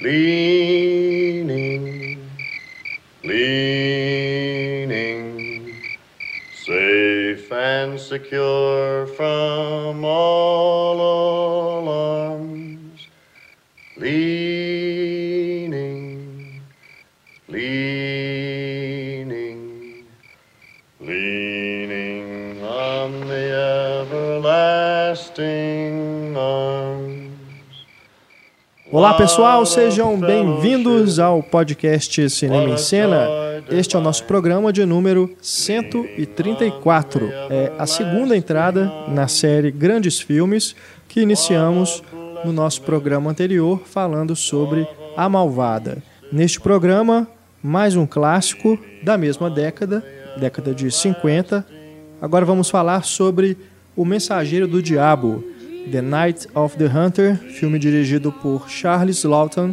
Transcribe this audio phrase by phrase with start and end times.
[0.00, 1.48] leaning,
[3.24, 3.88] leaning,
[6.48, 9.55] safe and secure from
[28.96, 33.28] Olá pessoal, sejam bem-vindos ao podcast Cinema em Cena.
[33.70, 37.28] Este é o nosso programa de número 134.
[37.50, 40.74] É a segunda entrada na série Grandes Filmes
[41.08, 42.02] que iniciamos
[42.42, 46.02] no nosso programa anterior falando sobre A Malvada.
[46.32, 47.28] Neste programa,
[47.62, 50.02] mais um clássico da mesma década,
[50.38, 51.66] década de 50.
[52.18, 53.58] Agora vamos falar sobre
[53.94, 55.44] O Mensageiro do Diabo,
[55.90, 59.72] The Night of the Hunter, filme dirigido por Charles Lawton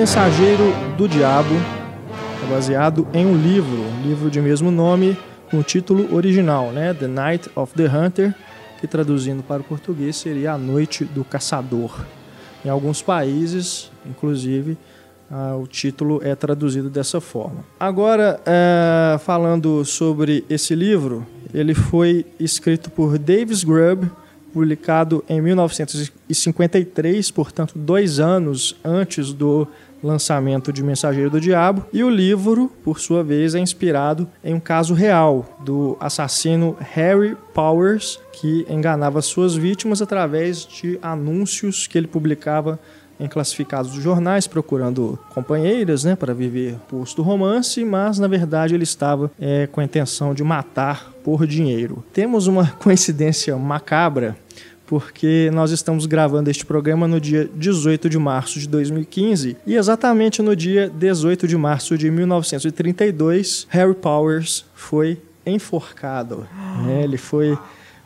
[0.00, 0.64] Mensageiro
[0.96, 1.54] do Diabo
[2.42, 5.14] é baseado em um livro, um livro de mesmo nome,
[5.50, 6.94] com o título original, né?
[6.94, 8.34] The Night of the Hunter,
[8.80, 12.02] que traduzindo para o português seria A Noite do Caçador.
[12.64, 14.78] Em alguns países, inclusive,
[15.30, 17.62] ah, o título é traduzido dessa forma.
[17.78, 24.10] Agora, eh, falando sobre esse livro, ele foi escrito por Davis Grubb,
[24.50, 29.68] publicado em 1953, portanto, dois anos antes do
[30.02, 31.84] lançamento de Mensageiro do Diabo.
[31.92, 37.36] E o livro, por sua vez, é inspirado em um caso real do assassino Harry
[37.54, 42.78] Powers, que enganava suas vítimas através de anúncios que ele publicava
[43.20, 48.84] em classificados dos jornais, procurando companheiras né, para viver posto romance, mas na verdade ele
[48.84, 52.02] estava é, com a intenção de matar por dinheiro.
[52.14, 54.36] Temos uma coincidência macabra,
[54.90, 60.42] porque nós estamos gravando este programa no dia 18 de março de 2015 e exatamente
[60.42, 66.44] no dia 18 de março de 1932, Harry Powers foi enforcado.
[66.84, 67.02] né?
[67.06, 67.56] Ele foi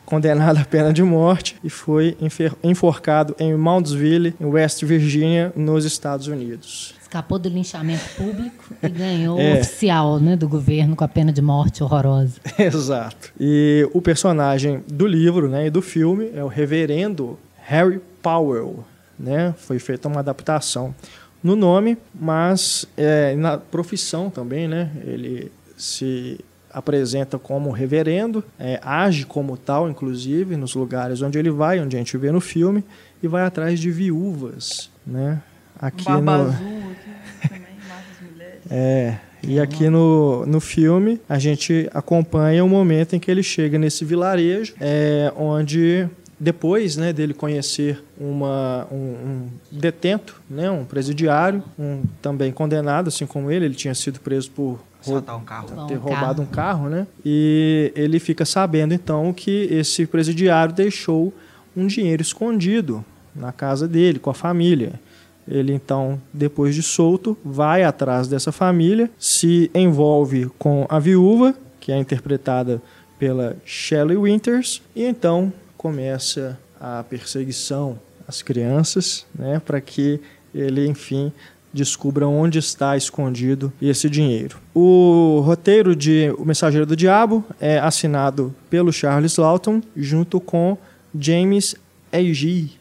[0.05, 2.15] condenado à pena de morte e foi
[2.63, 6.93] enforcado em Mountsville, em West Virginia, nos Estados Unidos.
[7.15, 9.53] Escapou do linchamento público e ganhou É.
[9.53, 12.41] o oficial né, do governo com a pena de morte horrorosa.
[12.59, 13.31] Exato.
[13.39, 18.83] E o personagem do livro né, e do filme é o reverendo Harry Powell.
[19.17, 19.55] Né?
[19.57, 20.93] Foi feita uma adaptação
[21.41, 24.91] no nome, mas é, na profissão também, né?
[25.05, 26.37] Ele se
[26.69, 31.99] apresenta como reverendo, é, age como tal, inclusive, nos lugares onde ele vai, onde a
[31.99, 32.83] gente vê no filme,
[33.23, 35.41] e vai atrás de viúvas, né?
[35.79, 38.54] Aqui Barba no, azul aqui também, mata as mulheres.
[38.69, 43.77] É, e aqui no, no filme a gente acompanha o momento em que ele chega
[43.77, 46.07] nesse vilarejo, é, onde
[46.39, 53.25] depois né, dele conhecer uma, um, um detento, né, um presidiário, um também condenado, assim
[53.25, 55.87] como ele, ele tinha sido preso por Assaltar um carro.
[55.87, 57.05] Ter roubado um carro, né?
[57.23, 61.31] E ele fica sabendo então que esse presidiário deixou
[61.77, 64.93] um dinheiro escondido na casa dele, com a família.
[65.47, 71.91] Ele então, depois de solto, vai atrás dessa família, se envolve com a viúva, que
[71.91, 72.81] é interpretada
[73.19, 80.19] pela Shelley Winters, e então começa a perseguição às crianças, né, para que
[80.53, 81.31] ele, enfim,
[81.71, 84.57] descubra onde está escondido esse dinheiro.
[84.73, 90.77] O roteiro de O Mensageiro do Diabo é assinado pelo Charles Lawton junto com
[91.13, 91.75] James
[92.11, 92.71] Eggy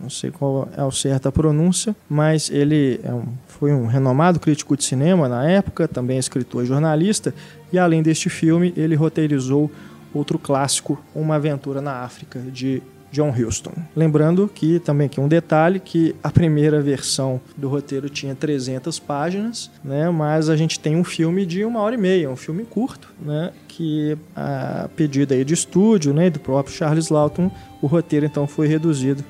[0.00, 4.40] não sei qual é o certo a pronúncia, mas ele é um- foi um renomado
[4.40, 7.34] crítico de cinema na época, também é escritor e jornalista,
[7.72, 9.70] e além deste filme, ele roteirizou
[10.14, 12.82] outro clássico, Uma Aventura na África, de
[13.12, 13.72] John Huston.
[13.94, 19.68] Lembrando que também aqui um detalhe que a primeira versão do roteiro tinha 300 páginas,
[19.84, 20.08] né?
[20.10, 23.50] Mas a gente tem um filme de uma hora e meia, um filme curto, né?
[23.66, 26.30] Que a pedido aí de estúdio, né?
[26.30, 27.50] Do próprio Charles Lawton,
[27.82, 29.24] o roteiro então foi reduzido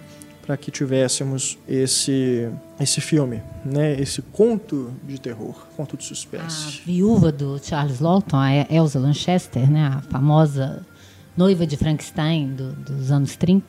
[0.50, 2.48] para que tivéssemos esse
[2.80, 3.92] esse filme, né?
[4.00, 6.82] Esse conto de terror, conto de A suspense.
[6.84, 10.84] viúva do Charles Lawton, a Elsa Lanchester, né, a famosa
[11.36, 13.64] noiva de Frankenstein do- dos anos 30,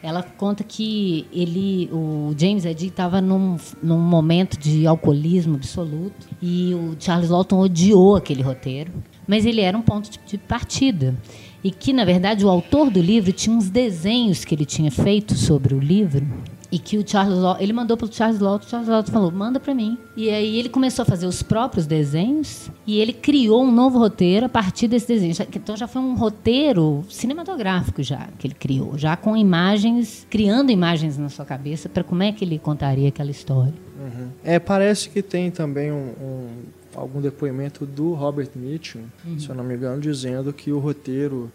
[0.00, 6.74] ela conta que ele, o James Eddy estava num, num momento de alcoolismo absoluto e
[6.74, 8.92] o Charles Lawton odiou aquele roteiro,
[9.26, 11.12] mas ele era um ponto de, de partida.
[11.64, 15.34] E que, na verdade, o autor do livro tinha uns desenhos que ele tinha feito
[15.34, 16.26] sobre o livro
[16.70, 19.30] e que o Charles Law, ele mandou para o Charles Lawton, o Charles Lawton falou,
[19.30, 19.96] manda para mim.
[20.16, 24.44] E aí ele começou a fazer os próprios desenhos e ele criou um novo roteiro
[24.46, 25.32] a partir desse desenho.
[25.54, 31.16] Então já foi um roteiro cinematográfico já que ele criou, já com imagens, criando imagens
[31.16, 33.72] na sua cabeça para como é que ele contaria aquela história.
[34.42, 36.48] É, parece que tem também um, um-
[36.94, 39.04] algum depoimento do Robert Mitchum,
[39.38, 41.50] se eu não me engano, dizendo que o roteiro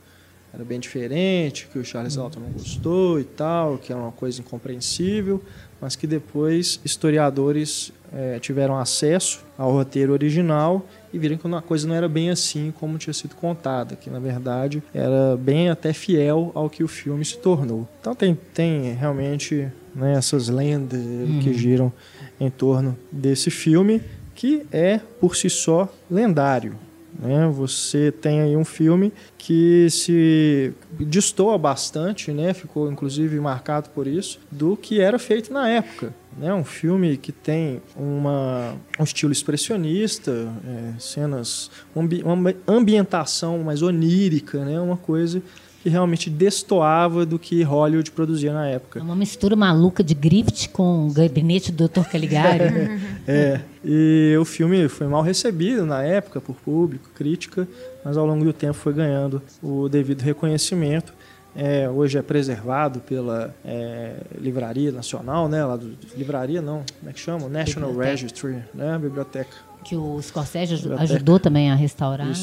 [0.53, 4.41] era bem diferente, que o Charles Lawton não gostou e tal, que era uma coisa
[4.41, 5.41] incompreensível,
[5.79, 11.87] mas que depois historiadores eh, tiveram acesso ao roteiro original e viram que uma coisa
[11.87, 16.51] não era bem assim como tinha sido contada, que na verdade era bem até fiel
[16.55, 17.87] ao que o filme se tornou.
[18.01, 20.99] Então tem, tem realmente né, essas lendas
[21.43, 21.93] que giram
[22.39, 24.01] em torno desse filme,
[24.39, 26.73] que é por si só lendário.
[27.19, 27.45] Né?
[27.53, 32.53] Você tem aí um filme que se destoa bastante, né?
[32.53, 36.13] ficou inclusive marcado por isso, do que era feito na época.
[36.37, 36.53] Né?
[36.53, 40.31] Um filme que tem uma, um estilo expressionista,
[40.65, 44.79] é, cenas, uma ambi- uma ambi- ambientação mais onírica, né?
[44.79, 45.41] uma coisa
[45.81, 48.99] que realmente destoava do que Hollywood produzia na época.
[48.99, 52.03] É uma mistura maluca de Griffith com o gabinete do Dr.
[52.03, 52.69] Caligari.
[53.31, 57.67] É, e o filme foi mal recebido na época por público, crítica,
[58.03, 61.13] mas ao longo do tempo foi ganhando o devido reconhecimento.
[61.55, 65.63] É, hoje é preservado pela é, Livraria Nacional, né?
[65.63, 67.47] Lá do, livraria não, como é que chama?
[67.47, 68.11] National Biblioteca.
[68.11, 68.97] Registry, né?
[68.97, 69.55] Biblioteca.
[69.83, 71.03] que o Scorsese Biblioteca.
[71.13, 72.27] ajudou também a restaurar.
[72.27, 72.33] Né?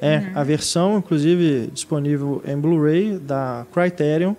[0.00, 4.34] É, a versão, inclusive, disponível em Blu-ray da Criterion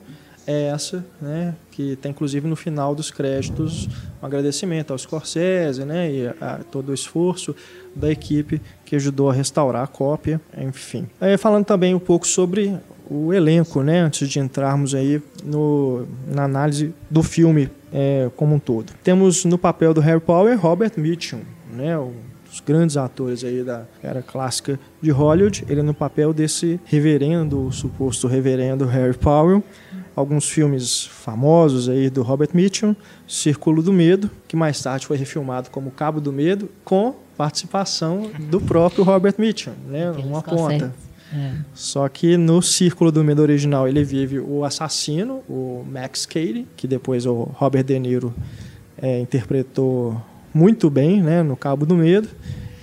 [0.48, 1.54] é essa, né?
[1.70, 3.88] Que tem, inclusive, no final dos créditos
[4.22, 6.12] um agradecimento ao Scorsese, né?
[6.12, 7.56] E a, todo o esforço
[7.96, 11.08] da equipe que ajudou a restaurar a cópia, enfim.
[11.20, 12.76] É, falando também um pouco sobre
[13.10, 14.00] o elenco, né?
[14.00, 18.94] Antes de entrarmos aí no, na análise do filme é, como um todo.
[19.04, 21.42] Temos no papel do Harry Power Robert Mitchum,
[21.72, 21.98] né?
[21.98, 22.14] O
[22.52, 28.28] dos grandes atores aí da era clássica de Hollywood, ele no papel desse reverendo, suposto
[28.28, 29.64] reverendo Harry Powell.
[30.14, 32.94] Alguns filmes famosos aí do Robert Mitchum,
[33.26, 38.60] Círculo do Medo, que mais tarde foi refilmado como Cabo do Medo, com participação do
[38.60, 40.94] próprio Robert Mitchum, né, uma ponta.
[41.34, 41.54] É.
[41.74, 46.86] Só que no Círculo do Medo original ele vive o assassino, o Max Cady, que
[46.88, 48.34] depois o Robert De Niro
[49.02, 50.22] é, interpretou
[50.54, 52.30] muito bem né, no Cabo do Medo.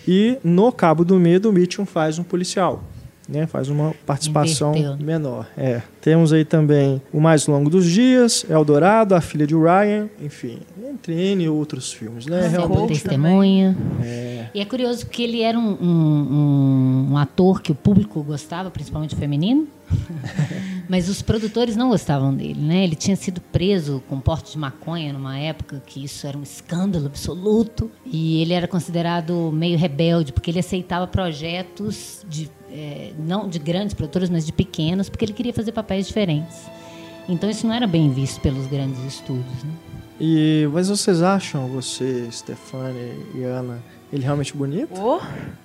[0.07, 2.83] E no Cabo do Medo o Mitchum faz um policial.
[3.28, 5.47] Né, faz uma participação menor.
[5.54, 5.82] É.
[6.00, 11.12] Temos aí também O Mais Longo dos Dias, Eldorado, A Filha de Ryan, enfim, entre
[11.32, 12.25] N outros filmes.
[12.25, 12.49] Né?
[12.49, 13.76] Socorro Sempre Realmente testemunha.
[14.02, 18.23] é, E é curioso porque ele era um, um- um- um ator que o público
[18.23, 19.68] gostava, principalmente o feminino.
[20.88, 22.85] Mas os produtores não gostavam dele, né?
[22.85, 27.06] Ele tinha sido preso com porte de maconha numa época que isso era um escândalo
[27.06, 27.90] absoluto.
[28.06, 33.95] E ele era considerado meio rebelde, porque ele aceitava projetos de, eh, não de grandes
[33.95, 36.57] produtores, mas de pequenos, porque ele queria fazer papéis diferentes.
[37.29, 39.73] Então isso não era bem visto pelos grandes estúdios, né?
[40.21, 43.83] E, mas vocês acham, você, Stefane e Ana,
[44.13, 44.91] ele realmente bonito?
[45.01, 45.21] Oh,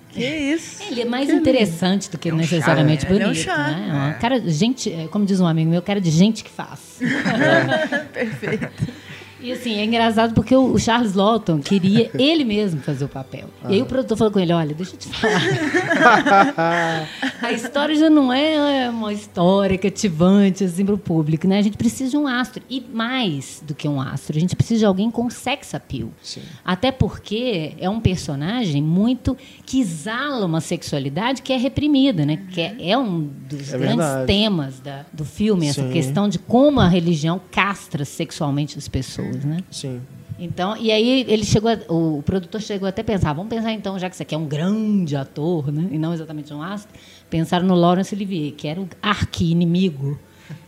[0.10, 0.84] que isso?
[0.84, 3.16] Ele é mais interessante do que É um necessariamente charme.
[3.16, 3.88] Ele é um bonito, né?
[3.90, 7.00] É uma cara, gente, é, como diz um amigo meu, cara de gente que faz.
[8.14, 8.70] Perfeito.
[9.44, 13.50] E assim, é engraçado porque o Charles Lawton queria ele mesmo fazer o papel.
[13.70, 15.42] E aí o produtor falou com ele, olha, deixa eu te falar.
[17.42, 21.60] a história já não é uma história cativante assim para o público, né?
[21.60, 22.64] A gente precisa de um astro.
[22.70, 26.10] E mais do que um astro, a gente precisa de alguém com sex appeal.
[26.22, 26.42] Sim.
[26.64, 29.36] Até porque é um personagem muito
[29.66, 32.40] que exala uma sexualidade que é reprimida, né?
[32.52, 34.28] Que é, é um dos É grandes verdade.
[34.28, 35.92] temas da- do filme, essa Sim.
[35.92, 39.58] questão de como a religião castra sexualmente as pessoas, né?
[39.72, 40.02] Sim.
[40.40, 43.98] Então, e aí ele chegou, a- o produtor chegou até a pensar, vamos pensar então,
[44.00, 46.92] já que você aqui é um grande ator, né, e não exatamente um astro,
[47.30, 50.20] pensaram no Laurence Olivier, que era o arqui-inimigo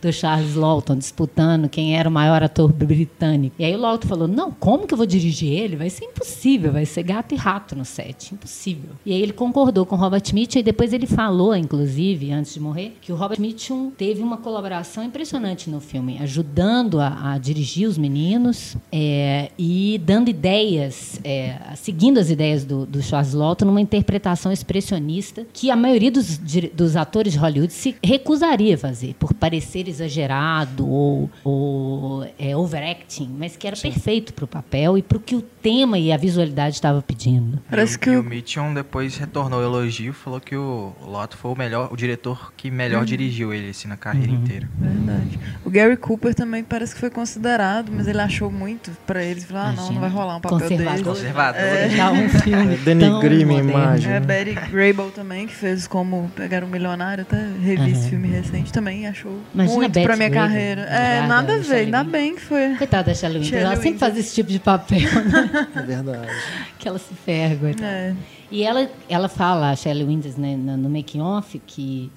[0.06, 3.56] do Charles Lawton, disputando quem era o maior ator britânico.
[3.58, 5.76] E aí o Lawton falou, não, como que eu vou dirigir ele?
[5.76, 8.90] Vai ser impossível, vai ser gato e rato no set, impossível.
[9.04, 12.60] E aí ele concordou com o Robert Mitchum, e depois ele falou, inclusive, antes de
[12.60, 17.88] morrer, que o Robert Mitchum teve uma colaboração impressionante no filme, ajudando a, a dirigir
[17.88, 23.80] os meninos é, e dando ideias, é, seguindo as ideias do, do Charles Lawton numa
[23.80, 26.38] interpretação expressionista que a maioria dos,
[26.72, 33.28] dos atores de Hollywood se recusaria a fazer, por parecer exagerado ou, ou é, overacting,
[33.38, 36.16] mas que era perfeito para o papel e para o que o tema e a
[36.16, 37.58] visualidade estava pedindo.
[37.68, 40.92] Parece e, o- que e o- o Mitchum depois retornou o elogio, falou que o
[41.04, 44.68] Lotto foi o melhor, o diretor que melhor dirigiu ele assim na carreira inteira.
[44.78, 45.38] Verdade.
[45.64, 49.44] O Gary Cooper também parece que foi considerado, mas ele achou muito pra eles.
[49.44, 50.92] Falou, ah, não, não vai rolar um papel Conservador.
[50.92, 51.04] dele.
[51.04, 51.60] Conservador.
[51.96, 54.12] Dá um filme É, denegrir tão minha imagem.
[54.12, 58.72] É, Betty Grable também, que fez como pegar um milionário, até revi esse filme recente,
[58.72, 60.82] também achou Imagina muito pra minha Grable, carreira.
[60.82, 62.76] É, nada da a ver, ainda bem que foi.
[62.76, 65.50] Coitada da Shelley Winters, ela Shelley sempre faz esse tipo de papel, né?
[65.74, 66.28] É verdade.
[66.78, 67.86] que ela se ferra, coitada.
[67.86, 68.16] É.
[68.50, 72.10] E ela, ela fala, a Shelley Winters, né, no, no making off, que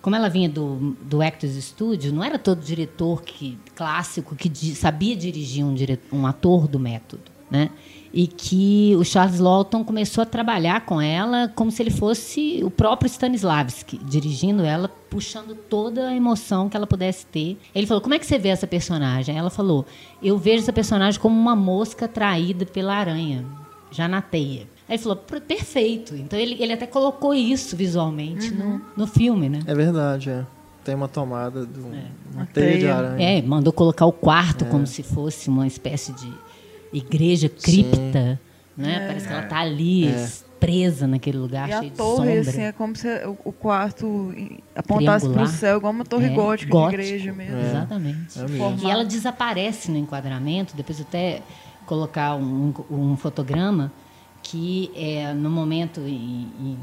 [0.00, 4.74] como ela vinha do, do Actors Studio, não era todo diretor que clássico que di-
[4.74, 7.70] sabia dirigir um, dire- um ator do método, né?
[8.16, 12.70] E que o Charles Lawton começou a trabalhar com ela como se ele fosse o
[12.70, 17.58] próprio Stanislavski, dirigindo ela, puxando toda a emoção que ela pudesse ter.
[17.74, 19.36] Ele falou: Como é que você vê essa personagem?
[19.36, 19.84] Ela falou:
[20.22, 23.44] Eu vejo essa personagem como uma mosca atraída pela aranha,
[23.90, 24.72] já na teia.
[24.88, 26.14] Aí ele falou, "Per- perfeito.
[26.14, 29.60] Então ele, ele até colocou isso visualmente no, no filme, né?
[29.66, 30.44] É verdade, é.
[30.84, 31.88] Tem uma tomada de um-
[32.32, 33.38] uma Uma teia de aranha.
[33.38, 36.30] É, mandou colocar o quarto como se fosse uma espécie de
[36.94, 38.40] igreja cripta,
[38.76, 39.06] né?
[39.06, 40.14] Parece que ela tá ali
[40.60, 42.50] presa naquele lugar E a cheio de torre, sombra.
[42.50, 44.32] assim, é como se o o quarto
[44.74, 45.46] apontasse pro Triangular.
[45.48, 47.02] céu, igual uma torre É, gótica gótico.
[47.02, 47.58] de igreja mesmo.
[47.60, 48.38] Exatamente.
[48.38, 48.78] É mesmo.
[48.82, 51.42] E ela desaparece no enquadramento, depois eu até
[51.84, 53.92] colocar um, um fotograma
[54.54, 56.00] que é no momento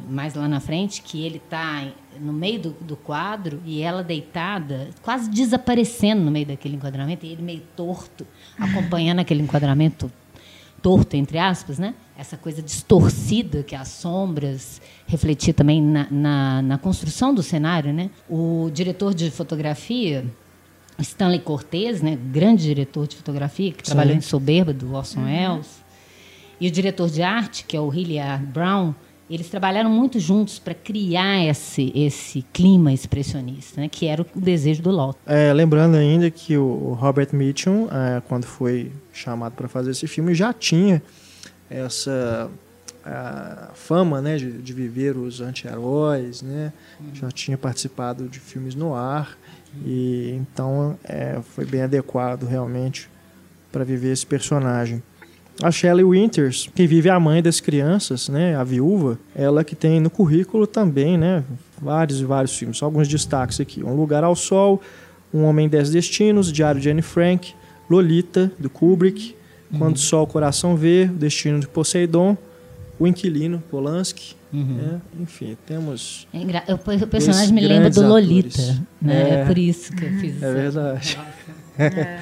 [0.10, 1.88] mais lá na frente que ele está
[2.20, 7.30] no meio do, do quadro e ela deitada, quase desaparecendo no meio daquele enquadramento e
[7.30, 8.28] ele meio torto,
[8.60, 10.12] acompanhando aquele enquadramento
[10.82, 11.94] torto, entre aspas, né?
[12.18, 18.10] Essa coisa distorcida que as sombras refletir também na, na, na construção do cenário, né?
[18.30, 20.25] O diretor de fotografia,
[21.00, 22.18] Stanley Cortez, né?
[22.18, 25.81] Grande diretor de fotografia, que trabalhou em Soberba, do Orson Welles,
[26.62, 28.94] e o diretor de arte, que é o Hilliard Brown,
[29.27, 33.89] eles trabalharam muito juntos para criar esse, esse clima expressionista, né?
[33.89, 35.18] Que era o desejo do Lawton.
[35.25, 40.36] É, lembrando ainda que o Robert Mitchum, é, quando foi chamado para fazer esse filme,
[40.36, 41.01] já tinha
[41.68, 42.48] essa
[43.03, 46.72] a fama né, de, de viver os anti-heróis, né?
[47.13, 49.36] já tinha participado de filmes no ar,
[49.84, 53.10] e então é, foi bem adequado realmente
[53.72, 55.01] para viver esse personagem.
[55.62, 60.00] A Shelley Winters, que vive a mãe das crianças, né, a viúva, ela que tem
[60.00, 61.44] no currículo também, né,
[61.82, 63.84] vários e vários filmes, só alguns destaques aqui.
[63.84, 64.82] Um Lugar ao Sol,
[65.34, 67.53] Um Homem Dez Destinos, Diário de Anne Frank,
[67.89, 69.36] Lolita, do Kubrick,
[69.77, 72.36] Quando o Sol o Coração Vê, O Destino de Poseidon,
[73.00, 76.27] O Inquilino, Polanski, né, enfim, temos...
[76.34, 78.82] É engra- eu- O personagem me lembra do Lolita, atores.
[79.01, 79.30] né?
[79.30, 79.34] É.
[79.41, 79.46] É.
[79.46, 81.20] por isso que eu fiz É essa- verdade.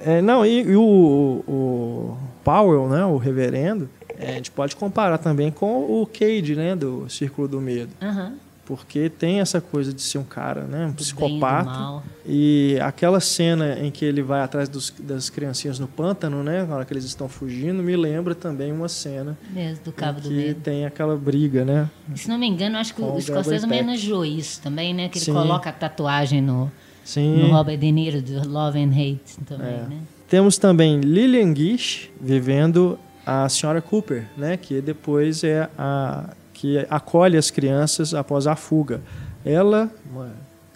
[0.00, 2.16] É, não, e, e o, o
[2.48, 3.88] Powell, né, o reverendo,
[4.20, 7.90] É, a gente pode comparar também com o Cade, né, do Círculo do Medo.
[8.02, 8.32] Aham.
[8.66, 12.02] Porque tem essa coisa de ser um cara, né, um Do psicopata.
[12.26, 16.74] E aquela cena em que ele vai atrás dos- das criancinhas no pântano, né, na
[16.76, 20.34] hora que eles estão fugindo, me lembra também uma cena Mesmo, do Cabo do que
[20.34, 20.60] Medo.
[20.62, 21.88] tem aquela briga, né?
[22.14, 25.08] E, Se não me engano, acho que o Scorsese homenageou isso também, né?
[25.08, 25.32] Que ele Sim.
[25.32, 26.70] coloca a tatuagem no,
[27.04, 27.36] Sim.
[27.42, 29.86] no Robert De Niro, do Love and Hate também, É.
[29.88, 29.98] né?
[30.28, 37.36] Temos também Lillian Gish vivendo a senhora Cooper, né, que depois é a que acolhe
[37.36, 39.00] as crianças após a fuga.
[39.44, 40.30] Ela, uma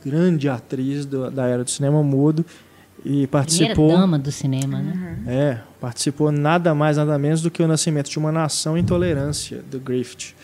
[0.04, 2.46] grande atriz do- da era do cinema mudo
[3.00, 5.18] e Primeira participou dama do cinema, né?
[5.26, 9.60] É, participou nada mais, nada menos do que o Nascimento de uma Nação em Tolerância,
[9.70, 10.34] do Griffith.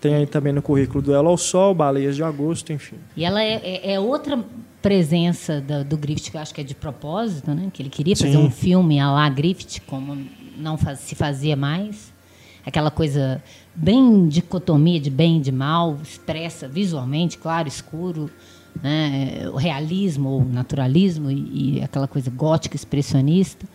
[0.00, 2.96] Tem aí também no currículo Duelo ao Sol, Baleias de Agosto, enfim.
[3.16, 4.38] E ela é, é- é outra
[4.88, 7.68] presença da- do Griffith, que eu acho que é de propósito, né?
[7.70, 8.38] Que ele queria fazer Sim.
[8.46, 10.16] um filme a lá Griffith, como
[10.56, 12.10] não faz- se fazia mais.
[12.64, 13.42] Aquela coisa
[13.74, 18.30] bem dicotomia de bem e de mal, expressa visualmente, claro, escuro,
[18.82, 19.42] né?
[19.52, 23.66] o realismo ou naturalismo e, e aquela coisa gótica, expressionista.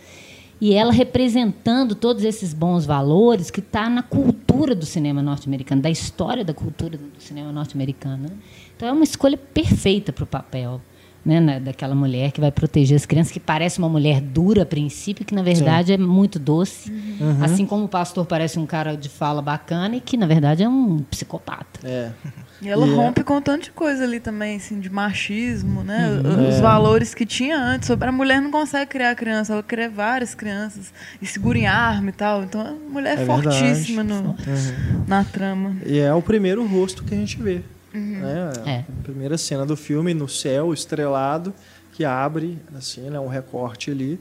[0.60, 5.90] E ela representando todos esses bons valores que está na cultura do cinema norte-americano, da
[5.92, 8.24] história da cultura do cinema norte-americano.
[8.24, 8.36] né?
[8.76, 10.82] Então é uma escolha perfeita para o papel.
[11.26, 14.66] Né, na- daquela mulher que vai proteger as crianças, que parece uma mulher dura a
[14.66, 16.92] princípio, que na verdade é muito doce.
[17.42, 20.68] Assim como o pastor parece um cara de fala bacana e que na verdade é
[20.68, 21.80] um psicopata.
[21.82, 22.12] É.
[22.62, 25.82] E ela E é- rompe com um tanto de coisa ali também, assim, de machismo,
[25.82, 26.10] né?
[26.26, 26.50] Uhum.
[26.50, 26.62] Os É.
[26.62, 27.88] valores que tinha antes.
[27.88, 32.10] Sobre a mulher não consegue criar criança, ela cria várias crianças e segura em arma
[32.10, 32.44] e tal.
[32.44, 34.36] Então a mulher é, É fortíssima no, Uhum.
[35.08, 35.78] na trama.
[35.86, 37.62] E é o primeiro rosto que a gente vê.
[37.94, 38.52] Né?
[38.66, 38.80] É.
[38.80, 41.54] A primeira cena do filme, no céu estrelado,
[41.92, 44.20] que abre, assim, né, um recorte ali,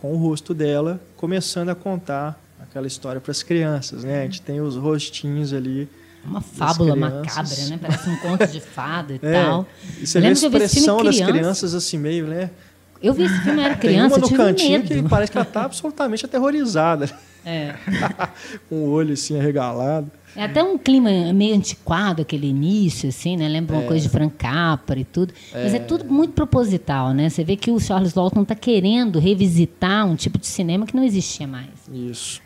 [0.00, 4.04] com o rosto dela, começando a contar aquela história para as crianças.
[4.04, 4.20] Né?
[4.20, 5.88] A gente tem os rostinhos ali.
[6.24, 7.78] Uma fábula macabra, né?
[7.80, 9.66] Parece um conto de fada e É, tal.
[10.00, 11.32] E você vê a expressão das criança.
[11.32, 12.50] crianças assim, meio, né?
[13.02, 15.02] Eu vi esse filme, eu era Tem criança, uma eu no cantinho medo.
[15.02, 17.10] que parece que ela está absolutamente aterrorizada.
[17.44, 17.74] É.
[18.70, 20.10] com o olho assim arregalado.
[20.36, 23.48] É até um clima meio antiquado, aquele início, assim, né?
[23.48, 25.32] Lembra uma coisa de Frank Capra e tudo.
[25.52, 27.28] Mas é tudo muito proposital, né?
[27.28, 31.04] Você vê que o Charles Lawton está querendo revisitar um tipo de cinema que não
[31.04, 31.70] existia mais.
[31.92, 32.42] Isso.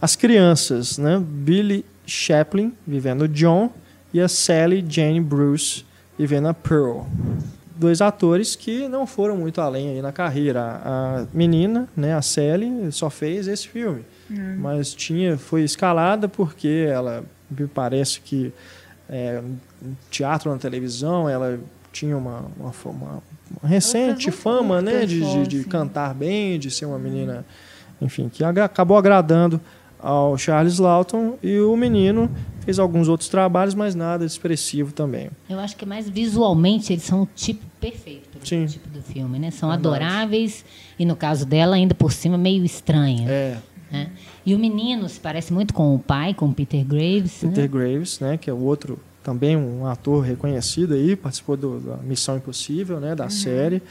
[0.00, 1.22] As crianças, né?
[1.24, 3.70] Billy Chaplin vivendo John
[4.12, 5.84] e a Sally Jane Bruce
[6.18, 7.02] vivendo a Pearl.
[7.76, 10.80] Dois atores que não foram muito além aí na carreira.
[10.84, 14.04] A menina, né, a Sally, só fez esse filme,
[14.58, 18.52] mas tinha foi escalada porque ela me parece que
[19.08, 19.40] é,
[19.80, 21.58] no teatro na televisão ela
[21.92, 23.22] tinha uma, uma, uma-
[23.62, 25.68] uma recente um fama, né, de, de, de assim.
[25.68, 27.44] cantar bem, de ser uma menina,
[28.00, 29.58] enfim, que acabou agradando
[29.98, 35.30] ao Charles Lawton e o menino fez alguns outros trabalhos, mas nada expressivo também.
[35.48, 38.64] Eu acho que mais visualmente eles são o tipo perfeito para Sim.
[38.64, 39.50] o tipo do filme, né?
[39.50, 39.88] São Verdade.
[39.88, 40.64] adoráveis
[40.98, 43.28] e, no caso dela, ainda por cima, meio estranha.
[43.28, 43.56] É,
[43.90, 44.10] né?
[44.44, 47.42] E o menino se parece muito com o pai, com o Peter Graves.
[47.42, 47.48] né?
[47.50, 51.96] Peter Graves, né, que é o outro também um ator reconhecido aí, participou do, da
[51.98, 53.82] Missão Impossível, né, da série.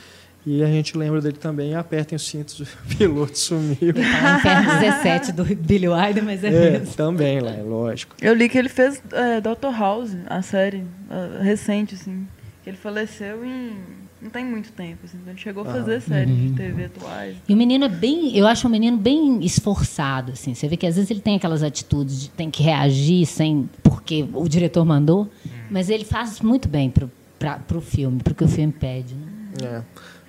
[0.46, 3.94] E a gente lembra dele também, apertem os cintos, o piloto sumiu.
[3.94, 6.96] Tá Inferno 17 do Billy Wilder, mas é, É, mesmo.
[6.96, 8.16] também lá, é lógico.
[8.22, 9.78] Eu li que ele fez é, Dr.
[9.78, 12.26] House, a série ah, recente, assim.
[12.64, 13.74] Que ele faleceu em.
[14.22, 15.18] Não tem muito tempo, assim.
[15.22, 16.48] Então ele chegou a fazer séries Uhum.
[16.48, 17.38] de TV atuais.
[17.48, 20.54] E o menino é bem, eu acho um menino bem esforçado, assim.
[20.56, 24.28] Você vê que às vezes ele tem aquelas atitudes de tem que reagir sem porque
[24.34, 25.30] o diretor mandou,
[25.70, 29.28] mas ele faz muito bem pro, pra, pro filme, pro que o filme pede, né?
[29.64, 29.82] É.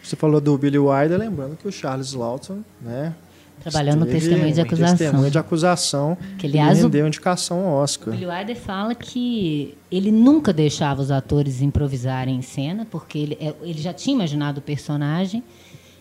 [0.02, 3.14] Você falou do Billy Wilder, lembrando que o Charles Lawton, né,
[3.62, 4.96] Trabalhando no esteve testemunho de acusação.
[4.96, 6.18] Testemunho de acusação.
[6.38, 8.14] Que, aliás, e o- indicação ao O Oscar.
[8.14, 13.54] Billy Wilder fala que ele nunca deixava os atores improvisarem em cena, porque ele, é-
[13.62, 15.42] ele já tinha imaginado o personagem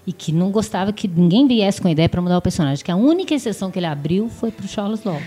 [0.05, 2.83] e que não gostava que ninguém viesse com ideia para mudar o personagem.
[2.83, 5.23] Que a única exceção que ele abriu foi para o Charles Lawton.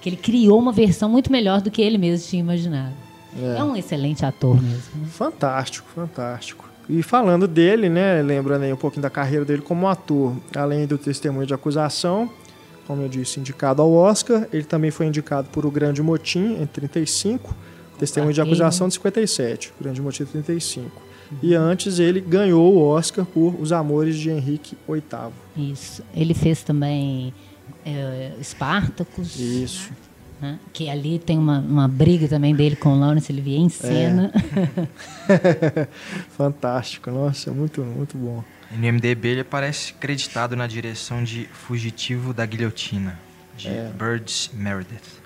[0.00, 2.92] Que ele criou uma versão muito melhor do que ele mesmo tinha imaginado.
[3.40, 4.82] É, um excelente ator mesmo.
[4.96, 5.06] né?
[5.08, 6.68] Fantástico, fantástico.
[6.88, 10.98] E falando dele, né, lembrando aí um pouquinho da carreira dele como ator, além do
[10.98, 12.30] testemunho de acusação,
[12.86, 16.66] como eu disse, indicado ao Oscar, ele também foi indicado por O Grande Motim em
[16.66, 17.54] 35,
[17.98, 20.90] testemunho de acusação de 57, O Grande Motim 35.
[21.40, 25.72] E antes ele ganhou o Oscar por Os Amores de Henrique VIII.
[25.72, 26.02] Isso.
[26.14, 27.32] Ele fez também
[27.86, 29.38] é, Spartacus.
[29.38, 29.90] Isso.
[30.42, 30.58] Né?
[30.72, 34.32] Que ali tem uma, uma briga também dele com o Lawrence Olivier em cena.
[36.36, 38.42] Fantástico, nossa, muito, muito bom.
[38.72, 43.18] E no MDB ele aparece creditado na direção de Fugitivo da Guilhotina.
[43.56, 45.20] De Birds Meredith.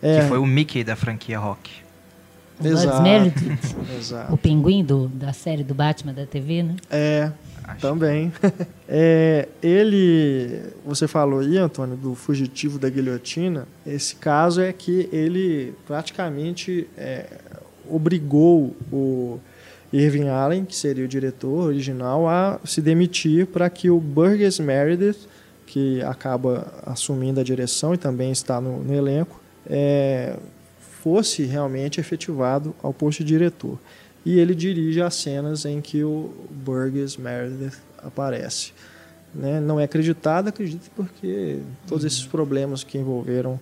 [0.00, 1.81] É, Que foi o Mickey da franquia Rock.
[3.02, 4.32] Meredith, Exato.
[4.32, 6.76] o pinguim do, da série do Batman da TV, né?
[6.90, 7.30] É,
[7.64, 7.80] Acho.
[7.80, 8.32] também.
[8.94, 13.66] É, ele, você falou aí, Antônio, do fugitivo da guilhotina.
[13.86, 17.24] Esse caso é que ele praticamente é,
[17.88, 19.40] obrigou o
[19.92, 25.26] Irving Allen, que seria o diretor original, a se demitir para que o Burgess Meredith,
[25.66, 30.36] que acaba assumindo a direção e também está no, no elenco, é,
[31.02, 33.78] fosse realmente efetivado ao posto de diretor.
[34.24, 38.72] E ele dirige as cenas em que o Burgess Meredith aparece.
[39.34, 39.60] Né?
[39.60, 43.58] Não é acreditado, acredito porque todos esses problemas que envolveram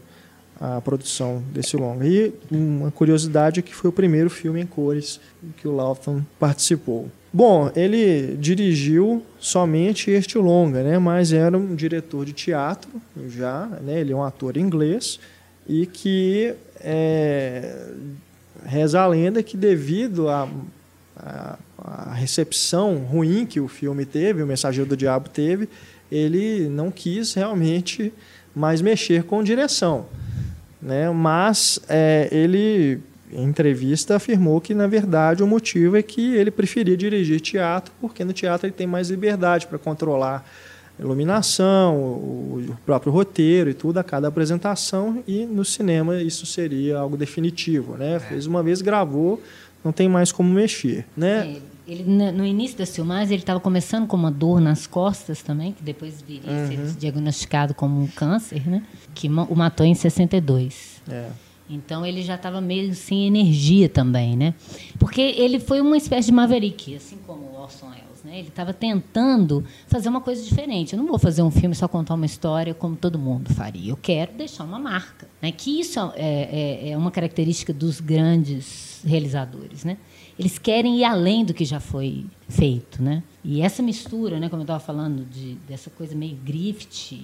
[0.60, 2.06] a produção desse longa.
[2.06, 5.18] E uma curiosidade é que foi o primeiro filme em cores
[5.56, 7.08] que o Lawton participou.
[7.32, 10.98] Bom, ele dirigiu somente este longa, né?
[10.98, 12.90] mas era um diretor de teatro
[13.28, 14.00] já, né?
[14.00, 15.18] ele é um ator inglês
[15.66, 17.88] e que é,
[18.64, 20.48] reza a lenda que devido à
[22.14, 25.68] recepção ruim que o filme teve, o Mensageiro do Diabo teve,
[26.10, 28.12] ele não quis realmente
[28.54, 30.06] mais mexer com direção.
[30.80, 31.10] Né?
[31.10, 33.00] Mas é, ele,
[33.32, 38.24] em entrevista, afirmou que, na verdade, o motivo é que ele preferia dirigir teatro, porque
[38.24, 40.44] no teatro ele tem mais liberdade para controlar
[41.00, 46.98] iluminação, o, o próprio roteiro e tudo a cada apresentação, e no cinema isso seria
[46.98, 47.96] algo definitivo.
[47.96, 48.18] Né?
[48.20, 49.42] Fez uma vez, gravou,
[49.84, 51.06] não tem mais como mexer.
[51.16, 51.56] Né?
[51.56, 55.72] É, ele, no início das filmagens, ele estava começando com uma dor nas costas também,
[55.72, 58.82] que depois viria a ser diagnosticado como um câncer, né?
[59.12, 61.02] Que o matou em 62.
[61.08, 61.30] É.
[61.68, 64.54] Então ele já estava meio sem energia também, né?
[64.98, 68.38] Porque ele foi uma espécie de maverick, assim como o Orson Welles, né?
[68.38, 70.94] Ele estava tentando fazer uma coisa diferente.
[70.94, 73.90] Eu não vou fazer um filme só contar uma história como todo mundo faria.
[73.90, 75.52] Eu quero deixar uma marca, né?
[75.52, 79.96] Que isso é, é, é uma característica dos grandes realizadores, né?
[80.38, 83.22] Eles querem ir além do que já foi feito, né?
[83.44, 84.48] E essa mistura, né?
[84.48, 87.20] Como eu estava falando de dessa coisa meio grift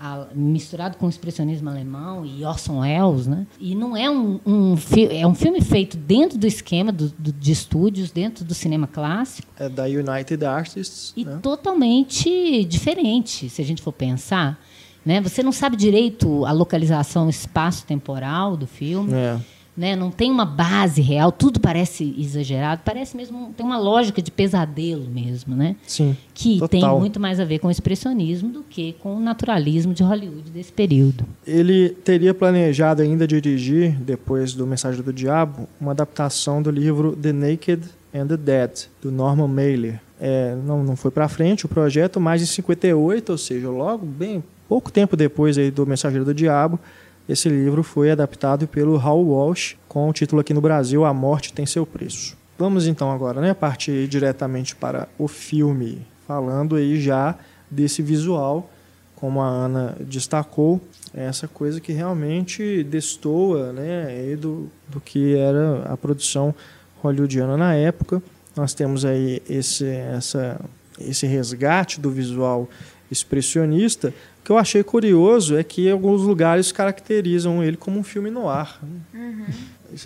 [0.00, 3.46] a- misturado com o expressionismo alemão e Orson Welles, né?
[3.60, 4.74] E não é um, um
[5.10, 9.48] é um filme feito dentro do esquema do, do- de estúdios, dentro do cinema clássico
[9.58, 11.12] É da United Artists.
[11.16, 11.38] e né?
[11.42, 14.58] totalmente diferente, se a gente for pensar,
[15.04, 15.20] né?
[15.20, 19.12] Você não sabe direito a localização espaço-temporal do filme.
[19.12, 19.38] É.
[19.80, 19.96] Né?
[19.96, 25.08] Não tem uma base real, tudo parece exagerado, parece mesmo tem uma lógica de pesadelo
[25.08, 25.74] mesmo, né?
[25.86, 26.14] Sim.
[26.34, 26.68] Que Total.
[26.68, 30.50] tem muito mais a ver com o expressionismo do que com o naturalismo de Hollywood
[30.50, 31.24] desse período.
[31.46, 37.32] Ele teria planejado ainda dirigir, depois do Mensagem do Diabo, uma adaptação do livro The
[37.32, 39.98] Naked and the Dead, do Norman Mailer.
[40.20, 44.44] É, não, não foi para frente o projeto, mas em 58, ou seja, logo bem
[44.68, 46.78] pouco tempo depois aí do Mensageiro do Diabo,
[47.28, 51.52] esse livro foi adaptado pelo Hal Walsh, com o título aqui no Brasil A Morte
[51.52, 52.36] Tem Seu Preço.
[52.58, 57.36] Vamos então agora né, partir diretamente para o filme, falando aí já
[57.70, 58.70] desse visual,
[59.16, 60.80] como a Ana destacou,
[61.14, 66.54] essa coisa que realmente destoa né, do, do que era a produção
[67.02, 68.22] hollywoodiana na época.
[68.56, 70.60] Nós temos aí esse, essa,
[71.00, 72.68] esse resgate do visual
[73.10, 74.08] expressionista.
[74.40, 78.30] O que eu achei curioso é que em alguns lugares caracterizam ele como um filme
[78.30, 78.80] no ar.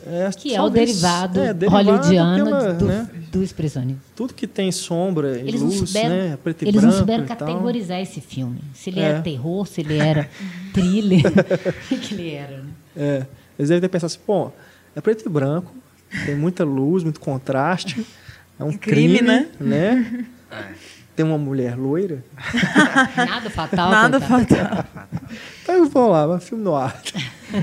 [0.07, 4.01] É, Que é o derivado, é, derivado hollywoodiano pela, do, né, do expressionismo.
[4.17, 6.99] tudo que tem sombra e Eles não luz, souberam, né, preto e eles não branco
[6.99, 7.37] souberam e tal.
[7.37, 8.61] categorizar esse filme.
[8.73, 9.03] Se ele É.
[9.03, 10.31] era terror, se ele era
[10.73, 12.57] thriller, o que ele era.
[12.63, 12.69] Né?
[12.97, 13.27] É,
[13.59, 14.51] eles devem ter pensado assim, pô,
[14.97, 15.71] é preto e branco,
[16.25, 18.07] tem muita luz, muito contraste,
[18.59, 20.25] é um crime, Crime, né?
[21.17, 22.25] Tem uma mulher loira.
[23.17, 23.91] Nada fatal.
[23.91, 24.77] Nada coitado.
[24.77, 25.09] fatal.
[25.65, 27.01] Então vamos lá, é um filme no ar.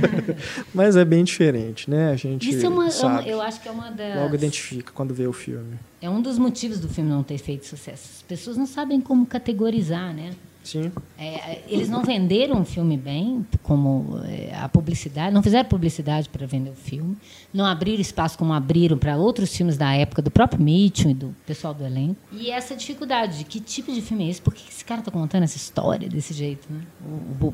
[0.74, 2.12] Mas é bem diferente, né?
[2.12, 4.16] A gente Isso é uma, é uma- sabe, eu acho que é uma das.
[4.16, 5.78] logo identifica quando vê o filme.
[6.02, 8.10] É um dos motivos do filme não ter feito sucesso.
[8.18, 10.32] As pessoas não sabem como categorizar, né?
[10.64, 16.30] Sim, É, eles não venderam o filme bem, como é, a publicidade, não fizeram publicidade
[16.30, 17.18] para vender o filme,
[17.54, 21.36] não abriram espaço como abriram para outros filmes da época, do próprio Mitchell e do
[21.46, 22.18] pessoal do elenco.
[22.32, 24.42] E essa dificuldade de que tipo de filme é esse?
[24.42, 26.68] Por que esse cara está contando essa história desse jeito?
[26.72, 26.82] Né?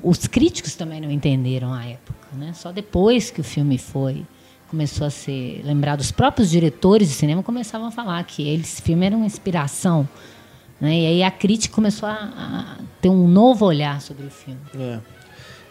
[0.04, 2.18] Os críticos também não entenderam a época.
[2.34, 2.52] Né?
[2.54, 4.26] Só depois que o filme foi
[4.68, 9.06] começou a ser lembrado, os próprios diretores de cinema começavam a falar que esse filme
[9.06, 10.08] era uma inspiração.
[10.80, 11.00] Né?
[11.00, 14.60] E aí a crítica começou a, a ter um novo olhar sobre o filme.
[14.78, 15.00] é.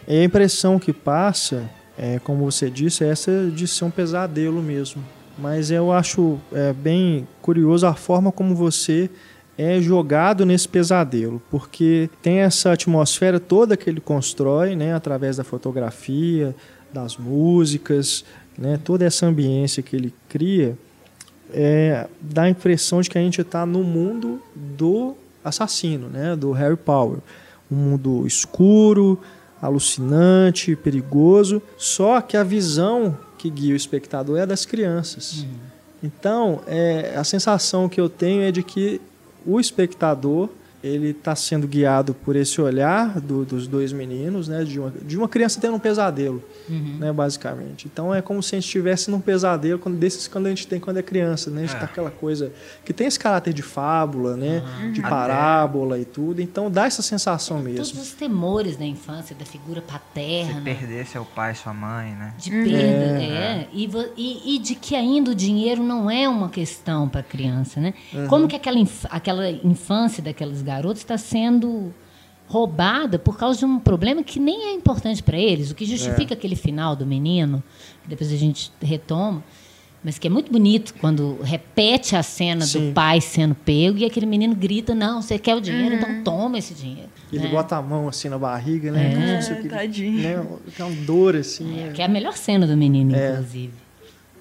[0.09, 4.63] E a impressão que passa, é, como você disse, é essa de ser um pesadelo
[4.63, 5.05] mesmo.
[5.37, 9.11] Mas eu acho é, bem curioso a forma como você
[9.59, 15.45] é jogado nesse pesadelo, porque tem essa atmosfera toda que ele constrói, né, através da
[15.45, 16.55] fotografia,
[16.93, 18.25] das músicas,
[18.57, 20.77] né, toda essa ambiência que ele cria,
[21.53, 26.53] é, dá a impressão de que a gente está no mundo do assassino, né, do
[26.53, 27.19] Harry Power,
[27.71, 29.21] um mundo escuro,
[29.61, 31.63] alucinante, perigoso.
[31.77, 35.43] Só que a visão que guia o espectador é das crianças.
[35.43, 35.49] Uhum.
[36.03, 39.01] Então, é, a sensação que eu tenho é de que
[39.47, 40.49] o espectador
[40.87, 45.17] ele está sendo guiado por esse olhar do, dos dois meninos, né, de uma, de
[45.19, 46.97] uma criança tendo um pesadelo, Uhum.
[46.99, 47.87] né, basicamente.
[47.93, 50.81] Então é como se a gente estivesse num pesadelo quando, desses quando a gente tem
[50.81, 51.79] quando é criança, né, a gente É.
[51.79, 52.53] tá aquela coisa
[52.85, 56.41] que tem esse caráter de fábula, né, de Até- parábola e tudo.
[56.41, 58.01] Então dá essa sensação Todos mesmo.
[58.01, 60.61] os temores da infância, da figura Se paterna.
[60.63, 62.35] perder seu pai, sua mãe, né?
[62.39, 62.77] De perda,
[63.23, 63.27] É.
[63.63, 63.69] é.
[63.73, 67.81] E, e, e de que ainda o dinheiro não é uma questão para a criança,
[67.81, 67.95] né?
[68.13, 68.27] Uhum.
[68.27, 71.93] Como que aquela, inf- aquela infância daqueles garotos está sendo
[72.49, 76.33] roubada por causa de um problema que nem é importante para eles, o que justifica
[76.33, 76.37] É.
[76.37, 77.63] aquele final do menino,
[78.03, 79.43] que depois a gente retoma,
[80.05, 82.89] mas que é muito bonito quando repete a cena Sim.
[82.91, 86.59] do pai sendo pego e aquele menino grita: Não, você quer o dinheiro, então toma
[86.59, 87.09] esse dinheiro.
[87.33, 87.49] Ele né?
[87.51, 89.13] bota a mão assim na barriga, né?
[89.13, 89.15] É.
[89.17, 90.23] como se É, tadinho.
[90.23, 91.65] Né, que é uma dor assim.
[91.65, 91.89] né?
[91.89, 93.33] É, que é a melhor cena do menino, É.
[93.33, 93.73] inclusive.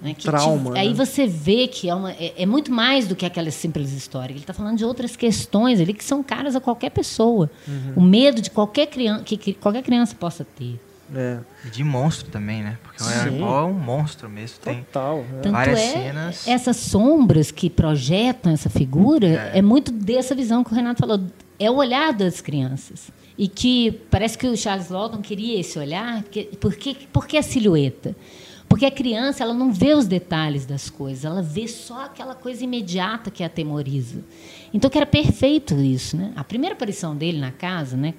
[0.00, 0.94] Né, que Trauma, te- aí né?
[0.94, 4.32] você vê que é, uma- é- é muito mais do que aquela simples história.
[4.32, 7.50] Ele está falando de outras questões ali que são caras a qualquer pessoa.
[7.66, 7.92] Uhum.
[7.96, 10.78] O medo de qualquer criança que, que qualquer criança possa ter.
[11.14, 12.76] É, E de monstro também, né?
[12.82, 13.06] Porque o.
[13.06, 14.58] Potter é um monstro mesmo.
[14.60, 15.24] Tem total.
[15.40, 16.48] Tanto Várias é cenas.
[16.48, 19.58] essas sombras que projetam essa figura é.
[19.58, 19.62] É.
[19.62, 21.20] muito dessa visão que o Renato falou.
[21.58, 23.08] É o olhar das crianças.
[23.38, 28.14] E que parece que o Charles Lawton queria esse olhar, porque, porque, porque a silhueta?
[28.68, 32.64] Porque a criança ela não vê os detalhes das coisas, ela vê só aquela coisa
[32.64, 34.20] imediata que a atemoriza.
[34.74, 36.32] Então que era perfeito isso, né?
[36.36, 38.12] A primeira aparição dele na casa, né?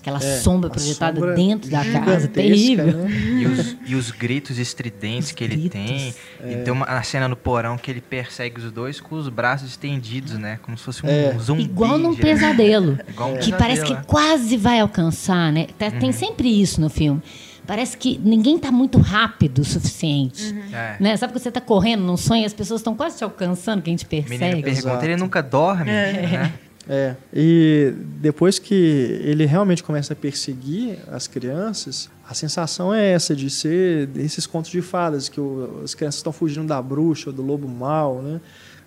[0.00, 2.86] Aquela É, sombra projetada sombra dentro da casa, terrível.
[2.86, 3.10] né?
[3.10, 5.72] E os, e os gritos estridentes Os que ele gritos.
[5.72, 6.14] tem.
[6.40, 6.52] É.
[6.52, 9.68] E tem uma a cena no porão que ele persegue os dois com os braços
[9.70, 10.58] estendidos, né?
[10.62, 11.36] Como se fosse um É.
[11.40, 11.64] zumbi.
[11.64, 12.96] Igual num pesadelo.
[13.08, 14.04] Igual um que parece que pesadelo, é.
[14.06, 15.66] quase vai alcançar, né?
[15.76, 15.98] Tá- Uhum.
[15.98, 17.20] Tem sempre isso no filme.
[17.68, 20.54] Parece que ninguém está muito rápido o suficiente.
[20.72, 20.96] É.
[20.98, 21.16] Né?
[21.18, 23.90] Sabe quando você está correndo num sonho e as pessoas estão quase te alcançando, que
[23.90, 24.62] a gente O menino persegue?
[24.62, 25.04] pergunta, Exato.
[25.04, 26.52] ele nunca dorme, né?
[26.90, 28.74] É, e depois que
[29.22, 34.70] ele realmente começa a perseguir as crianças, a sensação é essa de ser desses contos
[34.70, 38.40] de fadas que o- as crianças estão fugindo da bruxa ou do lobo mau, né?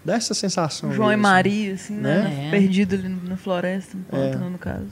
[0.03, 0.91] Dá essa sensação.
[0.91, 1.21] João e mesmo.
[1.21, 2.23] Maria, assim, né?
[2.23, 2.47] Né?
[2.47, 2.49] É.
[2.49, 4.31] Perdido ali na floresta, no É.
[4.31, 4.87] pântano, no caso.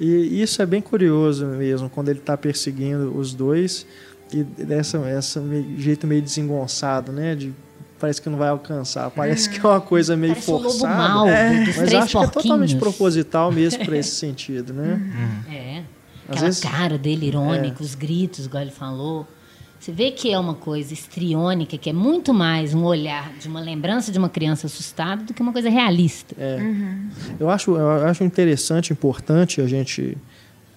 [0.00, 3.86] E isso é bem curioso mesmo, quando ele está perseguindo os dois
[4.32, 5.42] e dessa essa
[5.78, 7.34] jeito meio desengonçado, né?
[7.34, 7.52] De,
[7.98, 9.10] parece que não vai alcançar.
[9.10, 10.94] Parece que é uma coisa meio Parece forçada.
[10.94, 12.74] mau do- dos Mas acho que é totalmente porquinhos.
[12.74, 15.00] proposital mesmo para esse sentido, né?
[15.50, 15.78] É.
[15.78, 19.26] Às Aquela vezes- cara dele irônica, os gritos, igual ele falou.
[19.86, 23.60] Você vê que é uma coisa estriônica, que é muito mais um olhar de uma
[23.60, 26.34] lembrança de uma criança assustada do que uma coisa realista.
[26.36, 26.58] É.
[27.38, 30.18] Eu acho, eu acho interessante, importante a gente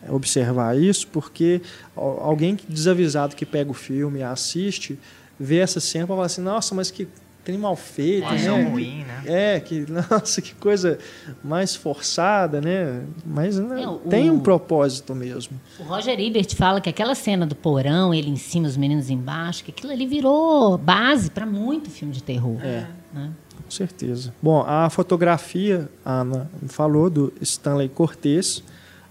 [0.07, 1.59] observar isso, porque
[1.97, 4.99] al- alguém desavisado que pega o filme e assiste,
[5.39, 7.07] vê essa cena e fala assim, nossa, mas que
[7.43, 8.69] tem mal feito, Animação né?
[8.69, 9.23] ruim, né?
[9.25, 10.99] É, que, nossa, que coisa
[11.43, 13.01] mais forçada, né?
[13.25, 15.59] Mas né, É, o- tem um propósito mesmo.
[15.79, 19.63] O Roger Ebert fala que aquela cena do porão, ele em cima, os meninos embaixo,
[19.63, 22.57] que aquilo ali virou base para muito filme de terror.
[22.63, 22.85] É.
[23.13, 23.31] né?
[23.63, 24.33] Com certeza.
[24.41, 28.63] Bom, a fotografia, a Ana falou, do Stanley Cortez,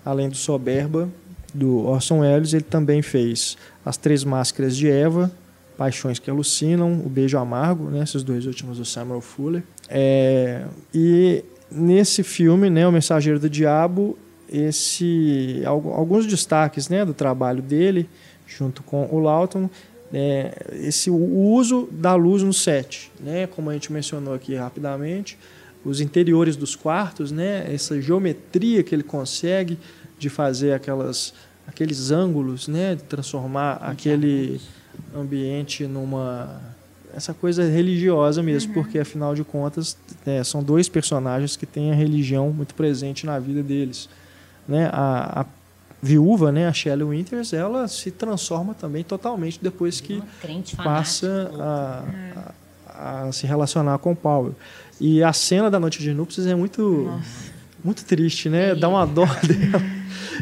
[0.04, 1.08] além do Soberba,
[1.54, 5.30] do Orson Welles, ele também fez As Três Máscaras de Eva,
[5.78, 9.62] Paixões que Alucinam, O Beijo Amargo, né, esses dois últimos do Samuel Fuller.
[9.88, 14.18] É, e nesse filme, né, O Mensageiro do Diabo,
[14.50, 18.08] esse, algu- alguns destaques né, do trabalho dele,
[18.46, 19.70] junto com o Lawton,
[20.12, 25.38] é, esse, o uso da luz no set, né, como a gente mencionou aqui rapidamente,
[25.84, 29.78] os interiores dos quartos, né, essa geometria que ele consegue
[30.18, 31.32] de fazer aquelas,
[31.68, 34.60] aqueles ângulos, né, de transformar aquele
[35.16, 36.60] ambiente numa
[37.14, 41.94] essa coisa religiosa mesmo, porque afinal de contas é, são dois personagens que têm a
[41.94, 44.08] religião muito presente na vida deles,
[44.68, 44.90] né?
[44.92, 45.46] A, a
[46.00, 50.22] viúva, né, a Shelley Winters, ela se transforma também totalmente depois que
[50.84, 52.04] passa a,
[52.86, 54.54] a- a se relacionar com o Paulo.
[55.00, 57.10] E a cena da noite de núpcias é muito
[57.82, 58.74] muito triste, né?
[58.74, 59.82] Dá uma dó dela.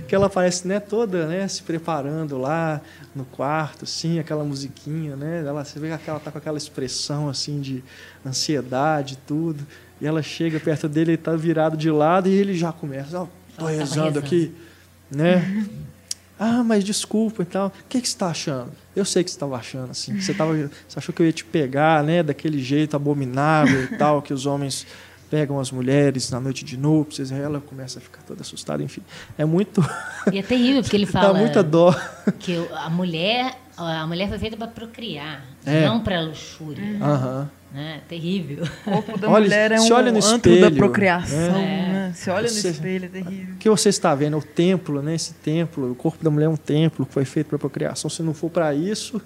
[0.07, 2.81] Que ela aparece né, toda né, se preparando lá
[3.15, 5.45] no quarto, assim, aquela musiquinha, né?
[5.47, 7.83] Ela, você vê que ela tá com aquela expressão assim de
[8.25, 9.67] ansiedade e tudo.
[10.01, 13.25] E ela chega perto dele, ele tá virado de lado e ele já começa, ó,
[13.25, 13.29] oh,
[13.59, 14.19] tô rezando rezando.
[14.19, 14.55] aqui,
[15.11, 15.67] né?
[16.39, 17.69] Ah, mas desculpa e tal.
[17.69, 18.71] O que, que você está achando?
[18.95, 20.21] Eu sei que você estava achando, assim.
[20.21, 22.23] Você, tava, você achou que eu ia te pegar, né?
[22.23, 24.87] Daquele jeito abominável e tal, que os homens
[25.31, 27.31] pegam as mulheres na noite de núpcias.
[27.33, 29.03] Aí ela começa a ficar toda assustada, enfim.
[29.37, 29.85] É muito...
[30.33, 31.95] E é terrível, porque ele Dá fala muita dó.
[32.39, 35.87] que a mulher, a mulher foi feita para procriar, É.
[35.87, 36.85] não para luxúria.
[37.03, 37.51] Aham.
[37.73, 38.01] Né?
[38.09, 38.65] Terrível.
[38.87, 41.93] O corpo da Olha, mulher é se um olha no antro espelho, da procriação, né?
[42.09, 42.13] né?
[42.15, 43.55] Se olha no Você- espelho, é terrível.
[43.55, 44.39] O que você está vendo?
[44.39, 45.15] O templo, né?
[45.15, 45.91] Esse templo.
[45.91, 48.09] O corpo da mulher é um templo que foi feito para procriação.
[48.09, 49.21] Se não for para isso...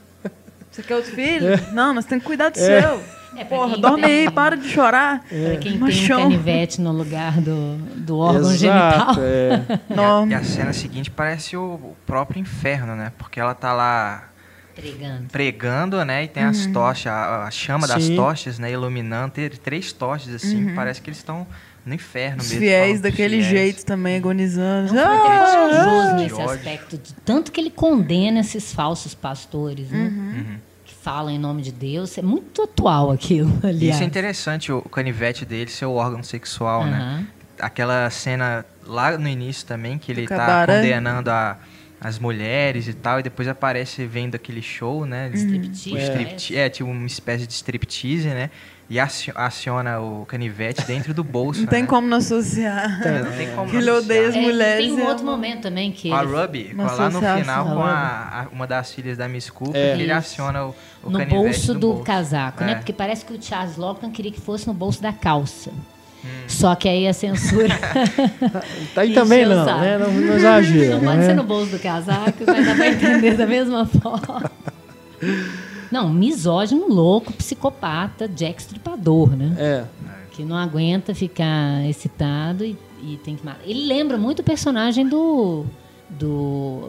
[0.70, 1.48] Você quer outro filho?
[1.74, 2.80] Não, nós temos que cuidar do É.
[2.80, 3.02] seu.
[3.36, 5.20] É, pra Porra, quem dorme tem- aí, para de chorar.
[5.30, 6.18] Para quem tem Machão.
[6.20, 9.14] um canivete no lugar do, do órgão Exato, genital.
[9.18, 9.80] é.
[10.30, 13.12] E a, e a cena seguinte parece o, o próprio inferno, né?
[13.18, 14.24] Porque ela tá lá
[14.74, 15.24] Pregando.
[15.30, 16.24] pregando, né?
[16.24, 18.16] E tem as tochas, a, a chama das Sim.
[18.16, 18.72] tochas, né?
[18.72, 19.32] Iluminando.
[19.32, 20.74] Tem três tochas, assim.
[20.74, 21.46] Parece que eles estão
[21.84, 22.60] no inferno Os mesmo.
[22.60, 23.46] fiéis falando pros daquele fiéis.
[23.48, 24.92] jeito também, agonizando.
[24.92, 25.18] Não, Ah!
[25.20, 29.98] corajoso de nesse aspecto, de tanto que ele condena esses falsos pastores, né?
[29.98, 30.56] Uhum.
[31.00, 32.16] Que falam em nome de Deus.
[32.18, 33.94] É muito atual aquilo, E aliás.
[33.96, 36.98] isso é interessante, o, canivete dele ser o órgão sexual, né?
[36.98, 37.26] Aham.
[37.58, 40.76] Aquela cena lá no início também, que ele tá cabaré.
[40.76, 41.58] condenando a,
[42.00, 45.28] as mulheres e tal, e depois aparece vendo aquele show, né?
[45.30, 46.56] de Striptease, o strip- parece.
[46.56, 48.50] é, tipo uma espécie de striptease, né?
[48.90, 51.60] E aci- aciona o canivete dentro do bolso.
[51.60, 51.88] Não tem né?
[51.88, 53.00] como não associar.
[53.06, 54.44] É, não tem como Que ele não odeia as associar.
[54.44, 54.84] É, mulheres.
[54.86, 57.82] tem um é outro momento também que Com a Ruby, com lá no final, com
[57.84, 59.92] A a, uma das filhas da Miss Cooper, É.
[60.00, 60.74] ele aciona o,
[61.04, 62.02] o no canivete bolso do bolso.
[62.02, 62.72] casaco, né?
[62.72, 62.74] É.
[62.74, 65.70] Porque parece que o Charles Lockton queria que fosse no bolso da calça.
[66.24, 66.28] Hum.
[66.48, 67.74] Só que aí a censura.
[68.92, 69.98] Tá aí também não, né?
[69.98, 70.96] Não, não exagera.
[70.96, 71.26] Não pode né?
[71.26, 74.50] ser no bolso do casaco, mas dá pra entender da mesma forma.
[75.90, 79.56] Não, misógino, louco, psicopata, Jack Stripador, né?
[79.58, 79.84] É.
[80.30, 83.60] Que não aguenta ficar excitado e, e tem que matar.
[83.64, 85.64] Ele lembra muito o personagem do.
[86.08, 86.88] do.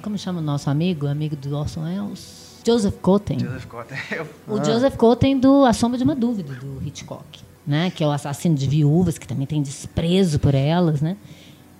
[0.00, 1.06] Como chama o nosso amigo?
[1.06, 2.42] Amigo do Orson Welles?
[2.64, 3.38] Joseph Cotten.
[3.40, 3.98] Joseph Cotten.
[4.46, 7.90] O Joseph Cotten do A Sombra de uma Dúvida, do Hitchcock, né?
[7.90, 11.16] Que é o assassino de viúvas, que também tem desprezo por elas, né?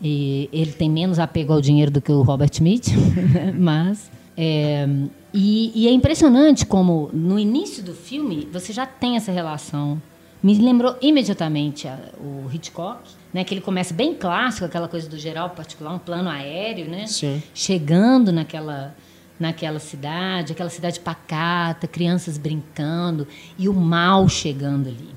[0.02, 2.98] E ele tem menos apego ao dinheiro do que o Robert Mitchum,
[3.32, 3.54] né?
[3.56, 4.10] mas...
[4.36, 4.86] é,
[5.32, 10.00] e, e é impressionante como, no início do filme, você já tem essa relação.
[10.42, 13.00] Me lembrou imediatamente a- o Hitchcock,
[13.32, 13.44] né?
[13.44, 17.06] Que ele começa bem clássico, aquela coisa do geral particular, um plano aéreo, né?
[17.06, 17.42] Sim.
[17.54, 18.94] chegando naquela
[19.40, 23.26] naquela cidade, aquela cidade pacata, crianças brincando
[23.58, 25.08] e o mal chegando ali,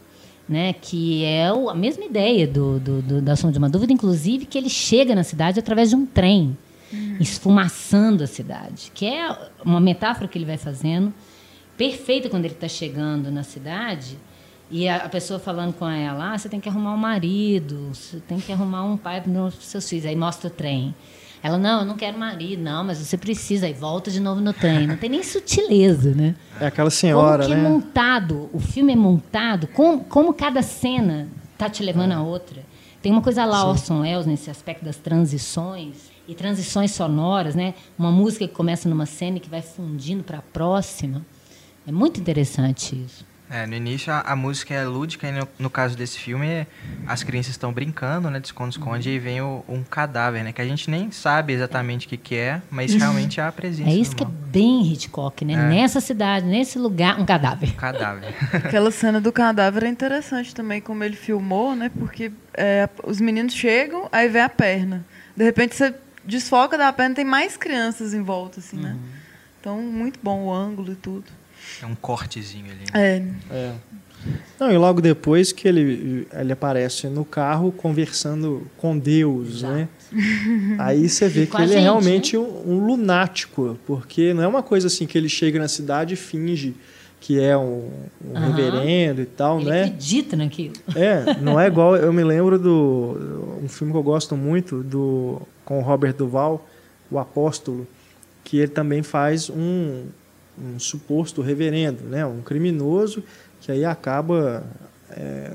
[0.49, 0.73] né?
[0.73, 4.45] Que é o- a mesma ideia do, do, do- da Som de uma Dúvida, inclusive
[4.47, 6.57] que ele chega na cidade através de um trem,
[7.19, 11.13] esfumaçando a cidade, que é uma metáfora que ele vai fazendo
[11.77, 14.17] perfeita quando ele está chegando na cidade
[14.69, 18.19] e a, a pessoa falando com ela, ah, você tem que arrumar um marido, você
[18.19, 20.05] tem que arrumar um pai para os seus filhos.
[20.05, 20.95] Aí mostra o trem.
[21.43, 23.67] Ela, não, eu não quero marido, não, mas você precisa.
[23.67, 24.87] Aí volta de novo no trem.
[24.87, 26.35] Não tem nem sutileza, né?
[26.59, 27.67] É aquela senhora, como que né?
[27.67, 32.63] é montado, o filme é montado, como, como cada cena tá te levando a outra.
[33.03, 37.73] Tem uma coisa lá, Orson Welles, nesse aspecto das transições, e transições sonoras, né?
[37.97, 41.25] Uma música que começa numa cena e que vai fundindo para a próxima.
[41.87, 43.25] É muito interessante isso.
[43.47, 46.65] É, no início a, a música é lúdica e no, no caso desse filme
[47.05, 50.59] as crianças estão brincando, né, de esconde-esconde, e aí vem o- um cadáver, né, que
[50.63, 53.93] a gente nem sabe exatamente o que, que é, mas realmente é a presença É
[53.93, 55.53] isso que é bem Hitchcock, né?
[55.53, 55.57] É.
[55.69, 57.71] Nessa cidade, nesse lugar, um cadáver.
[57.75, 58.33] Cadáver.
[58.51, 61.91] Aquela cena do cadáver é interessante também, como ele filmou, né?
[61.99, 65.05] Porque é, os meninos chegam, aí vê a perna.
[65.37, 65.93] De repente você
[66.25, 68.97] desfoca da perna, tem mais crianças em volta, assim, né?
[69.59, 71.25] Então, muito bom o ângulo e tudo.
[71.81, 72.85] É um cortezinho ali.
[72.93, 73.73] É, É.
[74.59, 79.87] Não, e logo depois que ele, ele aparece no carro conversando com Deus, né?
[80.79, 84.63] Aí você vê que ele é gente, realmente um, um lunático, porque não é uma
[84.63, 86.73] coisa assim que ele chega na cidade e finge
[87.25, 87.89] que é um,
[88.23, 88.51] um Aham.
[88.51, 89.83] reverendo e tal, Ele né?
[89.85, 90.75] acredita naquilo.
[90.95, 91.95] É, não é igual.
[91.95, 93.57] Eu me lembro do.
[93.63, 96.63] Um filme que eu gosto muito, do com o Robert Duval,
[97.09, 97.87] O Apóstolo,
[98.43, 100.03] que ele também faz um,
[100.55, 102.23] um suposto reverendo, né?
[102.27, 103.23] Um criminoso
[103.59, 104.63] que aí acaba
[105.09, 105.53] é,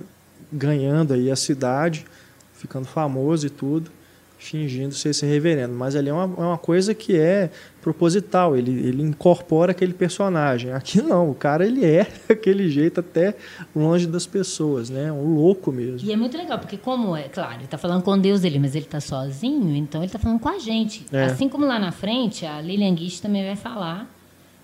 [0.53, 2.05] ganhando aí a cidade,
[2.53, 3.93] ficando famoso e tudo.
[4.41, 5.75] fingindo ser esse reverendo.
[5.75, 7.49] Mas ali é uma, é uma coisa que é
[7.81, 10.73] proposital, ele, ele incorpora aquele personagem.
[10.73, 13.35] Aqui não, o cara ele é daquele jeito até
[13.75, 15.11] longe das pessoas, né?
[15.11, 16.09] Um louco mesmo.
[16.09, 18.75] E é muito legal, porque como é, claro, ele está falando com Deus dele, mas
[18.75, 21.07] ele está sozinho, então ele está falando com a gente.
[21.13, 21.25] É.
[21.25, 24.09] Assim como lá na frente, a Lilian Guiche também vai falar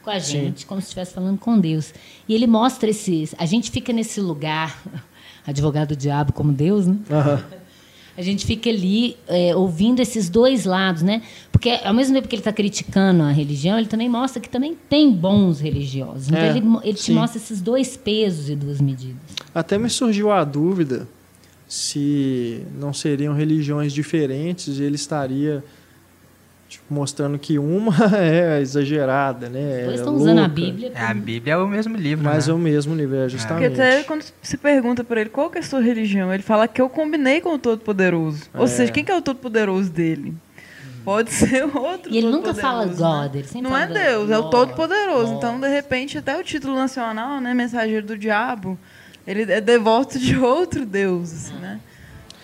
[0.03, 1.93] com a gente, como se estivesse falando com Deus.
[2.29, 3.35] E ele mostra esses...
[3.39, 4.81] A gente fica nesse lugar,
[5.45, 6.97] advogado do diabo como Deus, né?
[7.11, 7.45] Aham.
[8.17, 11.23] A gente fica ali é, ouvindo esses dois lados, né?
[11.53, 14.77] Porque ao mesmo tempo que ele está criticando a religião, ele também mostra que também
[14.89, 16.29] tem bons religiosos.
[16.29, 19.17] Então É, ele, ele te mostra esses dois pesos e duas medidas.
[19.55, 21.09] Até me surgiu a dúvida
[21.69, 25.65] se não seriam religiões diferentes e ele estaria
[26.69, 29.61] tipo, mostrando que uma é exagerada, né?
[29.61, 30.93] Os dois é estão usando a Bíblia.
[30.95, 32.53] É, a Bíblia é o mesmo livro, Mas né?
[32.53, 33.73] é o mesmo nível, é Porque justamente.
[33.75, 36.81] até quando se pergunta pra ele qual que é a sua religião, ele fala que
[36.81, 38.45] eu combinei com o Todo-Poderoso.
[38.55, 38.67] Ou É.
[38.67, 40.35] seja, quem que é o Todo-Poderoso dele?
[41.05, 42.93] Pode ser outro E ele nunca fala né?
[42.97, 45.35] God, ele sempre Não fala é Deus, é o Todo-Poderoso.
[45.35, 48.77] Então, de repente, até o título nacional, né, Mensageiro do Diabo,
[49.25, 51.79] ele é devoto de outro Deus, assim, né?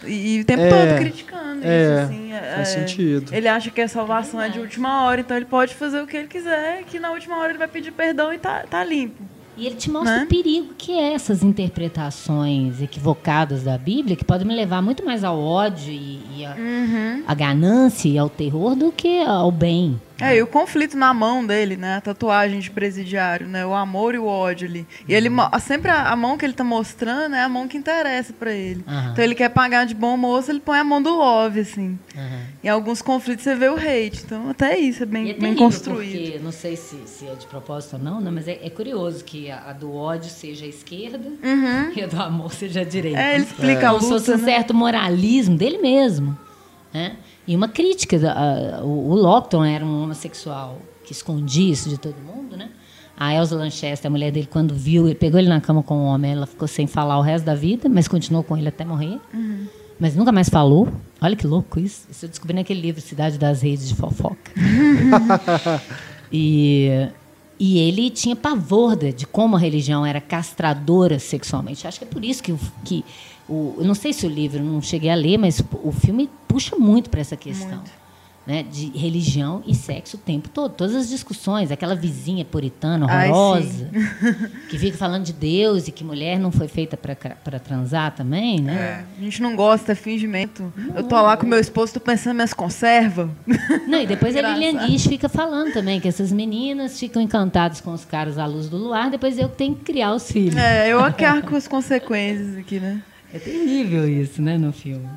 [0.07, 2.31] E, e o tempo É, todo criticando é, isso, assim.
[2.57, 3.35] faz sentido.
[3.35, 6.17] Ele acha que a salvação é de última hora, então ele pode fazer o que
[6.17, 9.23] ele quiser, que na última hora ele vai pedir perdão e tá, tá limpo.
[9.55, 10.25] E ele te mostra Né?
[10.25, 15.23] o perigo que é essas interpretações equivocadas da Bíblia, que podem me levar muito mais
[15.25, 17.23] ao ódio e, e a, Uhum.
[17.27, 20.01] a ganância e ao terror do que ao bem.
[20.21, 21.97] É, e o conflito na mão dele, né?
[21.97, 23.65] A tatuagem de presidiário, né?
[23.67, 24.87] O amor e o ódio ali.
[25.09, 25.29] E ele
[25.61, 28.85] sempre a, a mão que ele tá mostrando é a mão que interessa pra ele.
[28.87, 29.11] Aham.
[29.13, 31.99] Então ele quer pagar de bom moço, ele põe a mão do love, assim.
[32.17, 32.41] Aham.
[32.65, 34.23] Em alguns conflitos você vê o hate.
[34.25, 36.23] Então até isso é bem, é bem construído.
[36.23, 39.25] porque não sei se, se é de propósito ou não, né, mas é, é curioso
[39.25, 41.31] que a, a do ódio seja a esquerda
[41.95, 43.19] e a do amor seja a direita.
[43.19, 43.25] Uhum.
[43.25, 44.45] É, ele explica a Como se luta, fosse um né?
[44.53, 46.39] certo moralismo dele mesmo.
[46.93, 47.17] Né?
[47.47, 48.19] E uma crítica.
[48.19, 48.33] da-
[48.79, 52.71] a- o, o Locton era um homossexual que escondia isso de todo mundo, né?
[53.17, 56.05] A Elsa Lanchester, a mulher dele, quando viu, ele pegou ele na cama com um
[56.05, 59.21] homem, ela ficou sem falar o resto da vida, mas continuou com ele até morrer.
[59.35, 59.67] Uhum.
[60.01, 60.89] Mas nunca mais falou.
[61.21, 62.07] Olha que louco isso.
[62.11, 64.51] Isso eu descobri naquele livro Cidade das Redes de Fofoca.
[66.33, 66.89] E,
[67.59, 71.87] e ele tinha pavor de, de como a religião era castradora sexualmente.
[71.87, 73.05] Acho que é por isso que, que
[73.53, 76.77] o, eu não sei se o livro, não cheguei a ler, mas o filme puxa
[76.77, 77.83] muito para essa questão.
[78.45, 80.73] Né, de religião e sexo o tempo todo.
[80.73, 83.89] Todas as discussões, aquela vizinha puritana Ai, horrorosa,
[84.69, 89.05] que fica falando de Deus e que mulher não foi feita para transar também, né?
[89.17, 90.73] A gente não gosta, é fingimento.
[90.93, 93.31] Eu tô lá com meu esposo, tô pensando minhas conservas.
[93.87, 94.43] Não, e depois a.
[94.43, 98.69] Lilian Guiche fica falando também que essas meninas ficam encantadas com os caras à luz
[98.69, 100.57] do luar, depois eu que tenho que criar os filhos.
[100.57, 103.01] É, eu arco as consequências aqui, né?
[103.33, 105.09] É terrível isso, né, no filme.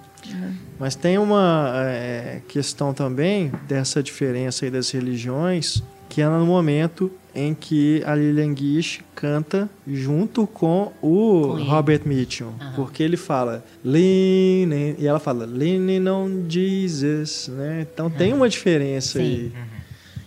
[0.80, 7.11] Mas tem uma é, questão também dessa diferença aí das religiões, que é no momento
[7.36, 11.63] em que a Lilian Guiche canta junto com o Com.
[11.63, 12.53] Robert Mitchum.
[12.59, 12.74] Aham.
[12.76, 17.86] Porque ele fala, leaning, e ela fala, leaning on Jesus, né?
[17.91, 19.26] Então tem uma diferença Sim.
[19.26, 19.51] aí.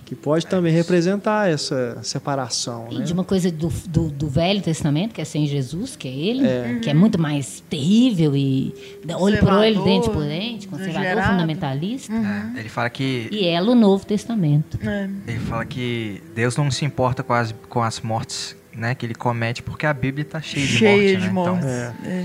[0.09, 3.05] Que pode também representar essa separação, E né?
[3.05, 6.79] de uma coisa do, do, do Velho Testamento, que é sem Jesus, que é ele,
[6.81, 8.75] que é muito mais terrível e
[9.19, 11.31] olho por olho, dente por dente, conservador, exagerado.
[11.33, 12.11] fundamentalista.
[12.11, 14.79] É, ele fala que E ela o Novo Testamento.
[14.83, 15.11] É.
[15.27, 19.15] ele fala que Deus não se importa com as, com as mortes, né, que ele
[19.15, 21.33] comete, porque a Bíblia está cheia de Cheia morte, de né?
[21.33, 21.59] morte.
[21.59, 22.25] Então, É.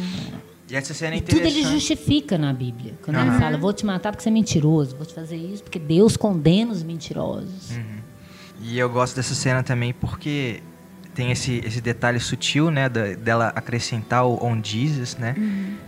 [0.74, 2.96] e essa cena é E tudo ele justifica na Bíblia.
[3.04, 3.28] Quando Aham.
[3.28, 6.18] ele fala, vou te matar porque você é mentiroso, vou te fazer isso porque Deus
[6.18, 7.78] condena os mentirosos.
[8.60, 10.62] E eu gosto dessa cena também porque
[11.14, 15.36] tem esse, esse detalhe sutil, né, da- dela acrescentar o on Jesus, né?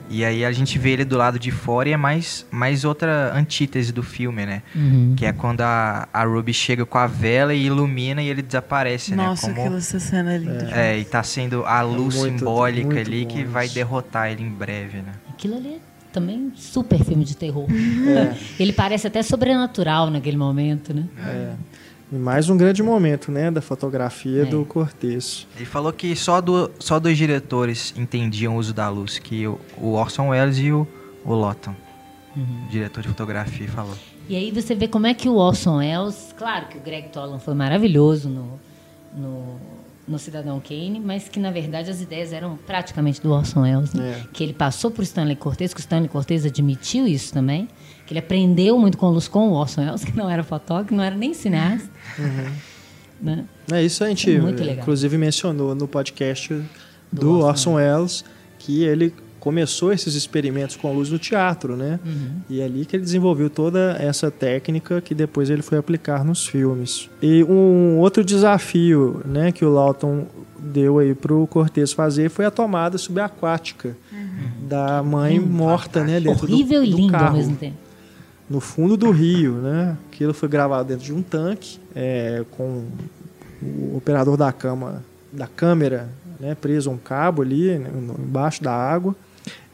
[0.10, 3.34] E aí a gente vê ele do lado de fora e é mais, mais outra
[3.36, 4.62] antítese do filme, né?
[4.76, 5.14] Uhum.
[5.18, 9.16] Que é quando a, a Ruby chega com a vela e ilumina e ele desaparece,
[9.16, 9.54] Nossa, né?
[9.56, 10.70] Como, aquela cena é linda.
[10.72, 14.44] é, e tá sendo a luz muito- simbólica muito ali bom que vai derrotar ele
[14.44, 15.14] em breve, né?
[15.30, 15.80] Aquilo ali é
[16.14, 17.68] também super filme de terror.
[18.08, 18.36] É.
[18.60, 21.06] Ele parece até sobrenatural naquele momento, né?
[21.18, 21.54] É.
[22.12, 24.46] E mais um grande momento, né, da fotografia É.
[24.46, 25.48] do Cortez.
[25.56, 29.60] Ele falou que só, do, só dois diretores entendiam o uso da luz, que o,
[29.78, 30.88] o Orson Welles e o,
[31.24, 31.74] o Lawton,
[32.36, 32.68] Uhum.
[32.70, 33.96] diretor de fotografia, falou.
[34.28, 37.40] E aí você vê como é que o Orson Welles, claro que o Greg Tolan
[37.40, 38.60] foi maravilhoso no,
[39.16, 39.56] no,
[40.08, 44.22] no Cidadão Kane, mas que na verdade as ideias eram praticamente do Orson Welles, né?
[44.24, 44.28] É.
[44.34, 47.68] Que ele passou por Stanley Cortez, que o Stanley Cortez admitiu isso também,
[48.06, 51.04] que ele aprendeu muito com luz com o Orson Welles, que não era fotógrafo, não
[51.04, 51.90] era nem cineasta.
[53.22, 53.46] Né?
[53.72, 54.76] É isso a gente, legal.
[54.78, 56.54] inclusive, mencionou no podcast
[57.12, 58.24] do, Do Orson Welles
[58.60, 62.00] que ele começou esses experimentos com a luz no teatro, né?
[62.50, 66.48] E é ali que ele desenvolveu toda essa técnica que depois ele foi aplicar nos
[66.48, 67.10] filmes.
[67.22, 70.26] E um outro desafio, né, que o Lawton
[70.60, 73.96] deu aí pro Cortez fazer foi a tomada subaquática
[74.68, 77.78] da mãe morta, né, dentro do- Horrível e do lindo ao carro mesmo tempo.
[78.50, 79.98] No fundo do rio, né?
[80.12, 82.84] Aquilo foi gravado dentro de um tanque, é, com
[83.62, 87.90] o operador da cama, da câmera, né, preso a um cabo ali né,
[88.20, 89.16] embaixo da água.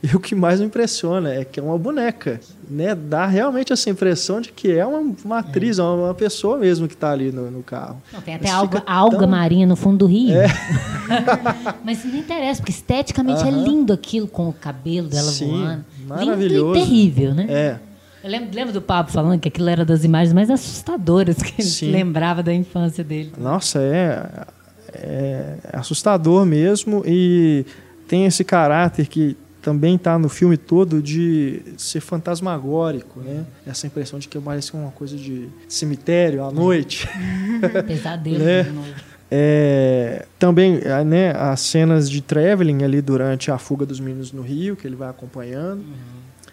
[0.04, 2.96] E o que mais me impressiona é que é uma boneca, né?
[2.96, 6.96] Dá realmente essa impressão de que é uma, uma atriz, uma, uma pessoa mesmo que
[6.96, 8.02] está ali no, no carro.
[8.12, 10.34] Não, tem até Mas alga, alga tão- marinha no fundo do rio.
[11.86, 13.64] Mas não interessa, porque esteticamente é Aham.
[13.64, 15.86] lindo aquilo com o cabelo dela Sim, voando.
[16.08, 16.74] maravilhoso.
[16.74, 17.46] Lindo e terrível, né?
[17.50, 17.80] É,
[18.24, 21.92] lembro, lembro do Pablo falando que aquilo era das imagens mais assustadoras que ele Sim.
[21.92, 23.34] lembrava da infância dele.
[23.38, 24.46] Nossa, é,
[24.94, 27.66] é assustador mesmo e
[28.08, 33.46] tem esse caráter que também está no filme todo de ser fantasmagórico, né?
[33.66, 37.08] Essa impressão de que parece uma coisa de cemitério à noite.
[37.88, 38.64] Pesadelo Né?
[38.64, 38.90] de novo.
[39.34, 44.76] É, também né, as cenas de traveling ali durante a fuga dos meninos no rio,
[44.76, 45.84] que ele vai acompanhando.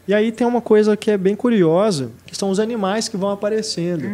[0.09, 3.29] E aí tem uma coisa que é bem curiosa, que são os animais que vão
[3.31, 4.05] aparecendo.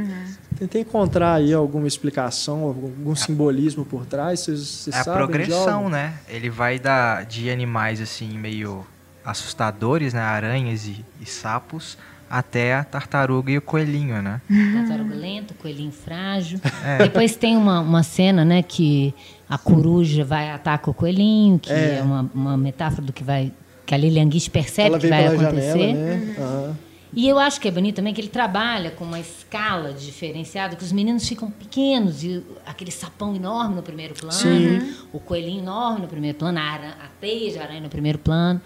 [0.58, 4.40] Tentei encontrar aí alguma explicação, algum simbolismo por trás.
[4.40, 6.14] Vocês, vocês É a progressão, né?
[6.28, 8.84] Ele vai da, de animais assim meio
[9.24, 10.20] assustadores, né?
[10.20, 11.96] Aranhas e, e sapos,
[12.28, 14.40] até a tartaruga e o coelhinho, né?
[14.74, 16.60] Tartaruga lenta, coelhinho frágil.
[16.98, 19.14] Depois tem uma, uma cena, né, que
[19.48, 21.98] a coruja vai atacar o coelhinho, que É.
[21.98, 23.52] é, uma, uma metáfora do que vai.
[23.86, 25.78] Que a Lilian Guiche percebe Ela que vai acontecer.
[25.78, 26.34] janela, né?
[26.38, 26.76] Aham.
[27.16, 30.82] E eu acho que é bonito também que ele trabalha com uma escala diferenciada, que
[30.82, 34.94] os meninos ficam pequenos e aquele sapão enorme no primeiro plano, Sim.
[35.12, 38.60] o coelhinho enorme no primeiro plano, a, aran- a teia de aranha no primeiro plano.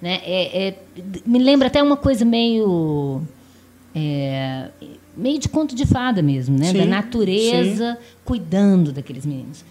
[0.00, 0.18] Né?
[0.24, 0.78] É, é-
[1.26, 3.20] me lembra até uma coisa meio.
[3.94, 4.68] é,
[5.14, 6.66] meio de conto de fada mesmo, né?
[6.72, 9.62] Sim, da natureza cuidando daqueles meninos.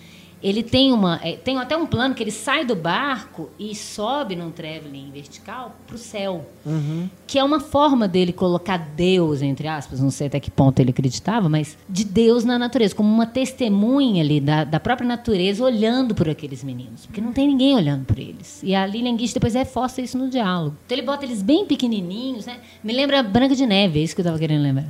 [0.42, 1.20] Ele tem uma.
[1.22, 5.76] é, tem até um plano que ele sai do barco e sobe num traveling vertical
[5.86, 7.10] para o céu Uhum.
[7.26, 10.92] que é uma forma dele colocar Deus, entre aspas, não sei até que ponto ele
[10.92, 16.14] acreditava, mas de Deus na natureza, como uma testemunha ali da, da própria natureza olhando
[16.14, 18.62] por aqueles meninos, porque não tem ninguém olhando por eles.
[18.64, 20.76] E a Lilian Guiche depois reforça isso no diálogo.
[20.86, 22.58] Então ele bota eles bem pequenininhos, né?
[22.84, 24.88] Me lembra Branca de Neve, é isso que eu estava querendo lembrar.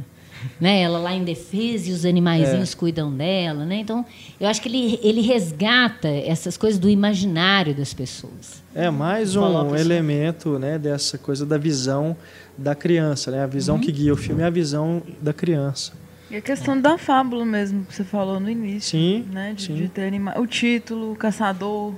[0.59, 0.81] Né?
[0.81, 3.77] Ela lá em defesa e os animaizinhos cuidam dela, né?
[3.77, 4.05] Então,
[4.39, 8.61] eu acho que ele, ele resgata essas coisas do imaginário das pessoas.
[8.73, 12.15] É mais um elemento né, dessa coisa da visão
[12.57, 13.31] da criança.
[13.31, 13.43] Né?
[13.43, 13.81] A visão Uhum.
[13.81, 15.93] que guia o filme é a visão da criança.
[16.31, 18.91] E a questão da fábula mesmo, que você falou no início.
[18.91, 19.53] Sim, Né?
[19.55, 19.73] De, sim.
[19.75, 20.37] de ter anima...
[20.39, 21.93] O título, o caçador.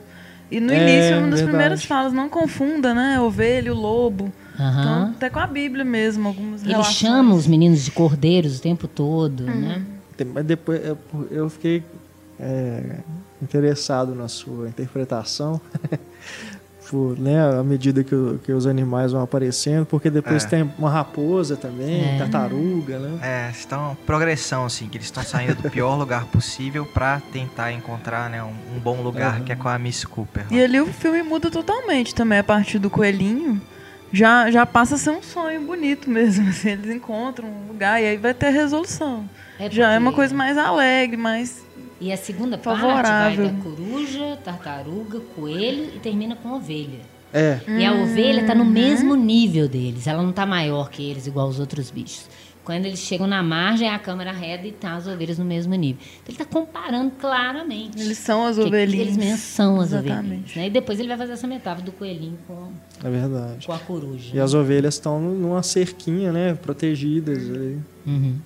[0.50, 1.44] E no É, início, uma das verdade.
[1.48, 3.20] primeiras falas, não confunda, né?
[3.20, 4.32] Ovelha, o lobo.
[4.60, 4.82] Aham.
[4.82, 6.96] Então, até com a Bíblia mesmo, algumas Ele relações.
[6.98, 9.84] chama os meninos de cordeiros o tempo todo, né?
[10.18, 10.98] Tem- Mas depois eu,
[11.32, 11.84] eu fiquei
[12.40, 12.98] é,
[13.42, 15.60] interessado na sua interpretação.
[16.90, 20.48] Por, né, à medida que, o- que os animais vão aparecendo, porque depois É.
[20.48, 22.18] tem uma raposa também, É.
[22.18, 23.20] tartaruga, né?
[23.22, 28.30] É, estão progressão assim, que eles estão saindo do pior lugar possível pra tentar encontrar,
[28.30, 30.44] né, um, um bom lugar que é com a Miss Cooper.
[30.52, 33.62] E ali o filme muda totalmente também, a partir do coelhinho.
[34.14, 36.48] Já, já passa a ser um sonho bonito mesmo.
[36.50, 39.30] Assim, eles encontram um lugar e aí vai ter resolução.
[39.60, 41.64] É já é uma porque- coisa mais alegre, mais.
[42.00, 43.46] E a segunda parte Favorável.
[43.46, 47.00] vai da coruja, tartaruga, coelho e termina com ovelha.
[47.34, 48.70] É, E a ovelha está no Uhum.
[48.70, 50.06] mesmo nível deles.
[50.08, 52.28] Ela não está maior que eles, igual os outros bichos.
[52.64, 56.02] Quando eles chegam na margem, a câmera reta e tá as ovelhas no mesmo nível.
[56.02, 58.00] Então ele está comparando claramente.
[58.00, 59.08] Eles são as ovelhinhas.
[59.08, 60.20] Eles mesmos são as Exatamente.
[60.20, 60.56] ovelhinhas.
[60.56, 60.68] Né?
[60.68, 62.72] E depois ele vai fazer essa metáfora do coelhinho com,
[63.04, 63.66] é verdade.
[63.66, 64.36] com a coruja.
[64.36, 66.54] E as ovelhas estão numa cerquinha, né?
[66.54, 67.80] Protegidas ali.
[68.06, 68.40] Uhum.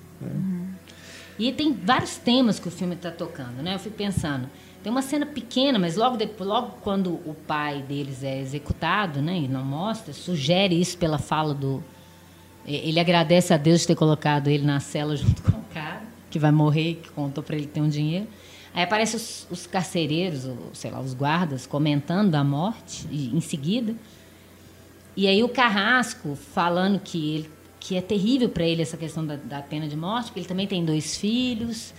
[1.37, 3.75] E tem vários temas que o filme está tocando, né?
[3.75, 4.49] Eu fico pensando,
[4.81, 9.39] tem uma cena pequena, mas logo depois, logo quando o pai deles é executado, né?
[9.39, 11.83] E não mostra, sugere isso pela fala do.
[12.67, 16.01] Ele agradece a Deus de ter colocado ele na cela junto com o cara
[16.31, 18.27] que vai morrer, que contou para ele ter um dinheiro.
[18.73, 23.39] Aí aparecem os, os carcereiros, ou, sei lá, os guardas, comentando a morte e, em
[23.39, 23.95] seguida.
[25.15, 27.49] E aí o Carrasco falando que, ele,
[27.79, 30.67] que é terrível para ele essa questão da, da pena de morte, porque ele também
[30.67, 31.93] tem dois filhos.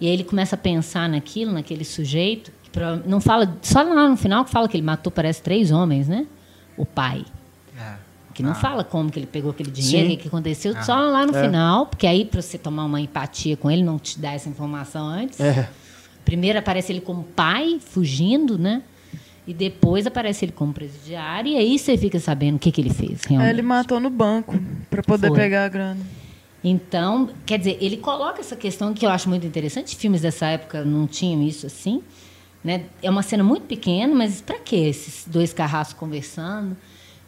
[0.00, 2.50] E aí ele começa a pensar naquilo, naquele sujeito.
[2.62, 2.70] Que
[3.06, 6.26] não fala só lá no final que fala que ele matou parece três homens, né?
[6.78, 7.26] O pai.
[8.32, 8.54] Que não Ah.
[8.54, 11.44] fala como que ele pegou aquele dinheiro, o que, que aconteceu, só lá no É.
[11.44, 15.06] final, porque aí para você tomar uma empatia com ele, não te dá essa informação
[15.06, 15.38] antes.
[15.40, 15.68] É.
[16.24, 18.82] Primeiro aparece ele como pai, fugindo, né?
[19.46, 22.90] E depois aparece ele como presidiário, e aí você fica sabendo o que, que ele
[22.94, 23.48] fez, realmente.
[23.48, 24.56] É, ele matou no banco
[24.88, 25.36] pra poder Foi.
[25.36, 26.00] pegar a grana.
[26.64, 29.96] Então, quer dizer, ele coloca essa questão que eu acho muito interessante.
[29.96, 32.02] Filmes dessa época não tinham isso assim.
[32.62, 32.84] Né?
[33.02, 36.76] É uma cena muito pequena, mas para que esses dois carrascos conversando,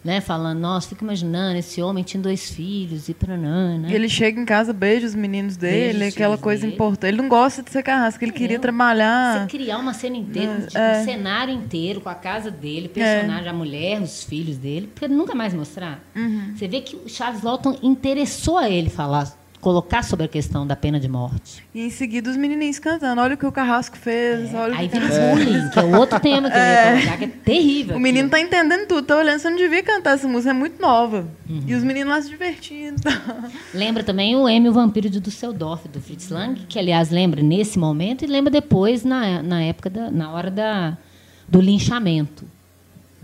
[0.04, 0.20] né?
[0.20, 3.88] falando, nossa, fico imaginando, esse homem tinha dois filhos e para né?
[3.88, 6.74] E ele chega em casa, beija os meninos dele, Beija aquela coisa dele.
[6.74, 7.08] importante.
[7.10, 8.62] Ele não gosta de ser carrasco, ele queria Não.
[8.62, 9.40] trabalhar.
[9.48, 11.00] Você criar uma cena inteira, tipo, É.
[11.00, 15.08] um cenário inteiro com a casa dele, o personagem, a mulher, os filhos dele, porque
[15.08, 16.00] nunca mais mostrar.
[16.14, 16.52] Uhum.
[16.54, 19.32] Você vê que o Charles Lawton interessou a ele falar,
[19.64, 21.64] colocar sobre a questão da pena de morte.
[21.74, 23.18] E em seguida os menininhos cantando.
[23.18, 25.82] Olha o que o carrasco fez, olha o É, Aí que vira bullying, que é
[25.82, 27.96] outro tema que eu ia colocar, que é terrível.
[27.96, 28.50] O menino aquilo.
[28.50, 31.26] tá entendendo tudo, tá olhando, você não devia cantar essa música, é muito nova.
[31.48, 31.62] Uhum.
[31.66, 33.00] E os meninos lá se divertindo.
[33.72, 37.78] Lembra também o M, o Vampiro de Düsseldorf, do Fritz Lang, que, aliás, lembra nesse
[37.78, 40.98] momento e lembra depois, na, na época, da, na hora da,
[41.48, 42.44] do linchamento.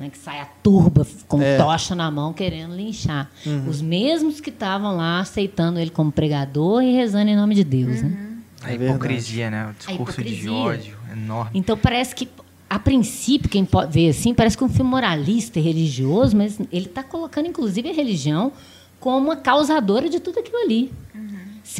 [0.01, 1.59] Né, que sai a turba com É.
[1.59, 3.31] tocha na mão querendo linchar.
[3.69, 8.01] Os mesmos que estavam lá aceitando ele como pregador e rezando em nome de Deus.
[8.03, 8.39] Né?
[8.63, 9.69] A É hipocrisia, né?
[9.71, 10.53] O discurso de hipocrisia.
[10.53, 11.51] ódio enorme.
[11.53, 12.27] Então parece que,
[12.69, 16.59] a princípio, quem pode ver assim, parece que é um filme moralista e religioso, mas
[16.73, 18.53] ele está colocando, inclusive, a religião
[18.99, 20.91] como a causadora de tudo aquilo ali.
[21.13, 21.21] Se-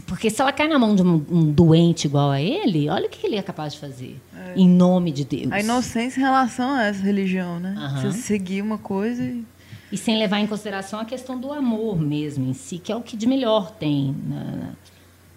[0.07, 3.11] porque se ela cai na mão de um, um doente igual a ele, olha o
[3.11, 4.21] que ele é capaz de fazer.
[4.57, 5.51] Em nome de Deus.
[5.53, 7.75] A inocência em relação a essa religião, né?
[7.77, 8.03] Aham.
[8.13, 9.45] Você seguir uma coisa e.
[9.93, 13.01] E sem levar em consideração a questão do amor mesmo em si, que é o
[13.03, 14.71] que de melhor tem na-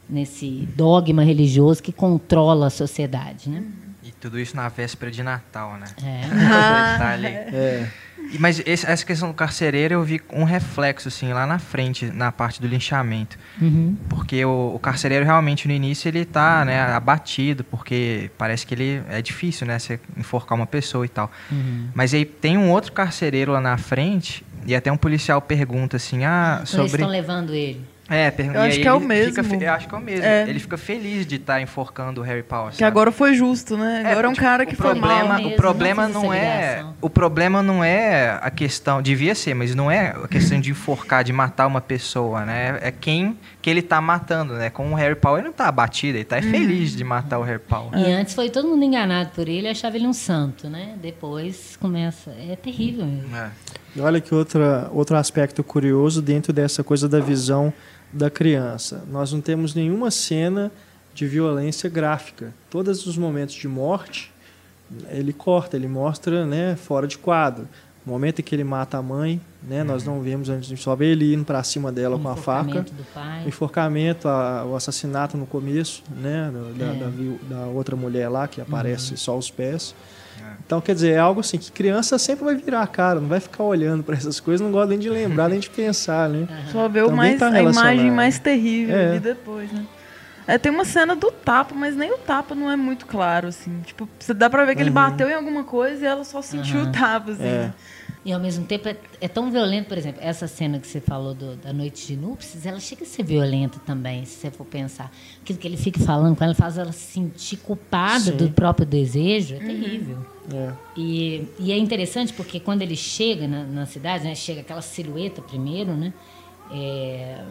[0.07, 3.49] nesse dogma religioso que controla a sociedade.
[3.49, 3.63] Né?
[4.03, 5.87] E tudo isso na véspera de Natal, né?
[6.03, 6.21] É.
[6.53, 7.17] Ah.
[7.23, 7.89] É.
[8.39, 12.31] Mas esse- essa questão do carcereiro eu vi um reflexo, assim, lá na frente, na
[12.31, 13.37] parte do linchamento.
[13.61, 13.95] Uhum.
[14.09, 19.01] Porque o, o carcereiro realmente no início ele tá, né, abatido, porque parece que ele
[19.09, 21.31] é difícil, né, você enforcar uma pessoa e tal.
[21.51, 21.89] Uhum.
[21.93, 26.23] Mas aí tem um outro carcereiro lá na frente e até um policial pergunta assim,
[26.25, 27.81] ah, Então eles sobre estão levando ele.
[28.13, 28.59] É, pergunta.
[28.59, 29.43] Eu acho que é o mesmo.
[29.43, 30.25] fe- eu acho que é o mesmo.
[30.25, 30.47] É.
[30.49, 32.71] Ele fica feliz de estar enforcando o Harry Potter.
[32.71, 32.87] Que sabe?
[32.87, 34.03] agora foi justo, né?
[34.05, 35.37] Agora é, um tipo, cara que foi problema, mal.
[35.37, 36.85] mesmo, O problema não não é.
[37.01, 39.01] O problema não é a questão.
[39.01, 42.79] Devia ser, mas não é a questão de enforcar, de matar uma pessoa, né?
[42.81, 44.69] É quem que ele tá matando, né?
[44.69, 46.43] Com o Harry Potter, ele não tá abatido, ele tá Uhum.
[46.43, 47.99] feliz de matar o Harry Potter.
[47.99, 50.93] E antes foi todo mundo enganado por ele e achava ele um santo, né?
[51.01, 52.31] Depois começa.
[52.31, 53.35] É terrível mesmo.
[53.35, 53.49] É.
[53.95, 57.71] E olha que outra, outro aspecto curioso dentro dessa coisa da visão
[58.13, 59.03] da criança.
[59.11, 60.71] Nós não temos nenhuma cena
[61.13, 62.53] de violência gráfica.
[62.69, 64.31] Todos os momentos de morte,
[65.09, 67.67] ele corta, ele mostra né, fora de quadro.
[68.05, 70.93] O momento em que ele mata a mãe, né, nós não vemos, a gente só
[70.93, 72.61] vê ele indo para cima dela O com a faca.
[72.69, 73.45] enforcamento do pai.
[73.45, 76.95] O enforcamento, a- o assassinato no começo, né, da, É.
[76.95, 79.95] da da outra mulher lá que aparece só os pés.
[80.53, 80.63] É.
[80.65, 83.39] Então, quer dizer, é algo assim que criança sempre vai virar a cara, não vai
[83.39, 86.47] ficar olhando para essas coisas, não gosta nem de lembrar, nem de pensar, né?
[86.71, 89.09] Só vê o Também mais, tá a imagem mais terrível É.
[89.11, 89.85] ali depois, né?
[90.45, 93.79] É, tem uma cena do tapa, mas nem o tapa não é muito claro, assim.
[93.85, 96.81] Tipo, você dá pra ver que ele bateu em alguma coisa e ela só sentiu
[96.81, 96.89] Uhum.
[96.89, 97.43] o tapa, assim.
[97.43, 97.71] É.
[98.25, 101.33] E ao mesmo tempo é, é tão violento, por exemplo, essa cena que você falou
[101.33, 105.11] do- da noite de núpcias, ela chega a ser violenta também, se você for pensar.
[105.41, 108.37] Aquilo que ele fica falando com ela faz ela se sentir culpada Sim.
[108.37, 110.25] do próprio desejo, é terrível.
[110.53, 110.73] É.
[110.95, 115.41] E, e é interessante porque quando ele chega na, na cidade, né, chega aquela silhueta
[115.41, 116.13] primeiro, né?
[116.71, 117.43] é,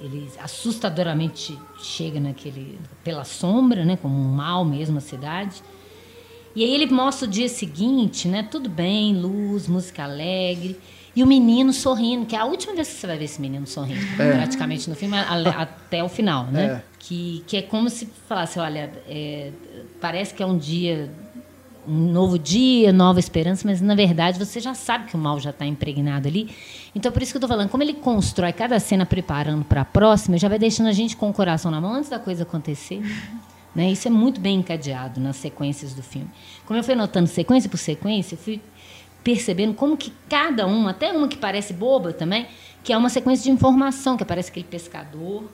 [0.00, 5.62] ele assustadoramente chega naquele pela sombra, né, como um mal mesmo a cidade.
[6.56, 8.42] E aí ele mostra o dia seguinte, né?
[8.42, 10.80] Tudo bem, luz, música alegre.
[11.14, 13.66] E o menino sorrindo, que é a última vez que você vai ver esse menino
[13.66, 16.64] sorrindo, praticamente no filme, até o final, né?
[16.64, 16.82] É.
[16.98, 19.50] Que, que é como se falasse, olha, é,
[20.00, 21.10] parece que é um dia,
[21.86, 25.50] um novo dia, nova esperança, mas na verdade você já sabe que o mal já
[25.50, 26.50] está impregnado ali.
[26.94, 29.84] Então por isso que eu estou falando, como ele constrói cada cena preparando para a
[29.84, 33.02] próxima, já vai deixando a gente com o coração na mão antes da coisa acontecer.
[33.76, 33.92] Né?
[33.92, 36.30] Isso é muito bem encadeado nas sequências do filme.
[36.64, 38.58] Como eu fui notando sequência por sequência, eu fui
[39.22, 42.46] percebendo como que cada uma, até uma que parece boba também,
[42.82, 45.44] que é uma sequência de informação, que aparece aquele pescador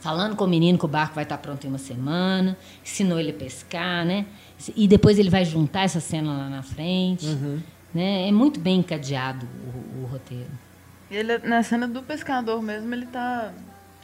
[0.00, 3.30] falando com o menino que o barco vai estar pronto em uma semana, ensinou ele
[3.30, 4.26] a pescar, né?
[4.76, 7.26] E depois ele vai juntar essa cena lá na frente.
[7.92, 8.28] Né?
[8.28, 10.50] É muito bem encadeado o, o roteiro.
[11.10, 13.52] E ele, na cena do pescador mesmo, ele tá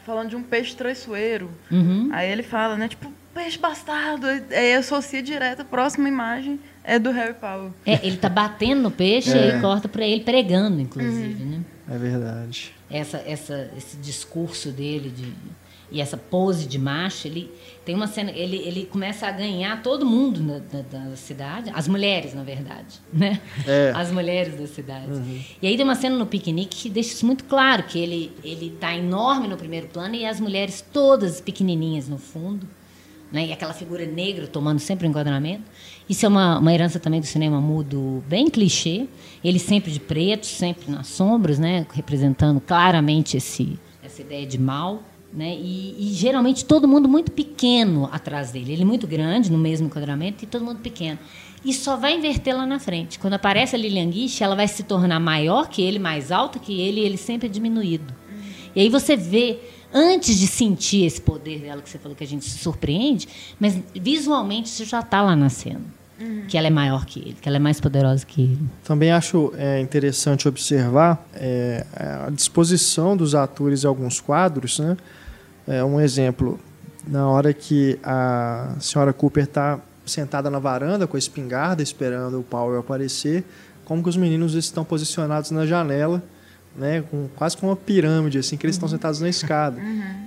[0.07, 1.51] falando de um peixe traiçoeiro.
[1.71, 2.09] Uhum.
[2.13, 2.87] Aí ele fala, né?
[2.87, 4.27] Tipo, peixe bastardo.
[4.27, 7.73] Aí associa direto, a próxima imagem é do Harry Power.
[7.85, 11.61] É, ele tá batendo no peixe e aí corta para ele pregando, inclusive, né?
[11.91, 12.73] É verdade.
[12.89, 15.33] essa, essa, esse discurso dele de
[15.91, 17.51] e essa pose de macho, ele
[17.87, 21.87] tem uma cena, ele, ele começa a ganhar todo mundo na- da, da cidade, as
[21.89, 23.41] mulheres, na verdade, né?
[23.66, 23.93] É.
[23.95, 25.07] As mulheres da cidade.
[25.62, 28.70] E aí tem uma cena no piquenique que deixa isso muito claro, que ele ele
[28.78, 32.66] tá enorme no primeiro plano e as mulheres todas pequenininhas no fundo,
[33.32, 33.47] né?
[33.47, 35.62] E aquela figura negra tomando sempre o enquadramento.
[36.09, 39.07] Isso é uma, uma herança também do cinema mudo bem clichê.
[39.45, 41.87] Ele sempre de preto, sempre nas sombras, né?
[41.93, 45.03] Representando claramente esse, essa ideia de mal.
[45.37, 45.55] Né?
[45.55, 48.72] E, e geralmente todo mundo muito pequeno atrás dele.
[48.72, 51.18] Ele muito grande no mesmo enquadramento e todo mundo pequeno.
[51.62, 53.18] E só vai inverter lá na frente.
[53.18, 56.80] Quando aparece a Lilian Guiche, ela vai se tornar maior que ele, mais alta que
[56.80, 58.14] ele, e ele sempre é diminuído.
[58.74, 59.59] E aí você vê,
[59.93, 63.28] antes de sentir esse poder dela, que você falou que a gente se surpreende,
[63.61, 65.82] mas visualmente isso já está lá na cena.
[66.49, 68.59] Que ela é maior que ele, que ela é mais poderosa que ele.
[68.82, 71.84] Também acho é, interessante observar é,
[72.26, 74.78] a disposição dos atores em alguns quadros.
[74.78, 74.97] Né?
[75.67, 76.59] É, um exemplo,
[77.07, 82.43] na hora que a senhora Cooper está sentada na varanda com a espingarda esperando o
[82.43, 83.45] Powell aparecer,
[83.85, 86.23] como que os meninos estão posicionados na janela,
[86.77, 89.81] né, com, quase com uma pirâmide, assim, que eles estão sentados na escada.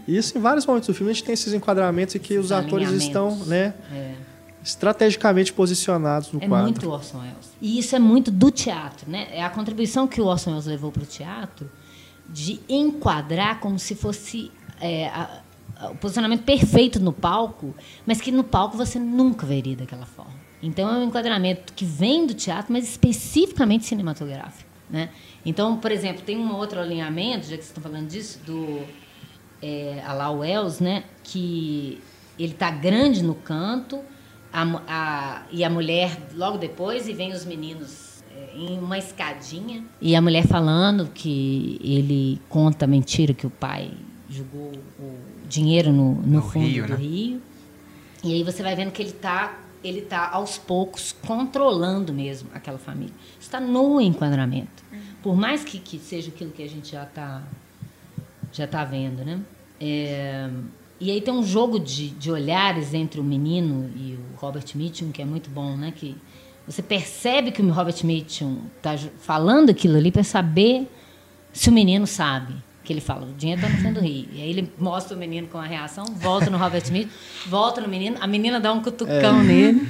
[0.08, 2.52] E isso em vários momentos do filme a gente tem esses enquadramentos em que os
[2.52, 4.16] Esses atores estão né, É.
[4.64, 6.64] estrategicamente posicionados no É quadro.
[6.66, 7.52] muito Orson Welles.
[7.62, 9.28] E isso é muito do teatro, né?
[9.32, 11.70] É a contribuição que o Orson Welles levou para o teatro
[12.28, 14.52] de enquadrar como se fosse
[14.82, 15.42] é, a-
[15.78, 17.74] a- o posicionamento perfeito no palco,
[18.06, 20.34] mas que no palco você nunca veria daquela forma.
[20.62, 25.10] Então é um enquadramento que vem do teatro, mas especificamente cinematográfico, né?
[25.46, 28.82] Então, por exemplo, tem um outro alinhamento, já que vocês estão falando disso, do
[29.62, 31.04] é, a lá Wells, né?
[31.24, 32.02] Que
[32.38, 34.00] ele tá grande no canto
[34.52, 39.84] a a- e a mulher logo depois e vem os meninos é, em uma escadinha
[40.02, 43.92] e a mulher falando que ele conta mentira que o pai
[44.40, 45.18] jogou o
[45.48, 47.00] dinheiro no, no, No fundo rio, do né?
[47.00, 47.42] rio
[48.24, 52.78] e aí você vai vendo que ele tá ele tá aos poucos controlando mesmo aquela
[52.78, 54.84] família está no enquadramento
[55.22, 57.44] por mais que, que seja aquilo que a gente já está
[58.52, 59.40] já está vendo, né?
[59.80, 60.50] É,
[61.00, 65.12] e aí tem um jogo de, de olhares entre o menino e o Robert Mitchum
[65.12, 65.94] que é muito bom, né?
[65.96, 66.16] Que
[66.68, 70.88] você percebe que o Robert Mitchum está falando aquilo ali para saber
[71.54, 72.56] se o menino sabe.
[72.84, 74.28] Que ele fala, o dinheiro está no fundo do rio.
[74.34, 77.10] E aí ele mostra o menino com a reação, volta no Robert Mitchum,
[77.48, 79.88] volta no menino, a menina dá um cutucão nele.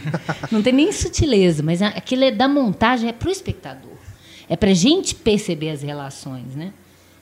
[0.51, 3.97] Não tem nem sutileza, mas aquilo é da montagem, é para o espectador.
[4.49, 6.73] É para a gente perceber as relações, né?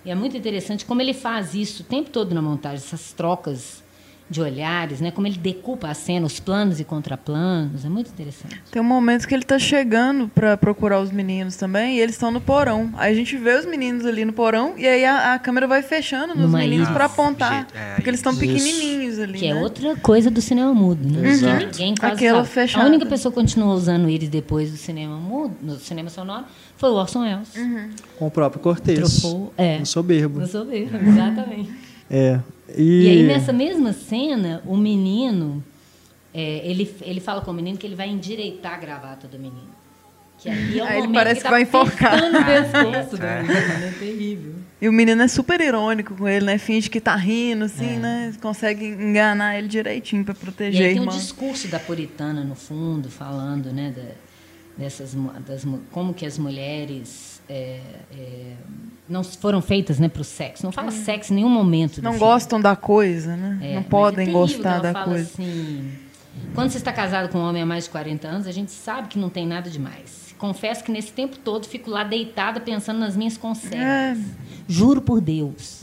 [0.05, 3.83] E é muito interessante como ele faz isso o tempo todo na montagem, essas trocas
[4.29, 5.09] de olhares, né?
[5.11, 8.61] Como ele decupa a cena, os planos e contraplanos, é muito interessante.
[8.69, 12.29] Tem um momento que ele tá chegando pra procurar os meninos também, e eles estão
[12.31, 12.91] no porão.
[12.97, 15.81] Aí a gente vê os meninos ali no porão, e aí a, a câmera vai
[15.81, 17.67] fechando nos Numa meninos pra apontar.
[17.73, 19.59] É, porque eles estão pequenininhos ali, Que né?
[19.59, 21.29] é outra coisa do cinema mudo, né?
[21.29, 21.57] Exato.
[21.59, 22.49] Que ninguém quase Aquela sabe.
[22.49, 22.85] fechada.
[22.85, 26.89] A única pessoa que continuou usando eles depois do cinema mudo, no cinema sonoro, foi
[26.89, 27.53] o Orson Welles.
[28.19, 28.99] Com o próprio Cortez.
[28.99, 29.79] Truffaut, é.
[29.81, 30.39] Um soberbo.
[30.41, 31.87] No soberbo, exatamente.
[32.09, 32.39] É.
[32.75, 35.63] E, E aí, nessa mesma cena, o menino,
[36.33, 39.75] é, ele, ele fala com o menino que ele vai endireitar a gravata do menino.
[40.39, 42.13] Que ali é o Aí ele parece que, que vai enforcar.
[42.13, 42.45] apertando o
[42.91, 44.55] pescoço do menino, é terrível.
[44.79, 46.57] E o menino é super irônico com ele, né?
[46.59, 47.99] Finge que tá rindo, assim, É.
[47.99, 48.33] né?
[48.39, 52.53] Consegue enganar ele direitinho pra E proteger a aí tem um discurso da puritana no
[52.53, 55.15] fundo, falando, né, da- dessas,
[55.47, 57.79] das, como que as mulheres é,
[58.11, 58.53] é,
[59.07, 60.65] não foram feitas, né, para o sexo.
[60.65, 62.01] Não fala sexo em nenhum momento.
[62.01, 63.59] Não gostam da coisa, né?
[63.61, 65.23] É, não é podem gostar da coisa.
[65.23, 65.91] Assim,
[66.53, 69.07] quando você está casado com um homem há mais de 40 anos, a gente sabe
[69.07, 70.27] que não tem nada demais.
[70.37, 73.79] Confesso que nesse tempo todo fico lá deitada pensando nas minhas conservas.
[73.79, 74.15] É.
[74.67, 75.81] Juro por Deus.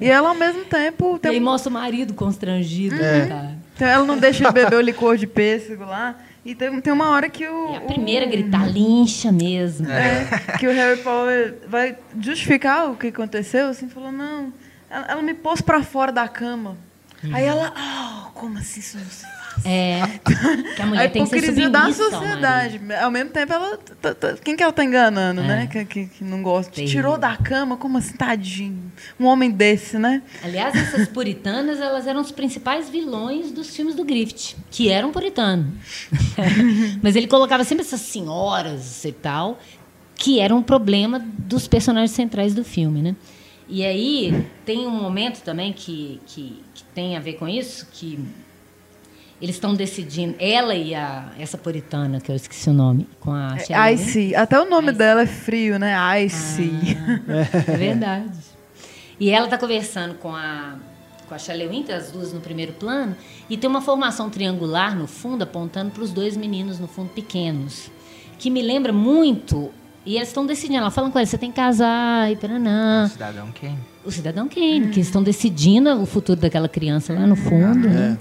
[0.00, 2.96] E ela, ao mesmo tempo, E aí tem, mostra o marido constrangido.
[2.96, 3.26] É.
[3.26, 3.52] tá?
[3.76, 6.16] tem- ela não deixa ele beber o licor de pêssego lá.
[6.48, 7.72] E tem, tem uma hora que o.
[7.72, 9.86] E a primeira a o- gritar, lincha mesmo.
[9.90, 14.50] É, que o Harry Potter vai justificar o que aconteceu, assim, falou, não,
[14.88, 16.76] ela, ela me pôs pra fora da cama.
[17.34, 19.26] Aí ela, ah, como assim isso não se?
[19.64, 20.02] É.
[20.76, 22.80] Que a mulher A tem que ser hipocrisia da submissa ao sociedade.
[23.02, 23.76] Ao mesmo tempo, ela.
[24.00, 25.46] tá- tá- quem que ela tá enganando, É.
[25.46, 25.66] né?
[25.66, 26.70] Que, que, que não gosta.
[26.72, 26.84] Te.
[26.86, 28.92] Tirou da cama, como assim, tadinho?
[29.18, 30.22] Um homem desse, né?
[30.42, 35.66] Aliás, essas puritanas, elas eram os principais vilões dos filmes do Griffith, que eram puritanos.
[37.02, 39.58] Mas ele colocava sempre essas senhoras e tal,
[40.14, 43.16] que eram um problema dos personagens centrais do filme, né?
[43.68, 48.18] E aí tem um momento também que, que, que tem a ver com isso, que
[49.40, 53.56] eles estão decidindo, ela e a, essa puritana, que eu esqueci o nome, com a
[53.58, 53.92] Shelley, né?
[53.92, 54.34] Icy.
[54.34, 54.98] Até o nome Icy.
[54.98, 55.94] dela é frio, né?
[56.24, 56.72] Icy.
[57.68, 58.30] É verdade.
[59.20, 60.74] E ela está conversando com a,
[61.28, 63.16] com a Shelley Winter, as duas no primeiro plano,
[63.48, 67.90] e tem uma formação triangular no fundo, apontando para os dois meninos no fundo pequenos,
[68.38, 69.70] que me lembra muito.
[70.06, 73.08] E eles estão decidindo, ela falando com ele, você tem que casar, e paranã.
[73.08, 73.78] Cidadão Kane.
[74.04, 77.88] O Cidadão Kane, que estão decidindo o futuro daquela criança lá no fundo.
[77.88, 78.16] né?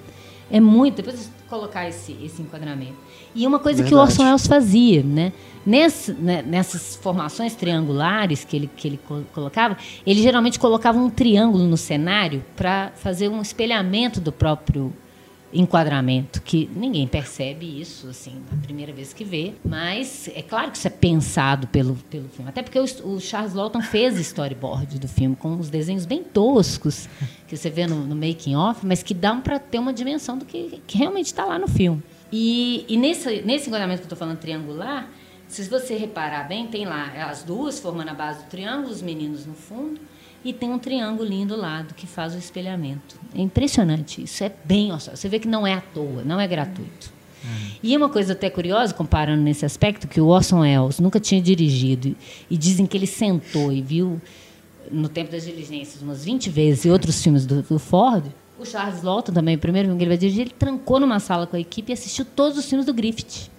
[0.50, 0.98] É muito.
[0.98, 2.96] Depois colocar esse, esse enquadramento.
[3.36, 4.12] E uma coisa que o Verdade.
[4.12, 5.32] Orson Welles fazia, né?
[5.66, 9.76] Né, nessas formações triangulares que ele, que ele co- colocava,
[10.06, 14.94] ele geralmente colocava um triângulo no cenário para fazer um espelhamento do próprio
[15.60, 20.78] enquadramento, que ninguém percebe isso, assim, a primeira vez que vê, mas é claro que
[20.78, 25.08] isso é pensado pelo, pelo filme, até porque o, o Charles Lawton fez storyboard do
[25.08, 27.10] filme, com os desenhos bem toscos,
[27.48, 30.46] que você vê no, no making off, mas que dão para ter uma dimensão do
[30.46, 32.04] que, que realmente está lá no filme.
[32.32, 35.10] E, e nesse, nesse enquadramento que eu estou falando triangular,
[35.48, 39.46] se você reparar bem, tem lá as duas formando a base do triângulo, os meninos
[39.46, 40.00] no fundo,
[40.44, 43.20] e tem um triângulo do lado que faz o espelhamento.
[43.36, 47.18] É impressionante isso, é bem, você vê que não é à toa, não é gratuito.
[47.82, 52.16] E uma coisa até curiosa, comparando nesse aspecto, que o Orson Welles nunca tinha dirigido,
[52.50, 54.22] e dizem que ele sentou e viu,
[54.92, 58.26] no tempo das diligências, umas 20 vezes, e outros filmes do, do Ford,
[58.60, 61.46] o Charles Lawton também, o primeiro filme que ele vai dirigir, ele trancou numa sala
[61.46, 63.52] com a equipe e assistiu todos os filmes do Griffith.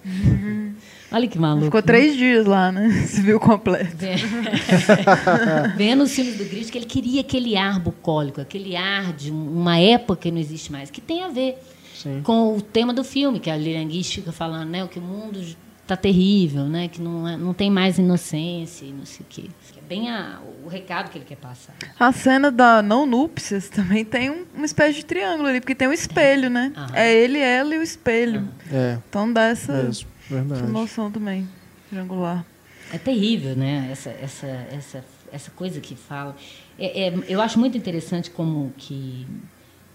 [1.11, 1.65] Olha que maluco.
[1.65, 1.85] Ficou né?
[1.87, 2.89] três dias lá, né?
[3.07, 3.95] Se viu completo.
[5.75, 9.59] Vendo os filmes do Griffith, que ele queria aquele ar bucólico, aquele ar de um-
[9.59, 11.57] uma época que não existe mais, que tem a ver
[11.95, 12.21] Sim.
[12.23, 15.39] com o tema do filme, que a Lilian Guiche fica falando, né, que o mundo
[15.81, 19.43] está terrível, né, que não, é- não tem mais inocência e não sei o quê.
[19.77, 21.73] É bem a- o recado que ele quer passar.
[21.99, 25.87] A cena da não núpcias também tem um- uma espécie de triângulo ali, porque tem
[25.87, 26.71] um espelho, né?
[26.77, 26.91] Aham.
[26.93, 28.47] É ele, ela e o espelho.
[28.71, 30.07] É, Então dá essa, mesmo.
[30.35, 30.71] Essa Verdade.
[30.71, 31.47] noção também,
[31.89, 32.45] triangular.
[32.91, 33.89] É terrível, né?
[33.91, 36.35] Essa, essa, essa, essa coisa que fala.
[36.77, 39.27] É, é- eu acho muito interessante como que,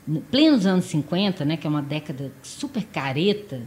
[0.07, 3.61] no plenos anos 50, né, que é uma década super careta,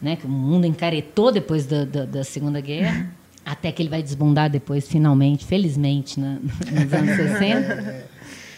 [0.00, 3.10] né, que o mundo encaretou depois da, da, da Segunda Guerra,
[3.44, 8.06] até que ele vai desbundar depois, finalmente, felizmente, né, nos anos 60.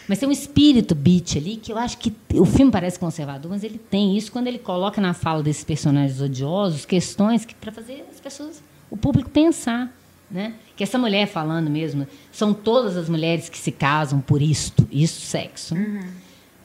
[0.07, 3.63] Mas tem um espírito beat ali que eu acho que o filme parece conservador, mas
[3.63, 8.05] ele tem isso quando ele coloca na fala desses personagens odiosos questões que para fazer
[8.11, 9.91] as pessoas, o público pensar,
[10.29, 10.53] né?
[10.75, 15.21] Que essa mulher falando mesmo, são todas as mulheres que se casam por isto, isso
[15.21, 15.75] sexo.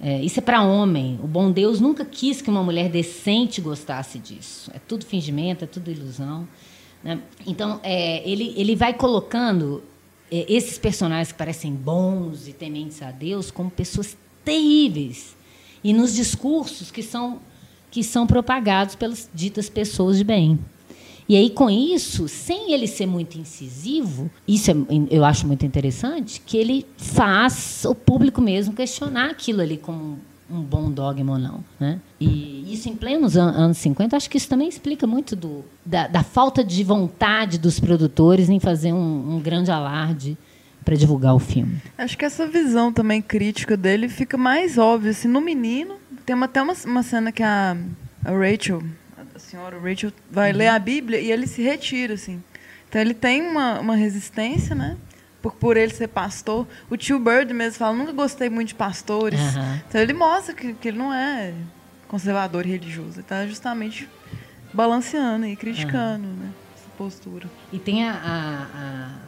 [0.03, 1.19] É, isso é para homem.
[1.23, 4.71] O bom Deus nunca quis que uma mulher decente gostasse disso.
[4.75, 6.49] É tudo fingimento, é tudo ilusão.
[7.05, 7.21] né?
[7.47, 9.83] Então, é, ele, ele vai colocando
[10.31, 15.37] esses personagens que parecem bons e tementes a Deus como pessoas terríveis.
[15.83, 17.41] E nos discursos que são,
[17.91, 20.59] que são propagados pelas ditas pessoas de bem.
[21.29, 24.75] E aí, com isso, sem ele ser muito incisivo, isso é-
[25.11, 30.19] eu acho muito interessante, que ele faz o público mesmo questionar aquilo ali como
[30.51, 31.65] um bom dogma ou não.
[31.79, 32.01] Né?
[32.21, 36.07] E isso em plenos an- anos 50, acho que isso também explica muito do, da,
[36.07, 40.37] da falta de vontade dos produtores em fazer um, um grande alarde
[40.85, 41.81] para divulgar o filme.
[41.97, 45.11] Acho que essa visão também crítica dele fica mais óbvia.
[45.11, 45.97] Assim, no menino,
[46.27, 47.77] tem uma, até uma, uma cena que a,
[48.25, 48.83] a Rachel,
[49.35, 52.43] a senhora Rachel, vai ler a Bíblia e ele se retira, assim.
[52.89, 54.97] Então ele tem uma, uma resistência, né?
[55.43, 56.67] Por, por ele ser pastor.
[56.91, 59.41] O tio Bird mesmo fala, nunca gostei muito de pastores.
[59.41, 59.81] Aham.
[59.89, 61.55] Então ele mostra que, que ele não é
[62.09, 63.13] conservador e religioso.
[63.15, 64.09] Ele está justamente
[64.73, 67.49] balanceando e criticando né, essa postura.
[67.73, 68.67] E tem a- a-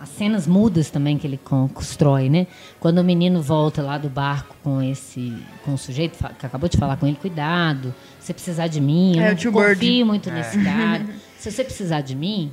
[0.00, 2.46] a- as cenas mudas também que ele con- constrói, né?
[2.78, 6.76] Quando o menino volta lá do barco com esse, com o sujeito que acabou de
[6.76, 10.04] falar com ele, cuidado, se você precisar de mim, eu É, não confio Bird.
[10.04, 11.04] muito nesse cara.
[11.42, 12.52] Se você precisar de mim,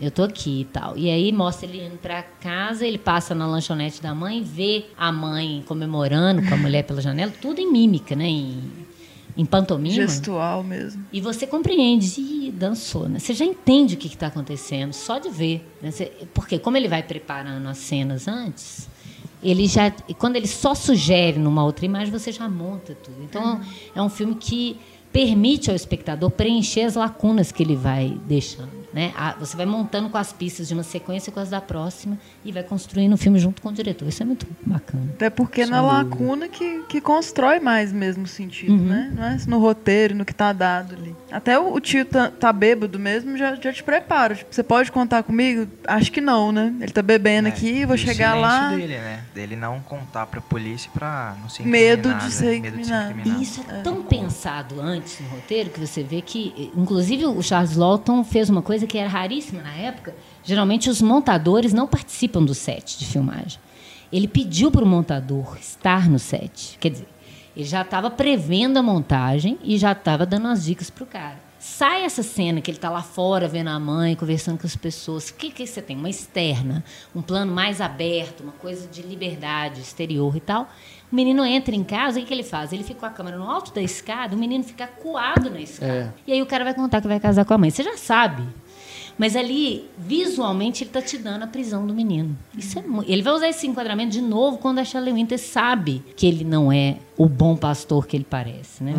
[0.00, 0.96] eu tô aqui e tal.
[0.96, 5.10] E aí mostra ele indo pra casa, ele passa na lanchonete da mãe, vê a
[5.10, 8.26] mãe comemorando com a mulher pela janela, tudo em mímica, né?
[8.26, 8.62] Em,
[9.36, 9.94] em pantomima.
[9.94, 11.04] Gestual mesmo.
[11.12, 13.18] E você compreende, Ih, dançou, né?
[13.18, 15.66] Você já entende o que está acontecendo, só de ver.
[15.82, 15.90] né?
[15.90, 18.88] Você- porque como ele vai preparando as cenas antes,
[19.42, 19.92] ele já.
[20.08, 23.22] e Quando ele só sugere numa outra imagem, você já monta tudo.
[23.22, 23.60] Então
[23.94, 24.76] é um filme que
[25.12, 28.85] permite ao espectador preencher as lacunas que ele vai deixando.
[28.96, 29.12] Né?
[29.38, 32.62] Você vai montando com as pistas de uma sequência com as da próxima e vai
[32.62, 34.08] construindo o filme junto com o diretor.
[34.08, 35.04] Isso é muito bacana.
[35.14, 38.78] Até porque na lacuna que, que constrói mais mesmo o sentido, Uhum.
[38.86, 39.12] né?
[39.14, 41.14] Não é no roteiro, no que tá dado ali.
[41.30, 44.34] Até o, o tio tá, tá bêbado mesmo, já, já te prepara.
[44.34, 45.70] Tipo, você pode contar comigo?
[45.86, 46.74] Acho que não, né?
[46.80, 48.70] Ele tá bebendo É, aqui, e vou chegar lá.
[48.70, 49.20] Dele, né?
[49.34, 53.10] Dele não contar pra polícia pra não ser Medo incriminado, de ser medo incriminado.
[53.10, 53.40] incriminado.
[53.40, 57.76] E isso é tão pensado antes no roteiro que você vê que, inclusive, o Charles
[57.76, 60.14] Lawton fez uma coisa que era raríssima na época.
[60.44, 63.58] Geralmente, os montadores não participam do set de filmagem.
[64.12, 66.78] Ele pediu para o montador estar no set.
[66.78, 67.08] Quer dizer,
[67.56, 71.46] Ele já estava prevendo a montagem e já estava dando as dicas pro cara.
[71.58, 75.30] Sai essa cena que ele está lá fora vendo a mãe, conversando com as pessoas.
[75.30, 75.96] O que, que você tem?
[75.96, 76.84] Uma externa,
[77.14, 80.70] um plano mais aberto, uma coisa de liberdade exterior e tal.
[81.10, 82.72] O menino entra em casa, o que, que ele faz?
[82.72, 85.92] Ele fica com a câmera no alto da escada, o menino fica coado na escada.
[85.92, 86.30] É.
[86.30, 87.70] E aí o cara vai contar que vai casar com a mãe.
[87.70, 88.46] Você já sabe.
[89.18, 92.36] Mas ali, visualmente, ele está te dando a prisão do menino.
[92.56, 96.26] Isso é ele vai usar esse enquadramento de novo quando a Shelley Winter sabe que
[96.26, 98.94] ele não é o bom pastor que ele parece, né?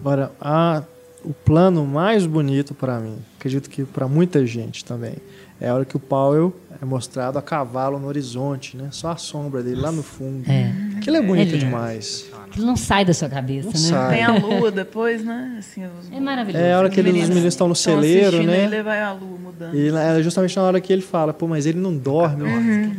[0.00, 0.82] Agora, a,
[1.24, 5.14] o plano mais bonito para mim, acredito que para muita gente também,
[5.60, 8.88] é a hora que o Powell é mostrado a cavalo no horizonte, né?
[8.92, 10.48] Só a sombra dele lá no fundo.
[10.48, 10.72] É.
[10.96, 12.26] Aquilo é bonito É demais.
[12.46, 13.78] Aquilo não sai da sua cabeça, Não né?
[13.88, 14.14] sai.
[14.16, 15.56] Tem a lua depois, né?
[15.58, 16.64] Assim, os, É maravilhoso.
[16.64, 18.64] É a hora que eles- os meninos estão no estão celeiro, né?
[18.64, 19.74] Ele vai a lua mudando.
[19.76, 22.44] E é justamente na hora que ele fala, pô, mas ele não dorme.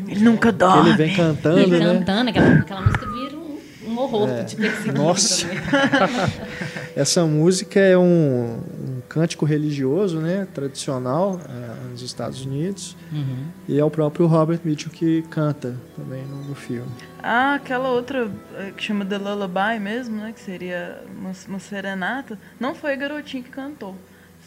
[0.08, 0.90] Ele nunca dorme.
[0.90, 1.94] ele vem cantando, Ele né?
[2.00, 4.44] cantando, aquela, aquela música vira um, um horror É.
[4.44, 5.48] de perseguindo Nossa.
[7.00, 10.46] Essa música é um, um cântico religioso, né?
[10.54, 12.98] Tradicional é, nos Estados Unidos.
[13.10, 13.46] Uhum.
[13.70, 16.92] E é o próprio Robert Mitchum que canta também no, no filme.
[17.24, 20.34] Ah, aquela outra eh, que chama The Lullaby mesmo, né?
[20.34, 22.38] Que seria uma, uma serenata.
[22.60, 23.96] Não foi a garotinha que cantou.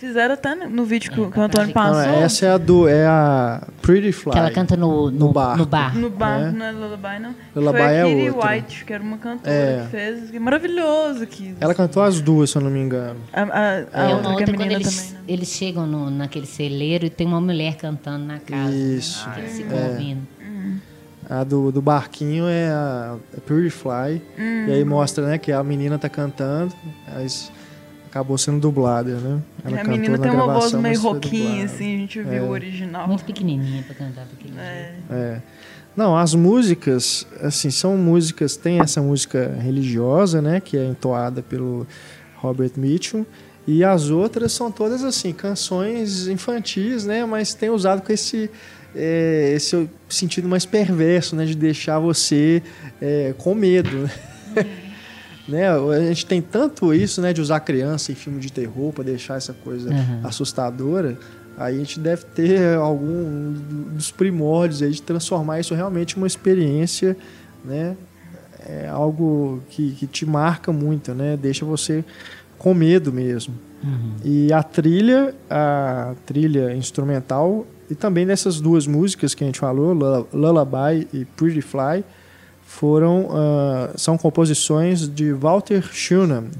[0.02, 2.22] Fizeram até no, vídeo que, o- que o Antônio Não, Não, passou.
[2.24, 4.32] essa é a do é a Pretty Fly.
[4.32, 5.56] Que ela canta no, no, No bar.
[5.56, 5.96] no bar.
[5.96, 6.50] No bar, É.
[6.50, 7.34] não é Lullaby, não.
[7.54, 8.48] Lullaby foi a é outra.
[8.50, 9.82] White, que era uma cantora É.
[9.84, 10.30] que fez.
[10.32, 11.56] Que é maravilhoso aquilo.
[11.60, 13.20] Ela cantou as duas, se eu não me engano.
[13.32, 15.20] A, a, a É outra uma que é outra quando eles, também, né?
[15.28, 18.74] eles chegam no, naquele celeiro e tem uma mulher cantando na casa.
[18.74, 19.24] Isso.
[19.28, 19.34] Né?
[19.36, 19.56] Que eles É.
[19.62, 20.22] ficam ouvindo.
[21.30, 23.14] A do, do barquinho é a,
[23.70, 24.20] Fly.
[24.36, 24.66] Hum.
[24.66, 26.74] E aí mostra, né, que a menina tá cantando,
[27.14, 27.50] mas
[28.12, 29.40] acabou sendo dublada, né?
[29.64, 32.42] Ela a menina na tem uma voz meio roquinha, assim, a gente viu É.
[32.42, 33.08] o original.
[33.08, 35.04] Muito pequenininha pra cantar pra aquele jeito.
[35.10, 35.14] É.
[35.14, 35.42] É.
[35.96, 41.86] Não, as músicas, assim, são músicas, tem essa música religiosa, né, que é entoada pelo
[42.36, 43.24] Robert Mitchum,
[43.66, 48.50] e as outras são todas assim, canções infantis, né, mas tem usado com esse
[48.94, 52.62] é, esse sentido mais perverso, né, de deixar você
[53.00, 54.08] é, com medo,
[55.48, 55.68] né?
[55.68, 59.36] A gente tem tanto isso, né, de usar criança em filme de terror para deixar
[59.36, 60.20] essa coisa Uhum.
[60.24, 61.18] assustadora.
[61.58, 63.52] Aí a gente deve ter algum
[63.94, 67.16] dos primórdios aí de transformar isso realmente em uma experiência,
[67.64, 67.96] né?
[68.66, 71.36] É algo que, que te marca muito, né?
[71.36, 72.04] Deixa você
[72.58, 73.52] com medo mesmo.
[73.82, 74.14] Uhum.
[74.24, 79.92] E a trilha, a trilha instrumental e também dessas duas músicas que a gente falou,
[79.92, 82.04] Lull- Lullaby e Pretty Fly,
[82.72, 86.50] foram ah, são composições de Walter Schumann,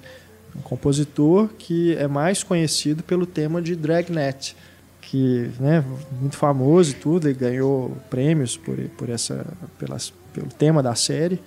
[0.55, 4.55] um compositor que é mais conhecido pelo tema de Dragnet,
[5.01, 5.83] que né,
[6.21, 9.47] muito famoso e tudo, e ganhou prêmios por, por essa,
[9.79, 11.41] pelas, pelo tema da série,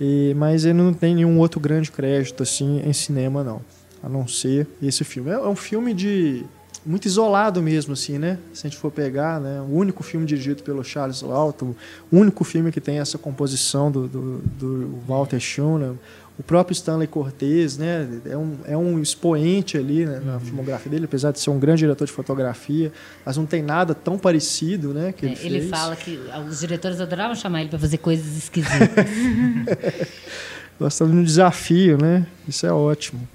[0.00, 3.60] e, mas ele não tem nenhum outro grande crédito assim em cinema não,
[4.00, 5.30] a não ser esse filme.
[5.30, 6.46] É, é um filme de
[6.88, 8.38] muito isolado mesmo assim, né?
[8.54, 11.74] Se a gente for pegar, né, o único filme dirigido pelo Charles Lawton,
[12.10, 15.98] o único filme que tem essa composição do, do, do Walter Schumann,
[16.38, 21.04] o próprio Stanley Cortez, né, é um, é um expoente ali né, na filmografia dele,
[21.04, 22.92] apesar de ser um grande diretor de fotografia,
[23.26, 25.70] mas não tem nada tão parecido, né, que É, ele, ele fez.
[25.70, 26.18] fala que
[26.48, 28.88] os diretores adoravam chamar ele pra fazer coisas esquisitas.
[30.78, 32.24] Nós estamos num desafio, né?
[32.46, 33.26] Isso é ótimo.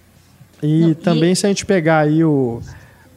[0.61, 2.61] E Não, e- também se a gente pegar aí o,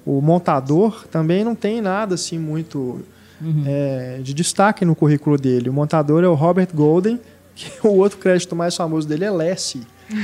[0.06, 3.02] o montador, também não tem nada assim muito
[3.38, 3.64] Uhum.
[3.66, 5.68] é, de destaque no currículo dele.
[5.68, 7.20] O montador é o Robert Golden,
[7.54, 9.82] que o outro crédito mais famoso dele é Lassie.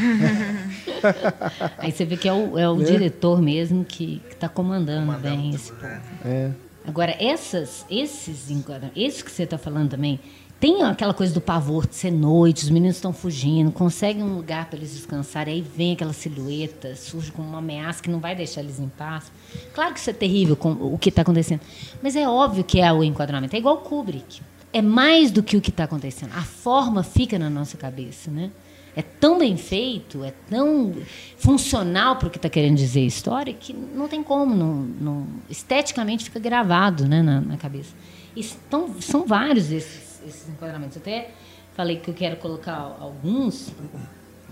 [1.79, 2.85] Aí você vê que é o, é o Né?
[2.85, 6.01] diretor mesmo que está comandando bem esse povo.
[6.25, 6.51] É.
[6.87, 10.19] Agora, essas, esses enquadramentos, esse que você está falando também,
[10.59, 14.67] tem aquela coisa do pavor de ser noite, os meninos estão fugindo, conseguem um lugar
[14.71, 18.61] para eles descansarem, aí vem aquela silhueta, surge como uma ameaça que não vai deixar
[18.63, 19.31] eles em paz.
[19.75, 21.61] Claro que isso é terrível com o que está acontecendo,
[22.03, 23.55] mas é óbvio que é o enquadramento.
[23.55, 24.43] É igual Kubrick.
[24.73, 26.33] É mais do que o que está acontecendo.
[26.35, 28.51] A forma fica na nossa cabeça, né?
[28.95, 30.95] É tão bem feito, é tão
[31.39, 35.27] funcional para o que está querendo dizer a história que não tem como, não, não-
[35.49, 37.95] esteticamente fica gravado né, na, na cabeça.
[38.37, 40.97] Estão, são vários esses, esses enquadramentos.
[40.99, 41.31] Até
[41.75, 43.73] falei que eu quero colocar alguns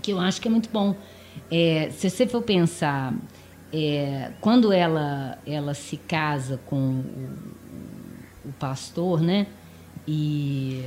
[0.01, 0.95] que eu acho que é muito bom.
[1.51, 3.13] É, se você for pensar,
[3.73, 9.47] é, quando ela, ela se casa com o, o pastor, né?
[10.07, 10.83] E,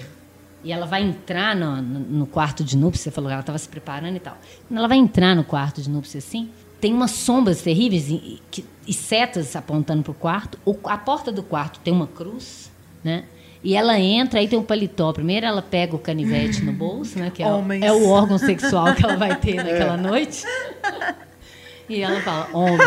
[0.62, 3.68] e ela vai entrar no, no, quarto de núpcias, você falou que ela estava se
[3.68, 4.37] preparando e tal.
[4.68, 8.43] Quando ela vai entrar no quarto de núpcias assim, tem umas sombras terríveis e,
[8.87, 10.59] e setas apontando para o quarto.
[10.85, 12.70] A porta do quarto tem uma cruz,
[13.03, 13.24] né?
[13.62, 15.11] E ela entra, aí tem o paletó.
[15.11, 17.30] Primeiro ela pega o canivete no bolso, né?
[17.35, 20.45] Que é, o- é o órgão sexual que ela vai ter naquela noite.
[21.89, 22.80] E ela fala, homens.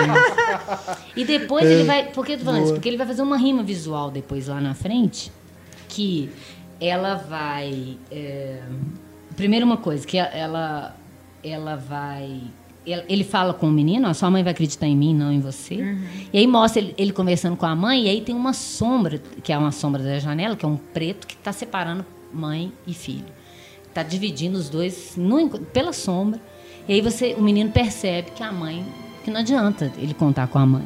[1.15, 2.05] E depois ele vai.
[2.11, 2.73] Por que eu tô falando isso?
[2.73, 5.31] Porque ele vai fazer uma rima visual depois lá na frente.
[5.87, 6.29] Que
[6.81, 7.97] ela vai.
[8.11, 8.61] é,
[9.35, 10.95] primeiro uma coisa, que ela,
[11.43, 12.41] ela vai.
[12.85, 15.75] ele- fala com o menino, a sua mãe vai acreditar em mim, não em você.
[16.33, 19.51] E aí mostra ele, ele conversando com a mãe, e aí tem uma sombra, que
[19.53, 23.25] é uma sombra da janela, que é um preto que está separando mãe e filho.
[23.87, 26.39] Está dividindo os dois no pela sombra.
[26.87, 28.85] E aí você, o menino percebe que a mãe,
[29.23, 30.85] que não adianta ele contar com a mãe.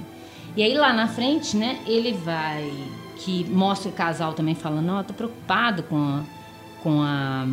[0.55, 2.71] E aí lá na frente, né, ele vai
[3.17, 6.23] que mostra o casal também falando, eu tô preocupado com a,
[6.81, 7.45] com a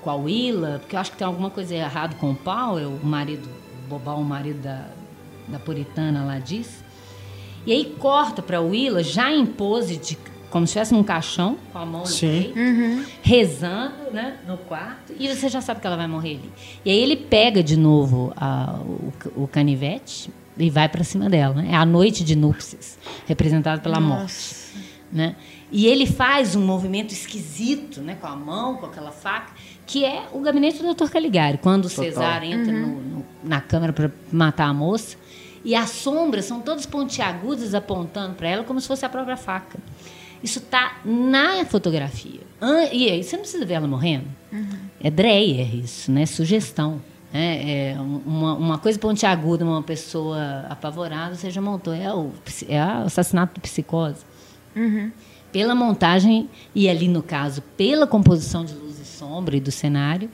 [0.00, 3.06] com a Willa, porque eu acho que tem alguma coisa errada com o Powell, o
[3.06, 3.48] marido,
[3.84, 4.86] o bobão, o marido da,
[5.46, 6.82] da puritana lá diz.
[7.66, 10.16] E aí corta para Willa já em pose de
[10.50, 12.52] como se estivesse num caixão, com a mão no Sim.
[12.54, 16.50] peito, rezando, né, no quarto, e você já sabe que ela vai morrer ali.
[16.84, 19.12] E aí ele pega de novo a- o,
[19.44, 21.68] o canivete e vai para cima dela, né?
[21.72, 24.56] É a noite de núpcias, representada pela morte,
[25.12, 25.36] né?
[25.70, 29.52] E ele faz um movimento esquisito, né, com a mão, com aquela faca,
[29.86, 31.10] que é o gabinete do Dr.
[31.10, 35.16] Caligari, quando o Cesar entra no- no- na câmara para matar a moça,
[35.64, 39.78] e as sombras são todas pontiagudas apontando para ela como se fosse a própria faca.
[40.42, 42.40] Isso tá na fotografia.
[42.92, 44.26] E aí, você não precisa ver ela morrendo.
[45.00, 46.26] É Dreyer isso, né?
[46.26, 47.00] Sugestão.
[47.32, 51.92] É, é um- uma, uma coisa pontiaguda, uma pessoa apavorada, você já montou.
[51.92, 52.30] É o,
[52.68, 54.24] é o assassinato do psicose.
[55.52, 60.30] Pela montagem, e ali no caso, pela composição de luz e sombra e do cenário,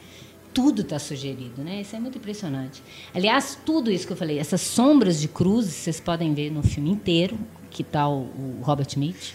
[0.52, 1.80] tudo está sugerido, né?
[1.80, 2.82] Isso é muito impressionante.
[3.14, 6.90] Aliás, tudo isso que eu falei, essas sombras de cruzes, vocês podem ver no filme
[6.90, 7.38] inteiro,
[7.70, 9.32] que está o, o Robert Mitch.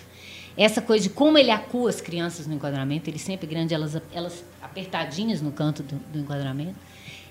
[0.60, 4.43] Essa coisa de como ele acua as crianças no enquadramento, ele sempre grande, elas, elas
[4.62, 6.76] apertadinhas no canto do, do enquadramento.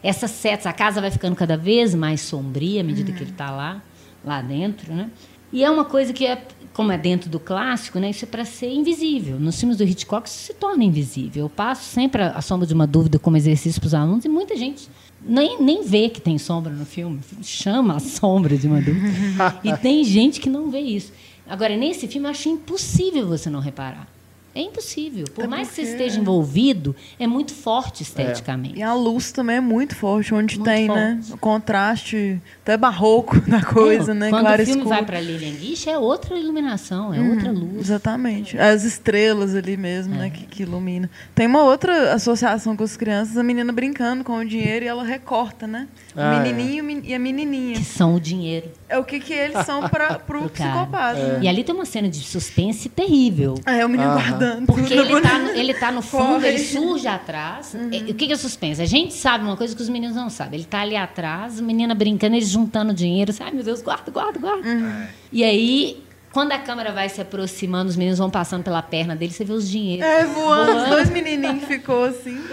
[0.03, 3.51] Essas setas, a casa vai ficando cada vez mais sombria à medida que ele está
[3.51, 3.83] lá,
[4.25, 5.11] lá dentro, né?
[5.53, 8.09] E é uma coisa que é, como é dentro do clássico, né?
[8.09, 9.39] Isso é para ser invisível.
[9.39, 11.45] Nos filmes do Hitchcock isso se torna invisível.
[11.45, 14.29] Eu passo sempre a, a sombra de uma dúvida como exercício para os alunos e
[14.29, 14.89] muita gente
[15.21, 17.21] nem, nem vê que tem sombra no filme.
[17.43, 19.09] Chama a sombra de uma dúvida.
[19.65, 21.13] e tem gente que não vê isso.
[21.49, 24.07] Agora, nesse filme, eu acho impossível você não reparar.
[24.55, 25.25] É impossível.
[25.35, 28.79] Por É mais que você porque- esteja envolvido, é muito forte esteticamente.
[28.79, 31.19] E a luz também é muito forte, onde Muito tem, né?
[31.21, 31.33] forte.
[31.35, 34.29] O contraste até barroco da coisa, É, né?
[34.31, 34.95] Quando Claro o filme escuro.
[34.97, 37.79] vai para Lilian Guiche, é outra iluminação, é outra luz.
[37.81, 38.59] Exatamente.
[38.59, 40.19] As estrelas ali mesmo, É.
[40.19, 40.31] né?
[40.31, 41.09] Que, que ilumina.
[41.35, 45.03] Tem uma outra associação com as crianças, a menina brincando com o dinheiro e ela
[45.03, 45.89] recorta, né?
[46.15, 46.53] O Ah, é.
[46.53, 47.77] menininho men- e a menininha.
[47.79, 48.69] Que são o dinheiro.
[48.89, 50.49] É o que, que eles são para cara.
[50.53, 51.15] psicopata.
[51.15, 51.39] né?
[51.43, 53.55] E ali tem uma cena de suspense terrível.
[53.65, 54.21] Ah, é o menino Aham.
[54.29, 54.67] guardando.
[54.67, 56.49] Porque ele tá, no, ele tá no fundo, Corre.
[56.49, 57.75] ele surge atrás.
[57.91, 58.83] E- O que, que é suspense?
[58.83, 60.59] A gente sabe uma coisa que os meninos não sabem.
[60.61, 63.33] Ele tá ali atrás, a menina brincando, eles juntando dinheiro.
[63.33, 65.09] Sabe, meu Deus, guarda, guarda, guarda.
[65.33, 66.03] E aí,
[66.33, 69.53] quando a câmera vai se aproximando, os meninos vão passando pela perna dele, você vê
[69.53, 70.05] os dinheiros.
[70.05, 70.71] É, voando.
[70.71, 70.91] Os Voando.
[70.91, 72.37] dois menininhos ficou assim.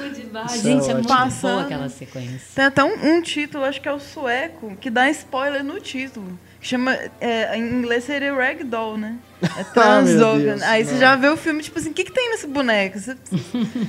[0.46, 1.08] Isso é Gente, é muito ótimo.
[1.08, 1.60] boa Passando.
[1.62, 2.48] aquela sequência.
[2.54, 6.38] Tem até um, um título, acho que é o sueco, que dá spoiler no título.
[6.66, 6.98] Chama.
[7.22, 9.20] é, em inglês seria Ragdoll, né?
[9.40, 10.40] É Ah, Transdogan.
[10.40, 12.98] Deus, Aí você já vê o filme, tipo assim, o que, que tem nesse boneco?
[13.00, 13.16] Você,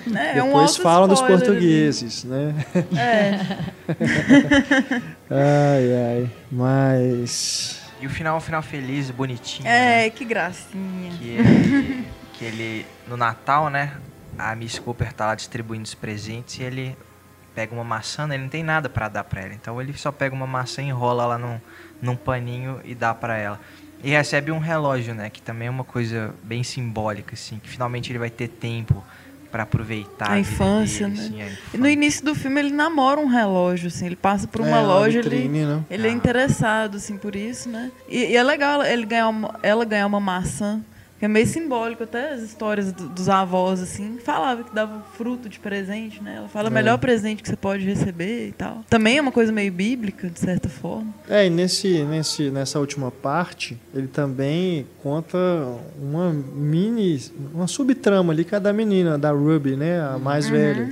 [0.07, 1.33] né, é um Depois falam dos ali.
[1.33, 2.55] portugueses, né?
[2.95, 3.41] É.
[5.31, 6.31] Ai, ai.
[6.53, 7.81] Mas.
[7.99, 9.67] E o final é um final feliz, bonitinho.
[9.67, 10.11] É, né?
[10.11, 11.13] que gracinha.
[11.19, 13.93] Que ele, que ele, no Natal, né?
[14.39, 16.97] A Miss Cooper tá lá distribuindo os presentes e ele
[17.55, 19.55] pega uma maçã, né, ele não tem nada pra dar pra ela.
[19.55, 21.59] Então ele só pega uma maçã, enrola lá num,
[22.01, 23.61] num paninho e dá pra ela.
[24.05, 25.31] E recebe um relógio, né?
[25.31, 27.59] Que também é uma coisa bem simbólica, assim.
[27.59, 29.03] Que finalmente ele vai ter tempo
[29.51, 31.25] pra aproveitar A infância, dele, né?
[31.27, 31.79] assim, a E infância.
[31.81, 35.23] no início do filme ele namora um relógio, assim, ele passa por uma É, loja,
[35.23, 35.85] vitrine, ele, né?
[35.89, 36.13] ele é Ah.
[36.13, 37.91] interessado, assim, por isso, né?
[38.09, 40.83] E, e é legal ele ganhar uma, ela ganhar uma maçã,
[41.21, 45.59] é meio simbólico, até as histórias do- dos avós, assim, falava que dava fruto de
[45.59, 46.37] presente, né?
[46.37, 46.75] Ela fala, o É.
[46.75, 48.85] melhor presente que você pode receber e tal.
[48.91, 51.15] Também é uma coisa meio bíblica, de certa forma.
[51.29, 55.39] É, e nesse, nesse, nessa última parte, ele também conta
[56.01, 57.21] uma mini,
[57.55, 60.89] uma subtrama ali que é menina, da Ruby, né, a mais velha,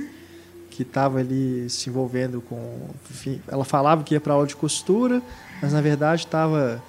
[0.69, 5.21] que estava ali se envolvendo com, enfim, ela falava que ia para aula de costura,
[5.61, 6.83] mas na verdade estava,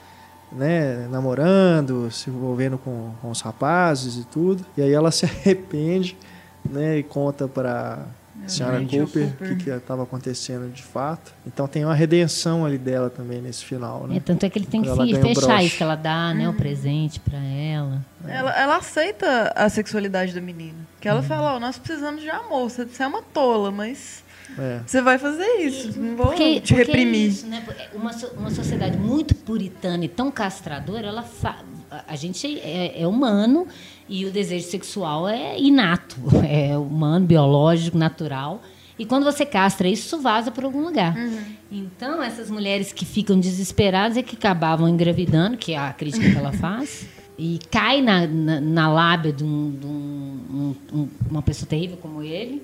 [0.56, 4.64] né, namorando, se envolvendo com, com os rapazes e tudo.
[4.76, 6.16] E aí ela se arrepende,
[6.64, 8.06] né, e conta para
[8.46, 11.32] senhora Tia Cooper, o que estava acontecendo de fato.
[11.46, 14.16] Então tem uma redenção ali dela também nesse final, né?
[14.16, 16.48] É, tanto é que ele tem que Quando o fechar isso, que ela dá né,
[16.48, 18.04] o presente pra ela.
[18.26, 20.78] Ela, ela aceita a sexualidade da menina.
[21.00, 22.68] Que ela fala, ó, nós precisamos de amor.
[22.70, 24.24] Você é uma tola, mas
[24.58, 24.80] É.
[24.86, 25.98] você vai fazer isso.
[26.00, 27.24] Não vou Porque, te porque reprimir.
[27.24, 27.62] É isso, né?
[27.94, 31.58] uma, uma sociedade muito puritana e tão castradora, ela fa-
[32.08, 33.66] a- gente é, é humano
[34.08, 36.16] e o desejo sexual é inato,
[36.48, 38.62] é humano, biológico, natural.
[38.98, 41.14] E quando você castra isso, isso vaza para algum lugar.
[41.70, 46.36] Então, essas mulheres que ficam desesperadas é que acabavam engravidando, que é a crítica que
[46.36, 47.04] ela faz,
[47.38, 52.22] e cai na, na, na lábia de, um- de um- um- uma pessoa terrível como
[52.22, 52.62] ele,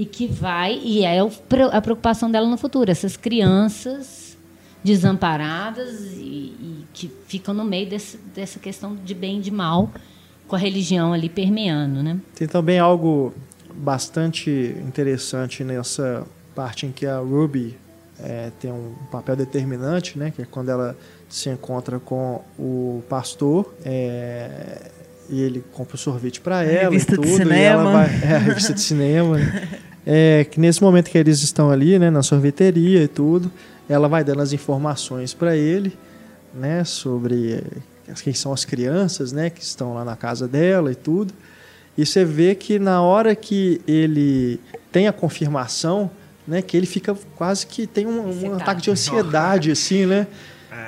[0.00, 4.34] e que vai e é a preocupação dela no futuro essas crianças
[4.82, 9.90] desamparadas e, e que ficam no meio desse, dessa questão de bem e de mal
[10.48, 13.34] com a religião ali permeando né Tem também algo
[13.74, 17.76] bastante interessante nessa parte em que a Ruby
[18.18, 20.30] é, tem um papel determinante, né?
[20.34, 20.96] Que é quando ela
[21.28, 24.90] se encontra com o pastor é,
[25.30, 27.28] e ele compra o sorvete para ela revista e de tudo.
[27.28, 27.92] E ela cinema.
[27.92, 29.36] vai, é, a revista de cinema.
[30.06, 33.50] É, que nesse momento que eles estão ali, né, na sorveteria e tudo,
[33.88, 35.96] ela vai dando as informações para ele,
[36.54, 37.62] né, sobre
[38.08, 41.34] eh, quem são as crianças, né, que estão lá na casa dela e tudo.
[41.98, 44.60] E você vê que na hora que ele
[44.90, 46.10] tem a confirmação,
[46.46, 50.26] né, que ele fica quase que tem um, um ataque de ansiedade, assim, né?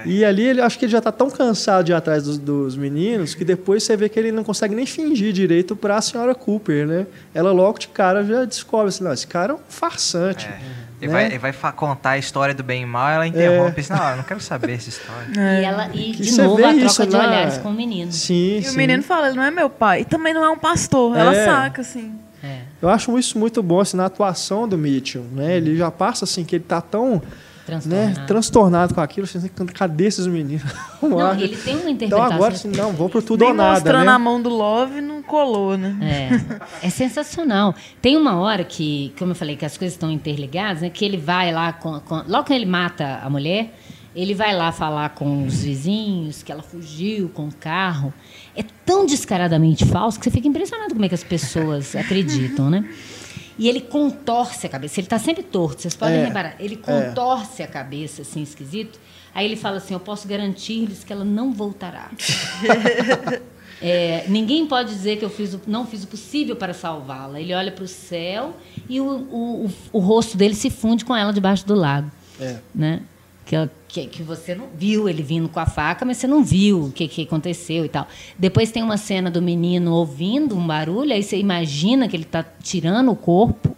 [0.06, 2.76] E ali ele acho que ele já está tão cansado de ir atrás dos, dos
[2.76, 6.34] meninos que depois você vê que ele não consegue nem fingir direito para a senhora
[6.34, 7.06] Cooper, né?
[7.34, 10.46] Ela logo de cara já descobre assim, não, esse cara é um farsante.
[10.46, 10.82] É.
[11.02, 11.12] Ele, né?
[11.12, 14.10] vai, ele vai contar a história do bem e mal, ela interrompe e diz, não,
[14.10, 15.26] eu não quero saber essa história.
[15.60, 17.68] e ela e Que de você novo vê a isso troca de na- olhares com
[17.70, 18.74] o menino Sim, E sim.
[18.74, 20.02] o menino fala, ele não é meu pai.
[20.02, 21.16] E também não é um pastor.
[21.16, 21.44] Ela É.
[21.44, 22.14] saca, assim.
[22.42, 22.60] é.
[22.80, 25.56] Eu acho isso muito bom assim, na atuação do Mitchell, né?
[25.56, 27.20] Ele já passa assim que ele tá tão
[27.72, 27.80] né,
[28.26, 30.62] transtornado transtornado com aquilo, assim, cadê esses meninos?
[31.02, 33.72] Não, ele tem uma Então interpretação agora assim, não, vou pro tudo Nem ou nada,
[33.72, 34.12] mostrando né?
[34.12, 35.96] a mão do Love, não colou, né?
[36.82, 37.74] É, é sensacional.
[38.00, 40.90] Tem uma hora que, como eu falei, que as coisas estão interligadas, né?
[40.90, 43.74] Que ele vai lá, com, com- logo que ele mata a mulher,
[44.14, 48.12] ele vai lá falar com os vizinhos que ela fugiu com o carro.
[48.54, 52.84] É tão descaradamente falso que você fica impressionado como é que as pessoas acreditam, né?
[53.58, 54.98] E ele contorce a cabeça.
[55.00, 56.56] Ele está sempre torto, vocês podem É, reparar.
[56.58, 58.98] Ele contorce a cabeça, assim, esquisito.
[59.34, 62.10] Aí ele fala assim: Eu posso garantir-lhes que ela não voltará.
[63.84, 67.40] É, ninguém pode dizer que eu fiz o- não fiz o possível para salvá-la.
[67.40, 68.56] Ele olha para o céu
[68.88, 72.08] e o, o, o, o rosto dele se funde com ela debaixo do lago.
[72.40, 72.58] É.
[72.72, 73.00] Né?
[73.44, 76.85] Que, que, que você não viu ele vindo com a faca, mas você não viu
[76.85, 78.06] o que, que aconteceu e tal.
[78.39, 82.44] Depois tem uma cena do menino ouvindo um barulho, aí você imagina que ele está
[82.62, 83.77] tirando o corpo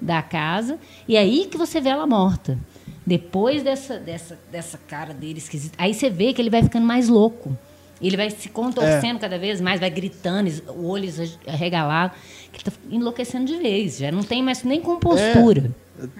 [0.00, 0.78] da casa,
[1.08, 2.58] e aí que você vê ela morta.
[3.06, 7.08] Depois dessa, dessa, dessa cara dele esquisita, aí você vê que ele vai ficando mais
[7.08, 7.56] louco.
[8.02, 11.08] Ele vai se contorcendo cada vez mais, vai gritando, o olho
[11.46, 12.12] arregalado,
[12.52, 15.70] que ele está enlouquecendo de vez, já não tem mais nem compostura.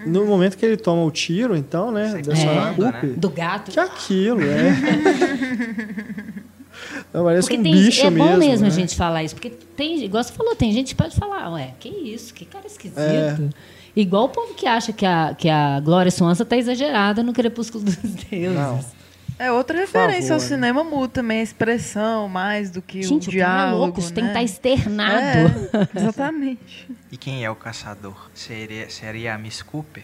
[0.05, 3.13] No momento que ele toma o tiro, então, né, senhora correndo, né?
[3.17, 3.71] Do gato.
[3.71, 4.75] que aquilo, é.
[7.13, 8.67] Não, parece Porque um tem, bicho é bom mesmo, mesmo, né?
[8.67, 11.73] a gente falar isso, porque tem, igual você falou, tem gente que pode falar, ué,
[11.79, 12.99] que isso, que cara esquisito.
[12.99, 13.49] É.
[13.95, 17.83] Igual o povo que acha que a, que a Glória Swanson tá exagerada no Crepúsculo
[17.83, 18.55] dos Deuses.
[18.55, 18.96] Não.
[19.39, 20.47] É outra referência ao né?
[20.47, 23.99] cinema muda também, a expressão mais do que Gente, o o cara é diálogo, louco,
[23.99, 24.43] isso tem que né?
[24.43, 25.69] estar externado.
[25.73, 26.89] É, exatamente.
[27.11, 28.29] E quem é o caçador?
[28.33, 30.03] Seria, seria a Miss Cooper?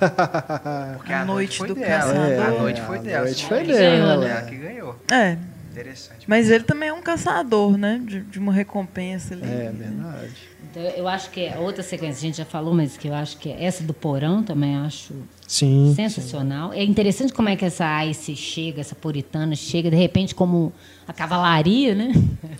[0.96, 2.12] Porque A a, noite foi do dela.
[2.12, 2.46] caçador.
[2.46, 3.24] A noite É, foi a dela.
[3.26, 4.28] noite Sim, foi ela dela.
[4.28, 4.96] Ela que ganhou.
[5.12, 5.36] É,
[5.80, 6.24] Interessante.
[6.26, 8.00] mas ele também é um caçador, né?
[8.04, 9.44] De, de uma recompensa ali.
[9.44, 10.32] É verdade.
[10.70, 13.38] Então, eu acho que a outra sequência, a gente já falou, mas que eu acho
[13.38, 15.14] que é essa do porão também acho
[15.46, 15.92] Sim.
[15.96, 16.72] sensacional.
[16.74, 20.72] É interessante como é que essa Ice chega, essa puritana chega, de repente, como
[21.06, 22.12] a cavalaria, né?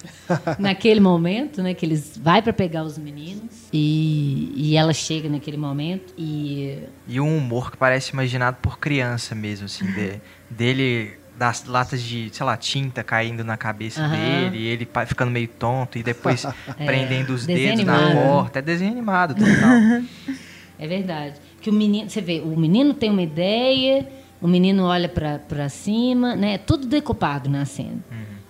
[0.59, 1.75] naquele momento, né?
[1.75, 7.21] Que eles vai para pegar os meninos e, e ela chega naquele momento e E
[7.21, 10.21] um humor que parece imaginado por criança mesmo, assim, de-
[10.51, 14.17] dele das latas de, sei lá, tinta caindo na cabeça Aham.
[14.51, 16.45] dele, ele ficando meio tonto e depois
[16.85, 18.23] prendendo os desenho dedos na animado.
[18.25, 18.59] porta.
[18.59, 20.05] É desenho animado, total.
[20.81, 21.35] É verdade.
[21.61, 24.07] Que o menino, você vê, o menino tem uma ideia,
[24.41, 26.55] o menino olha para cima, né?
[26.55, 27.99] É tudo decupado na cena.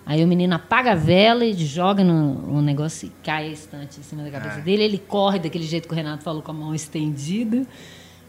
[0.05, 3.99] Aí o menino apaga a vela e joga no, no negócio e cai a estante
[4.01, 4.61] em cima da cabeça Ah.
[4.61, 4.83] dele.
[4.83, 7.67] Ele corre daquele jeito que o Renato falou, com a mão estendida.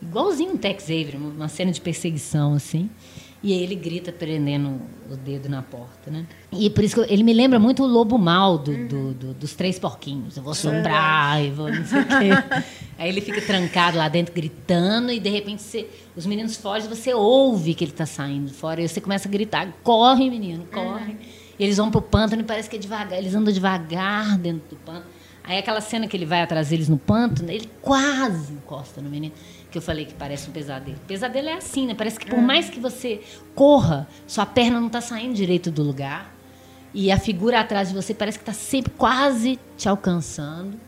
[0.02, 2.90] Igualzinho um Tex Avery, uma cena de perseguição, assim.
[3.42, 6.26] E aí ele grita prendendo o dedo na porta, né?
[6.52, 9.34] E por isso que eu- ele me lembra muito o lobo mal do, do- do-
[9.34, 10.36] dos três porquinhos.
[10.36, 12.30] Eu vou soprar e vou não sei o quê.
[13.00, 15.88] Aí ele fica trancado lá dentro gritando e de repente você-
[16.18, 18.82] os meninos fogem, você ouve que ele está saindo fora.
[18.82, 21.16] E você começa a gritar, corre menino, corre.
[21.58, 23.18] E eles vão pro pântano e parece que é devagar.
[23.18, 25.06] Eles andam devagar dentro do pântano.
[25.46, 29.34] Aí aquela cena que ele vai atrás deles no pântano, ele quase encosta no menino.
[29.72, 30.98] Que eu falei que parece um pesadelo.
[31.08, 31.94] Pesadelo é assim, né?
[31.94, 33.22] Parece que por mais que você
[33.54, 36.34] corra, sua perna não está saindo direito do lugar.
[36.94, 40.80] E a figura atrás de você parece que está sempre quase te alcançando.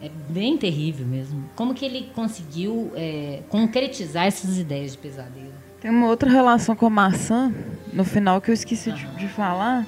[0.00, 1.50] É bem terrível mesmo.
[1.56, 5.52] Como que ele conseguiu é, concretizar essas ideias de pesadelo?
[5.80, 7.52] Tem uma outra relação com a maçã,
[7.92, 9.86] no final, que eu esqueci de, de falar,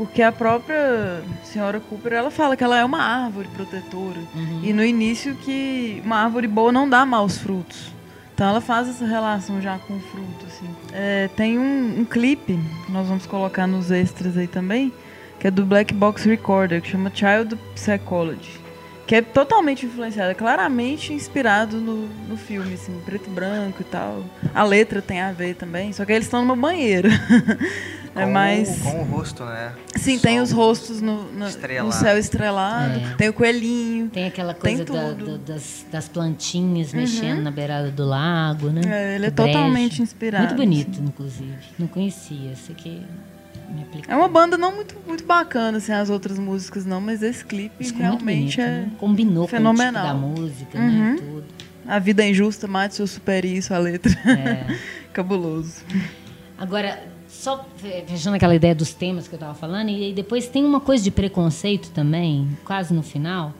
[0.00, 4.16] porque a própria senhora Cooper, ela fala que ela é uma árvore protetora.
[4.62, 7.92] E no início que uma árvore boa não dá maus frutos.
[8.32, 10.64] Então ela faz essa relação já com o fruto, assim.
[10.94, 14.90] É, tem um, um clipe, que nós vamos colocar nos extras aí também,
[15.38, 18.58] que é do Black Box Recorder, que chama Child Psychology.
[19.10, 23.84] Que é totalmente influenciado, é claramente inspirado no, no filme, assim, preto e branco e
[23.84, 24.22] tal.
[24.54, 27.08] A letra tem a ver também, só que eles estão numa banheira.
[28.14, 28.80] é Com o- mais.
[28.82, 29.72] Com o rosto, né?
[29.96, 31.46] Sim, tem os rostos no, no-
[31.84, 33.14] no céu estrelado, É.
[33.16, 34.08] tem o coelhinho.
[34.10, 35.38] Tem aquela Tem coisa da- tudo.
[35.38, 38.82] da- das, das plantinhas mexendo na beirada do lago, né?
[38.86, 39.52] É, ele é brejo.
[39.52, 40.44] totalmente inspirado.
[40.44, 41.58] Muito bonito, inclusive.
[41.76, 42.52] Não conhecia.
[42.52, 43.02] Esse aqui
[43.70, 44.12] me aplicou.
[44.12, 47.74] É uma banda não muito, muito bacana, assim, as outras músicas não, mas esse clipe
[47.80, 48.66] Isso realmente bonito, é.
[48.82, 48.90] né?
[48.98, 50.18] Combinou fenomenal.
[50.20, 50.88] com o tipo da música, Uhum.
[51.12, 51.16] né?
[51.18, 51.44] Tudo.
[51.86, 54.12] A vida é injusta, mate seu super isso, a letra.
[54.28, 54.76] É.
[55.12, 55.82] Cabuloso.
[56.58, 60.64] Agora, só fe- fechando aquela ideia dos temas que eu estava falando, e depois tem
[60.64, 63.52] uma coisa de preconceito também, quase no final,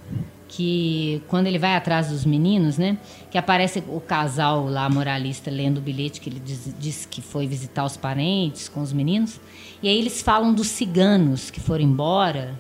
[0.51, 2.99] que quando ele vai atrás dos meninos, né,
[3.31, 7.47] que aparece o casal lá moralista lendo o bilhete que ele diz, diz que foi
[7.47, 9.41] visitar os parentes com os meninos,
[9.81, 12.59] e aí eles falam dos ciganos que foram embora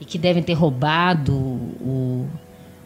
[0.00, 2.28] e que devem ter roubado o,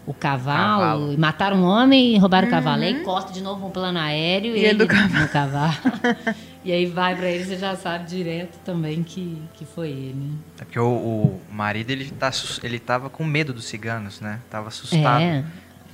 [0.06, 1.12] o cavalo, Cavalo.
[1.12, 2.82] e mataram um homem e roubaram o cavalo.
[2.82, 5.74] Aí corta de novo um plano aéreo E e ele do ele no cavalo.
[6.64, 10.32] e aí vai pra ele, você já sabe direto também que, que foi ele.
[10.60, 12.30] É porque o, o marido, ele, tá,
[12.62, 14.40] ele tava com medo dos ciganos, né?
[14.50, 15.22] Tava assustado.
[15.22, 15.44] É.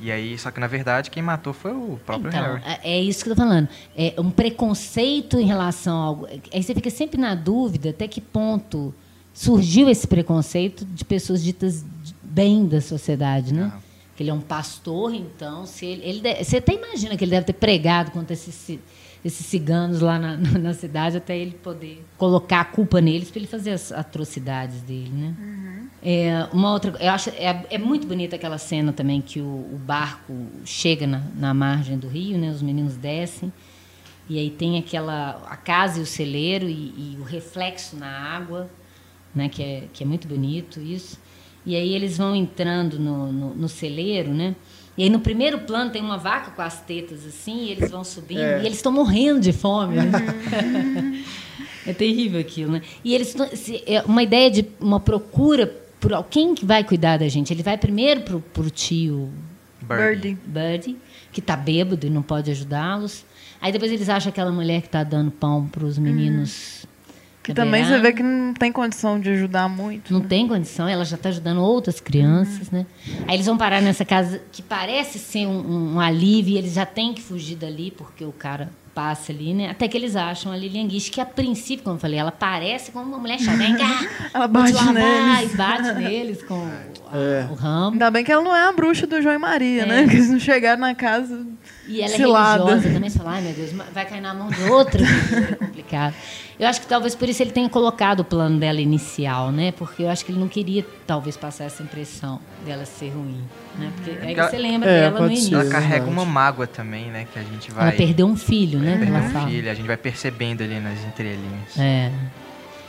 [0.01, 2.63] E aí, só que na verdade, quem matou foi o próprio Então, Harry.
[2.83, 3.69] é é isso que eu tô falando.
[3.97, 6.27] É um preconceito em relação ao.
[6.53, 8.95] Aí você fica sempre na dúvida até que ponto
[9.33, 11.85] surgiu esse preconceito de pessoas ditas
[12.23, 13.73] bem da sociedade, né?
[13.75, 13.79] Ah.
[14.17, 17.47] Que ele é um pastor, então, se ele, ele você até imagina que ele deve
[17.47, 18.79] ter pregado contra esses,
[19.25, 23.49] esses ciganos lá na, na cidade até ele poder colocar a culpa neles para ele
[23.49, 25.35] fazer as atrocidades dele, né?
[26.01, 29.81] É, uma outra, eu acho é, é muito bonita aquela cena também que o, o
[29.85, 30.33] barco
[30.65, 32.51] chega na, na margem do rio, né?
[32.51, 33.53] Os meninos descem
[34.29, 38.71] e aí tem aquela a casa e o celeiro e, e o reflexo na água,
[39.35, 39.49] né?
[39.49, 41.19] Que é que é muito bonito isso.
[41.67, 44.55] E aí eles vão entrando no, no, no celeiro, né?
[44.99, 48.03] E aí no primeiro plano tem uma vaca com as tetas assim, e eles vão
[48.03, 48.63] subindo É.
[48.63, 49.97] e eles estão morrendo de fome.
[49.97, 51.25] né?
[51.87, 52.83] É terrível aquilo, né?
[53.03, 53.35] E eles
[53.87, 55.67] é uma ideia de uma procura
[55.99, 57.51] por alguém que vai cuidar da gente.
[57.51, 59.31] Ele vai primeiro pro, pro tio
[59.81, 60.37] Birdie.
[60.45, 60.97] Birdie,
[61.33, 63.25] que tá bêbado e não pode ajudá-los.
[63.59, 66.85] Aí depois eles acham aquela mulher que tá dando pão para os meninos.
[67.49, 68.09] Que também você beirada.
[68.09, 70.13] vê que não tem condição de ajudar muito.
[70.13, 70.27] Não né?
[70.29, 72.87] tem condição, ela já está ajudando outras crianças, né?
[73.27, 76.75] Aí eles vão parar nessa casa que parece ser um, um- um alívio e eles
[76.75, 79.71] já têm que fugir dali porque o cara passa ali, né?
[79.71, 82.91] Até que eles acham a Lilian Guiche, que a princípio, como eu falei, ela parece
[82.91, 83.59] como uma mulher chata.
[84.35, 85.53] Ela bate neles.
[85.53, 87.47] E bate neles com a- É.
[87.51, 87.93] o ramo.
[87.93, 89.87] Ainda bem que ela não é a bruxa do João e Maria, É.
[89.87, 90.03] né?
[90.03, 91.47] Porque eles não chegaram na casa.
[91.87, 92.65] E ela é cilada.
[92.65, 93.09] religiosa também.
[93.11, 95.03] Você fala, ai meu Deus, vai cair na mão de outra.
[95.07, 96.15] é complicado.
[96.61, 99.73] Eu acho que talvez por isso ele tenha colocado o plano dela inicial, né?
[99.73, 103.43] Porque eu acho que ele não queria, talvez, passar essa impressão dela ser ruim.
[103.79, 103.93] Né?
[103.95, 105.55] Porque aí ela- você lembra É, dela no início.
[105.55, 106.11] Ela carrega verdade.
[106.13, 107.27] uma mágoa também, né?
[107.33, 107.89] Que a gente vai.
[107.89, 108.97] Ela perdeu um filho, né?
[108.99, 109.49] perdeu um fala.
[109.49, 111.79] filho, a gente vai percebendo ali nas entrelinhas.
[111.79, 112.11] É.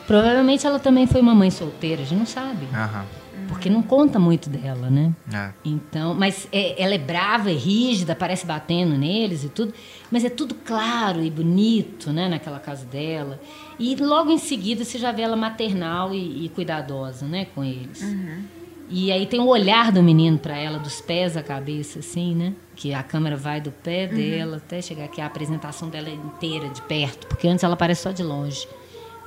[0.08, 2.68] Provavelmente ela também foi uma mãe solteira, a gente não sabe.
[2.74, 3.06] Aham.
[3.48, 5.12] Porque não conta muito dela, né?
[5.34, 5.50] É.
[5.66, 9.74] Então, mas é- ela é brava, é rígida, parece batendo neles e tudo,
[10.12, 13.40] mas é tudo claro e bonito, né, naquela casa dela.
[13.80, 18.04] E logo em seguida você já vê ela maternal e, e cuidadosa, né, com eles.
[18.90, 22.54] E aí tem o olhar do menino para ela, dos pés à cabeça, assim, né?
[22.76, 26.82] Que a câmera vai do pé dela até chegar aqui a apresentação dela inteira, de
[26.82, 28.68] perto, porque antes ela aparece só de longe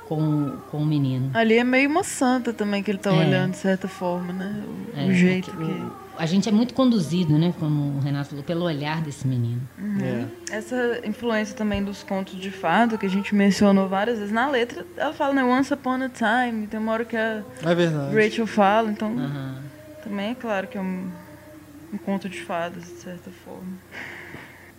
[0.07, 1.31] com, com o menino.
[1.33, 3.19] Ali é meio uma santa também que ele tá É.
[3.19, 4.63] olhando, de certa forma, né?
[4.67, 6.02] O, o É, jeito o- que.
[6.17, 9.61] A gente é muito conduzido, né, como o Renato falou, pelo olhar desse menino.
[10.01, 10.55] É.
[10.57, 14.85] Essa influência também dos contos de fado, que a gente mencionou várias vezes na letra,
[14.95, 18.23] ela fala, né, Once Upon a Time, tem uma hora que a É.
[18.23, 19.57] Rachel fala, então Aham.
[20.03, 21.09] também é claro que é um,
[21.93, 23.73] um conto de fadas, de certa forma.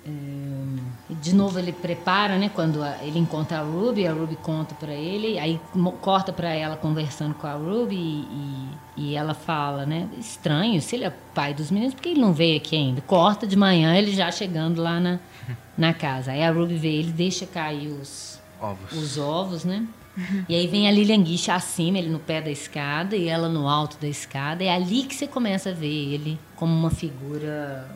[0.06, 2.50] E de novo ele prepara, né?
[2.54, 5.60] Quando ele encontra a Ruby, a Ruby conta pra ele, aí
[6.00, 10.08] corta pra ela conversando com a Ruby e, e ela fala, né?
[10.18, 13.00] Estranho, se ele é pai dos meninos, por que ele não veio aqui ainda?
[13.02, 15.18] Corta de manhã, ele já chegando lá na,
[15.76, 16.32] na casa.
[16.32, 18.92] Aí a Ruby vê ele, deixa cair os, Ovos.
[18.92, 19.86] os ovos, né?
[20.48, 23.68] E aí vem a Lilian Guiche acima, ele no pé da escada e ela no
[23.68, 24.62] alto da escada.
[24.62, 27.88] É ali que você começa a ver ele como uma figura.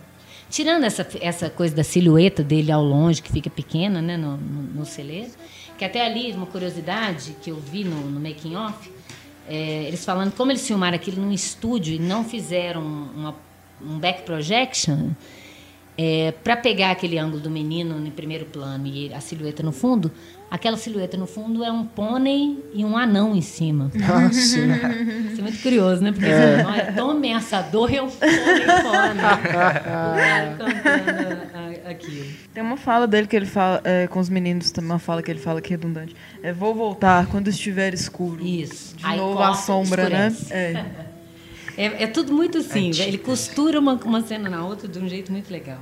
[0.51, 4.63] Tirando essa, essa coisa da silhueta dele ao longe, que fica pequena, né, no, no,
[4.63, 5.31] no celeiro.
[5.77, 8.91] Que até ali, uma curiosidade que eu vi no, no making off,
[9.49, 13.35] é, eles falando como eles filmaram aquilo num estúdio e não fizeram uma,
[13.81, 15.11] um back projection,
[16.45, 20.13] para pegar aquele ângulo do menino no primeiro plano e a silhueta no fundo,
[20.51, 23.91] aquela silhueta no fundo é um pônei e um anão em cima.
[23.97, 24.71] Ah, sim.
[25.31, 26.13] Isso é muito curioso, né?
[26.13, 28.37] Porque esse anão é tão ameaçador e é um pônei
[28.83, 29.15] fora.
[29.15, 29.23] Né?
[31.89, 32.27] Aquilo.
[32.53, 35.31] Tem uma fala dele que ele fala é, com os meninos, tem uma fala que
[35.31, 36.15] ele fala que é redundante.
[36.43, 38.45] É, vou voltar quando estiver escuro.
[38.45, 38.97] Isso.
[38.97, 40.29] De Aí novo a sombra, né?
[40.29, 40.53] escurece.
[40.53, 41.09] É.
[41.79, 45.31] É, é tudo muito assim, ele costura uma, uma cena na outra de um jeito
[45.31, 45.79] muito legal.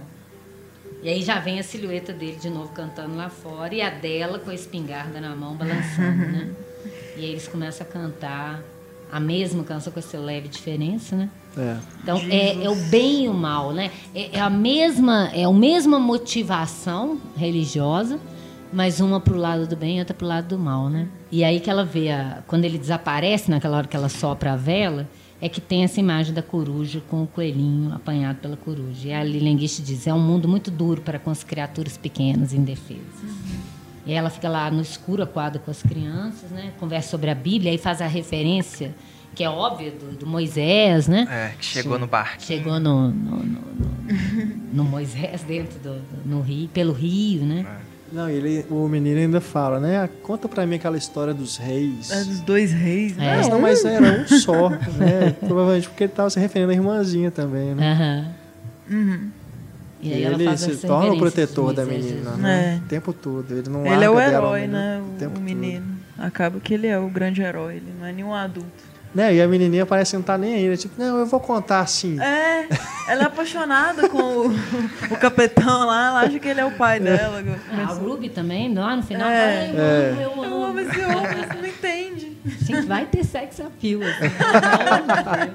[1.06, 4.40] E aí já vem a silhueta dele de novo cantando lá fora e a dela
[4.40, 6.50] com a espingarda na mão balançando, né?
[7.16, 8.60] E aí eles começam a cantar
[9.10, 11.30] a mesma canção com essa leve diferença, né?
[11.56, 11.76] É.
[12.02, 13.92] Então é, é o bem e o mal, né?
[14.12, 18.18] É, é a mesma é a mesma motivação religiosa,
[18.72, 21.06] mas uma pro lado do bem e outra pro lado do mal, né?
[21.30, 24.56] E aí que ela vê a, quando ele desaparece naquela hora que ela sopra a
[24.56, 25.08] vela,
[25.40, 29.08] é que tem essa imagem da coruja com o coelhinho apanhado pela coruja.
[29.08, 32.52] E a Lilian Gish diz: é um mundo muito duro para com as criaturas pequenas
[32.52, 33.02] e indefesas.
[34.06, 36.72] E ela fica lá no escuro, aquada com as crianças, né?
[36.78, 38.94] Conversa sobre a Bíblia, aí faz a referência,
[39.34, 41.26] que é óbvia, do, do Moisés, né?
[41.28, 42.40] É, que chegou no barco.
[42.42, 43.86] Chegou no, no, no, no-
[44.72, 47.62] no Moisés dentro do, do- no rio, pelo rio, né?
[48.12, 50.08] Não, ele, o menino ainda fala, né?
[50.22, 52.10] Conta pra mim aquela história dos reis.
[52.10, 53.32] É dos dois reis, né?
[53.32, 53.36] É.
[53.36, 55.34] Mas não, mas era um só, né?
[55.44, 57.92] Provavelmente porque ele tava se referindo à irmãzinha também, né?
[57.92, 58.26] Aham.
[58.96, 59.30] Uhum.
[60.00, 62.74] E E aí ela ele faz se torna o protetor da menina, né?
[62.74, 62.84] É.
[62.84, 63.50] O tempo todo.
[63.50, 65.00] Ele não Ele é o larga dela, herói, menino, né?
[65.00, 65.42] o O, tempo o todo.
[65.44, 65.86] menino.
[66.18, 68.70] Acaba que ele é o grande herói, ele não é nenhum adulto.
[69.16, 69.34] Né?
[69.36, 70.68] E a menininha parece que não tá nem aí.
[70.68, 70.76] né?
[70.76, 72.20] Tipo, não, eu vou contar assim.
[72.20, 72.68] É,
[73.08, 77.00] ela é apaixonada com o, o capitão lá, ela acha que ele é o pai
[77.00, 77.42] dela.
[77.72, 79.68] Ah, a Ruby também, lá no final, É.
[79.72, 80.44] fala, eu amo, eu amo.
[80.44, 82.36] Eu amo esse homem, você não entende.
[82.44, 84.02] Gente, vai ter sex appeal.
[84.02, 85.52] Assim.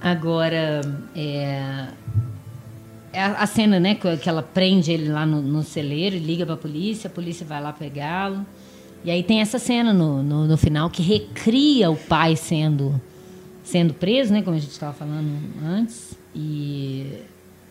[0.00, 0.80] Agora,
[1.14, 1.86] é,
[3.12, 6.44] é a, a cena, né, que, ela prende ele lá no, no celeiro, e liga
[6.44, 8.44] pra polícia, a polícia vai lá pegá-lo.
[9.04, 13.00] E aí tem essa cena no, no, no final que recria o pai sendo,
[13.62, 15.30] sendo preso, né, como a gente estava falando
[15.64, 16.18] antes.
[16.34, 17.22] E,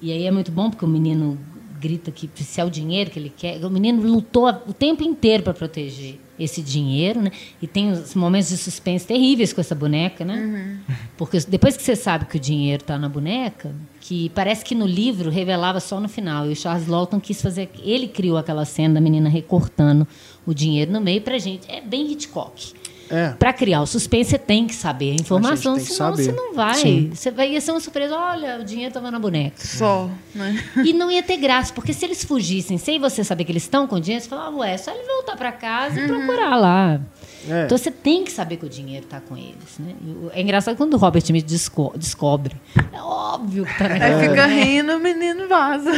[0.02, 1.38] e aí é muito bom porque o menino
[1.80, 3.64] grita que se é o dinheiro que ele quer.
[3.64, 7.32] O menino lutou o tempo inteiro para proteger esse dinheiro, né?
[7.62, 10.80] E tem os momentos de suspense terríveis com essa boneca, né?
[11.18, 14.86] Porque depois que você sabe que o dinheiro está na boneca, que parece que no
[14.86, 16.48] livro revelava só no final.
[16.48, 20.08] E o Charles Lawton quis fazer, ele criou aquela cena da menina recortando
[20.46, 21.70] o dinheiro no meio pra gente.
[21.70, 22.74] É bem Hitchcock.
[23.10, 23.30] É.
[23.40, 26.76] Para criar o suspense, você tem que saber a informação, que senão você não vai.
[26.76, 27.10] Sim.
[27.14, 29.56] Você vai ia ser uma surpresa, olha, o dinheiro estava na boneca.
[29.58, 30.64] Só, né?
[30.86, 33.88] E não ia ter graça, porque se eles fugissem sem você saber que eles estão
[33.88, 37.02] com dinheiro, você falava, ué, é só ele voltar para casa e procurar lá.
[37.50, 37.66] É.
[37.66, 39.80] Então você tem que saber que o dinheiro está com eles.
[39.80, 39.96] Né?
[40.34, 42.56] É engraçado quando o Robert Smith desco- descobre.
[42.92, 45.92] É óbvio que está na Aí fica rindo, o menino vaza.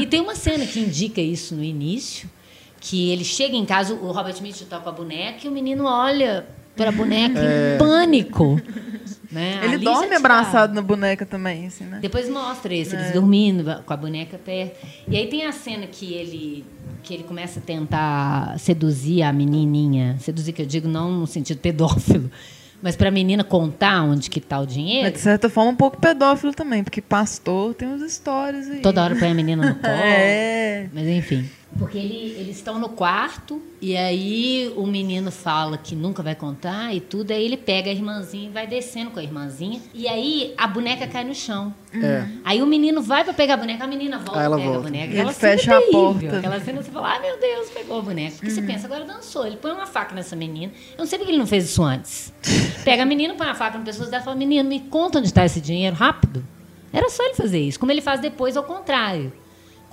[0.00, 2.28] e tem uma cena que indica isso no início,
[2.84, 5.86] que ele chega em casa, o Robert Smith está com a boneca e o menino
[5.86, 6.46] olha
[6.76, 8.60] para a boneca em pânico.
[9.32, 9.58] Né?
[9.64, 11.98] Ele Ali dorme abraçado na boneca também, assim, né?
[12.00, 14.86] Depois mostra isso, eles dormindo com a boneca perto.
[15.08, 16.64] E aí tem a cena que ele
[17.02, 21.58] que ele começa a tentar seduzir a menininha, seduzir que eu digo não no sentido
[21.58, 22.30] pedófilo,
[22.80, 25.02] mas para a menina contar onde que tá o dinheiro.
[25.02, 28.80] Mas de certa forma um pouco pedófilo também, porque pastor tem uns stories aí.
[28.82, 29.94] Toda hora põe a menina no colo.
[29.94, 30.88] É.
[30.92, 31.50] Mas enfim.
[31.78, 36.94] Porque ele- eles estão no quarto e aí o menino fala que nunca vai contar
[36.94, 37.32] e tudo.
[37.32, 39.80] Aí ele pega a irmãzinha e vai descendo com a irmãzinha.
[39.92, 41.74] E aí a boneca cai no chão.
[41.92, 42.26] É.
[42.44, 44.72] Aí o menino vai pra pegar a boneca, a menina volta Aí ela e pega
[44.72, 44.88] volta.
[44.88, 45.06] a boneca.
[45.06, 46.00] E Aquela ele é fecha a terrível.
[46.00, 46.38] porta.
[46.38, 48.36] Aquela cena você fala, ai meu Deus, pegou a boneca.
[48.36, 49.46] Porque você pensa, agora dançou.
[49.46, 50.72] Ele põe uma faca nessa menina.
[50.92, 52.32] Eu não sei porque ele não fez isso antes.
[52.84, 55.44] Pega a menina, põe a faca pescoço dela e fala, menino, me conta onde está
[55.44, 56.44] esse dinheiro, rápido.
[56.92, 57.80] Era só ele fazer isso.
[57.80, 59.32] Como ele faz depois, ao contrário.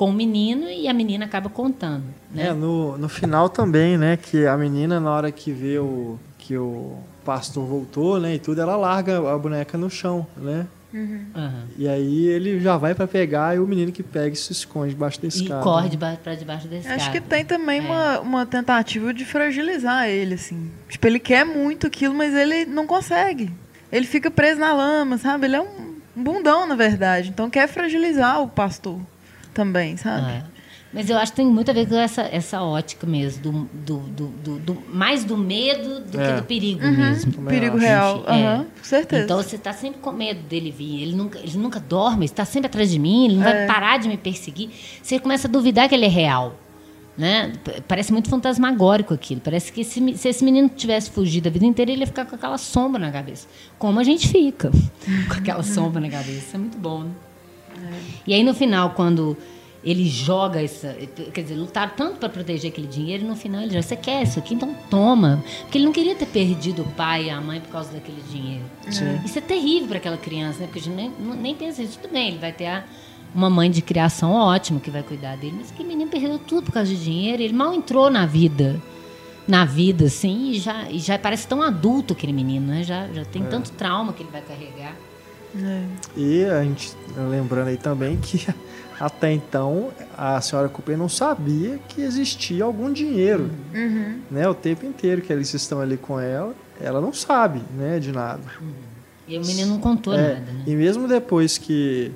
[0.02, 2.06] Com o menino e a menina acaba contando.
[2.34, 2.48] Né?
[2.48, 4.18] É, no, no final também, né?
[4.18, 8.34] Que a menina, na hora que vê o, que o pastor voltou, né?
[8.34, 10.66] E tudo, ela larga a boneca no chão, né?
[11.36, 11.66] Aham.
[11.78, 14.90] E aí ele já vai pra pegar e o menino que pega e se esconde
[14.96, 15.62] debaixo da E escada.
[15.62, 16.96] corre deba pra debaixo da escada.
[16.96, 17.84] Acho que tem também É.
[17.84, 20.72] uma, uma tentativa de fragilizar ele, assim.
[20.90, 23.52] Tipo, ele quer muito aquilo, mas ele não consegue.
[23.92, 25.46] Ele fica preso na lama, sabe?
[25.46, 27.30] Ele é um um bundão, na verdade.
[27.30, 29.00] Então quer fragilizar o pastor
[29.54, 30.32] também, sabe?
[30.32, 30.44] É.
[30.94, 33.98] Mas eu acho que tem muito a ver com essa, essa ótica mesmo, do, do,
[34.00, 36.28] do, do- do- mais do medo do É.
[36.36, 36.92] que do perigo Uhum.
[36.98, 37.32] mesmo.
[37.32, 37.86] Também Perigo acho.
[37.86, 38.18] real.
[38.18, 38.32] Gente, é.
[38.48, 39.24] Aham, com certeza.
[39.24, 41.02] Então você está sempre com medo dele vir.
[41.04, 43.68] Ele nunca, ele nunca dorme, ele está sempre atrás de mim, ele não vai É.
[43.68, 44.70] parar de me perseguir.
[45.02, 46.56] Você começa a duvidar que ele é real.
[47.18, 47.54] Né?
[47.88, 49.40] Parece muito fantasmagórico aquilo.
[49.42, 52.36] Parece que me- se esse menino tivesse fugido a vida inteira, ele ia ficar com
[52.36, 53.48] aquela sombra na cabeça.
[53.80, 54.72] Como a gente fica
[55.30, 56.56] com aquela sombra na cabeça.
[56.56, 57.12] É muito bom, né?
[58.28, 59.36] E aí no final, quando
[59.84, 60.96] ele joga essa.
[61.34, 64.22] Quer dizer, lutaram tanto para proteger aquele dinheiro, e no final ele já, você quer
[64.24, 64.54] isso aqui?
[64.54, 65.44] Então toma.
[65.62, 68.64] Porque ele não queria ter perdido o pai e a mãe por causa daquele dinheiro.
[69.26, 70.66] Isso é terrível para aquela criança, né?
[70.68, 71.98] Porque a gente nem, nem pensa isso.
[72.00, 72.84] Tudo bem, ele vai ter a-
[73.34, 76.74] uma mãe de criação ótima que vai cuidar dele, mas que menino perdeu tudo por
[76.74, 77.42] causa de dinheiro.
[77.42, 78.80] Ele mal entrou na vida.
[79.48, 82.84] Na vida, assim, e já, e já parece tão adulto aquele menino, né?
[82.84, 84.96] Já, já tem tanto trauma que ele vai carregar.
[85.56, 85.84] É.
[86.16, 86.94] E a gente,
[87.30, 88.48] lembrando aí também que
[89.00, 94.20] até então a senhora Cooper não sabia que existia algum dinheiro, Uhum.
[94.30, 94.48] né?
[94.48, 98.42] O tempo inteiro que eles estão ali com ela, ela não sabe, né, de nada.
[99.28, 100.64] E o menino não contou É, nada, né?
[100.68, 102.12] E mesmo depois que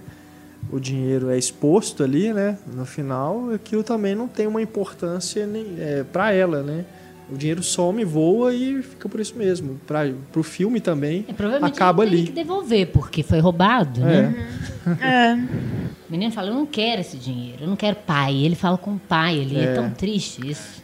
[0.71, 5.75] o dinheiro é exposto ali, né, no final, aquilo também não tem uma importância nem
[5.79, 6.85] é, para ela, né?
[7.31, 9.79] O dinheiro some, voa e fica por isso mesmo.
[9.87, 12.27] Para o filme também É, provavelmente acaba ele tem ali.
[12.29, 14.35] que devolver, porque foi roubado, né?
[14.61, 14.65] É.
[15.01, 15.33] É.
[16.07, 18.35] O menino fala, eu não quero esse dinheiro, eu não quero pai.
[18.35, 19.73] Ele fala com o pai, ele é, É.
[19.73, 20.83] tão triste isso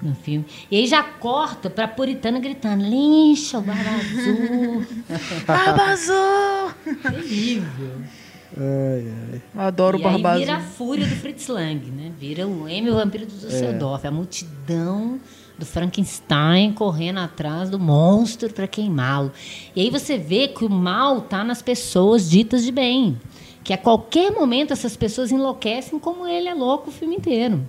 [0.00, 0.44] no filme.
[0.70, 4.84] E aí já corta pra Puritana gritando, lincha o barba azul.
[5.44, 6.70] Barba Azul!
[7.02, 7.90] Terrível.
[8.56, 9.42] Ai, ai.
[9.54, 12.12] Eu adoro o e aí Barba vira a fúria do Fritz Lang, né?
[12.20, 14.06] Vira o M, o vampiro do Düsseldorf.
[14.06, 15.18] A multidão
[15.58, 19.32] do Frankenstein correndo atrás do monstro para queimá-lo.
[19.74, 23.18] E aí você vê que o mal tá nas pessoas ditas de bem.
[23.62, 27.64] Que a qualquer momento essas pessoas enlouquecem como ele é louco o filme inteiro.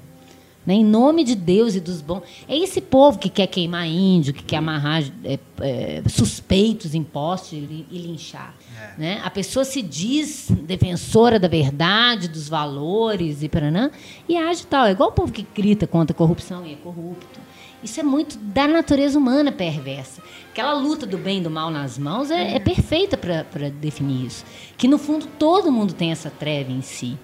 [0.66, 0.74] Né?
[0.74, 2.24] Em nome de Deus e dos bons.
[2.48, 7.64] É esse povo que quer queimar índio, que quer amarrar é, é, suspeitos em postes
[7.70, 8.54] e, e linchar.
[8.98, 9.22] Né?
[9.24, 13.92] A pessoa se diz defensora da verdade, dos valores e paranã,
[14.28, 14.88] e age tal.
[14.88, 17.45] É igual o povo que grita contra a corrupção e é corrupto.
[17.86, 20.20] Isso é muito da natureza humana perversa.
[20.52, 24.44] Aquela luta do bem e do mal nas mãos é, é perfeita para definir isso.
[24.76, 27.16] Que, no fundo, todo mundo tem essa treva em si.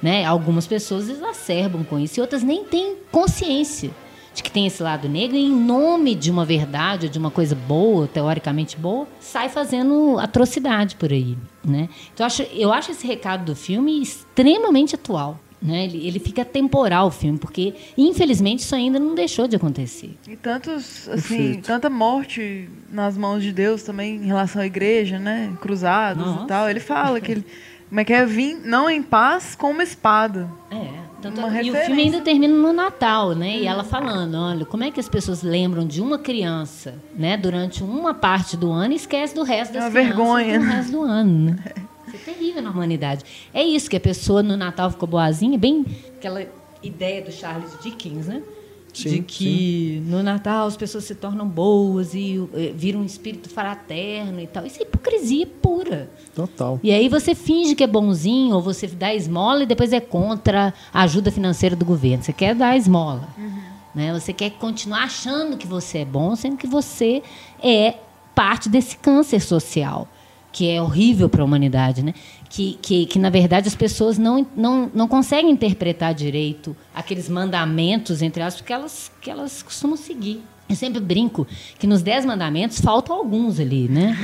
[0.00, 0.24] Né?
[0.24, 3.90] Algumas pessoas exacerbam com isso e outras nem têm consciência
[4.32, 7.30] de que tem esse lado negro e, em nome de uma verdade ou de uma
[7.30, 11.36] coisa boa, teoricamente boa, sai fazendo atrocidade por aí.
[11.62, 11.90] Né?
[12.14, 15.38] Então, eu acho, eu acho esse recado do filme extremamente atual.
[15.62, 15.84] Né?
[15.84, 20.16] Ele, ele fica temporal, o filme, porque, infelizmente, isso ainda não deixou de acontecer.
[20.26, 21.66] E tantos, assim, Perfeito.
[21.66, 25.52] tanta morte nas mãos de Deus também em relação à igreja, né?
[25.60, 26.44] Cruzados Nossa.
[26.44, 26.70] e tal.
[26.70, 27.46] Ele fala que ele.
[27.90, 28.24] Como é que é?
[28.24, 30.48] Vim não em paz com uma espada.
[30.70, 33.58] É, tanto, Uma e o filme ainda termina no Natal, né?
[33.58, 37.82] E ela falando, olha, como é que as pessoas lembram de uma criança, né, durante
[37.82, 40.72] uma parte do ano e esquece do resto É das uma crianças vergonha, do né?
[40.76, 41.58] resto do ano, né?
[42.14, 43.24] Isso é terrível na humanidade.
[43.54, 45.84] É isso que a pessoa no Natal ficou boazinha, bem
[46.16, 46.44] aquela
[46.82, 48.42] ideia do Charles Dickens, né?
[48.92, 53.48] Sim, de que no Natal as pessoas se tornam boas e eh, viram um espírito
[53.48, 54.66] fraterno e tal.
[54.66, 56.10] Isso é hipocrisia pura.
[56.34, 56.80] Total.
[56.82, 60.74] E aí você finge que é bonzinho, ou você dá esmola e depois é contra
[60.92, 62.24] a ajuda financeira do governo.
[62.24, 63.28] Você quer dar esmola.
[63.94, 64.12] Né?
[64.12, 67.22] Você quer continuar achando que você é bom, sendo que você
[67.62, 67.94] é
[68.34, 70.08] parte desse câncer social,
[70.52, 72.02] que é horrível para a humanidade.
[72.02, 72.14] Né?
[72.48, 78.22] Que, que, que, na verdade, as pessoas não, não, não conseguem interpretar direito aqueles mandamentos,
[78.22, 80.42] entre aspas, que elas, que elas costumam seguir.
[80.70, 81.48] Eu sempre brinco
[81.80, 84.16] que nos Dez Mandamentos faltam alguns ali, né?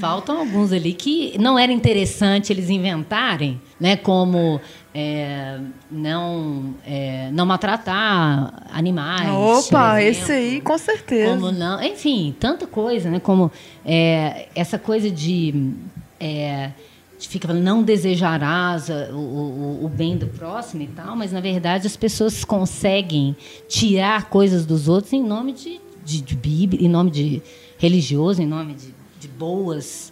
[0.00, 3.96] Faltam alguns ali que não era interessante eles inventarem, né?
[3.96, 4.60] Como
[4.98, 5.60] é,
[5.90, 9.28] não, é, não maltratar animais.
[9.28, 11.34] Opa, por esse aí, com certeza.
[11.34, 13.20] Como não, enfim, tanta coisa, né?
[13.20, 13.52] Como
[13.84, 15.74] é, essa coisa de,
[16.18, 16.70] é,
[17.18, 21.40] de fica falando, não desejarás o, o, o bem do próximo e tal, mas na
[21.40, 23.36] verdade as pessoas conseguem
[23.68, 27.42] tirar coisas dos outros em nome de, de, de Bíblia, em nome de
[27.76, 30.10] religioso, em nome de, de boas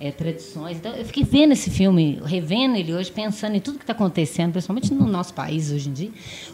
[0.00, 0.78] é, tradições.
[0.78, 4.52] Então, eu fiquei vendo esse filme, revendo ele hoje, pensando em tudo que está acontecendo,
[4.52, 6.10] principalmente no nosso país hoje em dia,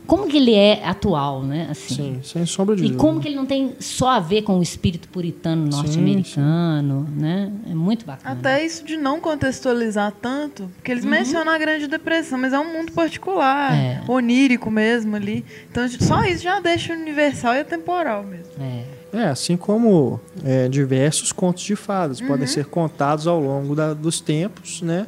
[0.06, 1.68] como que ele é atual, né?
[1.70, 3.00] Assim, Sim, sem sombra de e dúvida.
[3.00, 7.52] como que ele não tem só a ver com o espírito puritano norte-americano, né?
[7.70, 8.34] É muito bacana.
[8.38, 12.72] Até isso de não contextualizar tanto, porque eles mencionam a Grande Depressão, mas é um
[12.72, 14.02] mundo particular, É.
[14.08, 15.44] onírico mesmo ali.
[15.70, 18.52] Então só isso já deixa universal e atemporal mesmo.
[18.60, 18.95] É.
[19.16, 24.20] É, assim como é, diversos contos de fadas podem ser contados ao longo da- dos
[24.20, 25.06] tempos, né?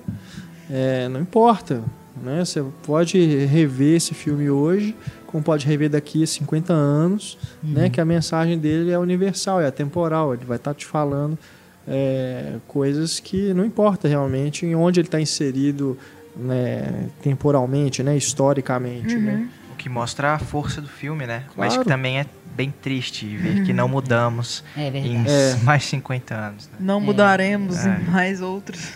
[0.70, 1.82] É, não importa,
[2.22, 2.44] né?
[2.44, 7.90] Você pode rever esse filme hoje, como pode rever daqui a 50 anos, né?
[7.90, 11.38] Que a mensagem dele é universal, é atemporal, ele vai estar te falando
[11.86, 15.96] é, coisas que não importa realmente em onde ele está inserido
[16.36, 18.16] né, temporalmente, né?
[18.16, 19.48] Historicamente, né?
[19.72, 21.44] O que mostra a força do filme, né?
[21.56, 21.82] Mas Claro.
[21.84, 22.26] que também é
[22.58, 25.24] bem triste ver que não mudamos É em.
[25.28, 25.54] É.
[25.62, 26.66] mais 50 anos.
[26.66, 26.76] Né?
[26.80, 28.00] Não mudaremos É.
[28.00, 28.94] em mais outros.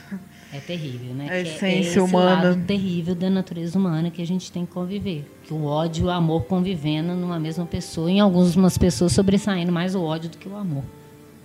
[0.53, 1.29] É terrível, né?
[1.31, 2.43] A é- essência é esse humana.
[2.49, 5.25] lado terrível da natureza humana que a gente tem que conviver.
[5.45, 9.95] Que o ódio e o amor convivendo numa mesma pessoa, em algumas pessoas sobressaindo mais
[9.95, 10.83] o ódio do que o amor.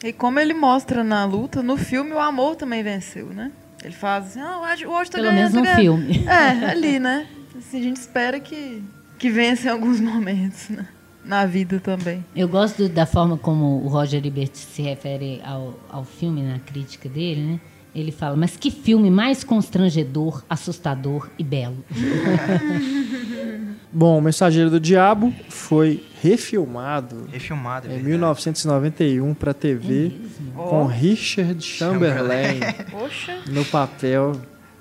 [0.03, 3.51] E como ele mostra na luta, no filme o amor também venceu, né?
[3.83, 6.13] Ele faz assim, ah, o ódio, o ódio tá Pelo ganhando, menos tá no ganhando.
[6.13, 6.27] filme.
[6.27, 7.27] É, ali, né?
[7.57, 8.83] Assim, a gente espera que,
[9.19, 10.85] que vença em alguns momentos, né?
[11.27, 12.23] Na vida também.
[12.35, 17.09] Eu gosto da forma como o Roger Ebert se refere ao, ao filme na crítica
[17.09, 17.59] dele, né?
[17.93, 21.83] Ele fala, mas que filme mais constrangedor, assustador e belo.
[23.91, 28.09] Bom, O Mensageiro do Diabo foi refilmado Refilmado, é em verdade.
[28.09, 30.11] 1991 para TV
[30.55, 32.59] com Richard Chamberlain
[32.91, 33.39] Poxa.
[33.47, 34.33] no papel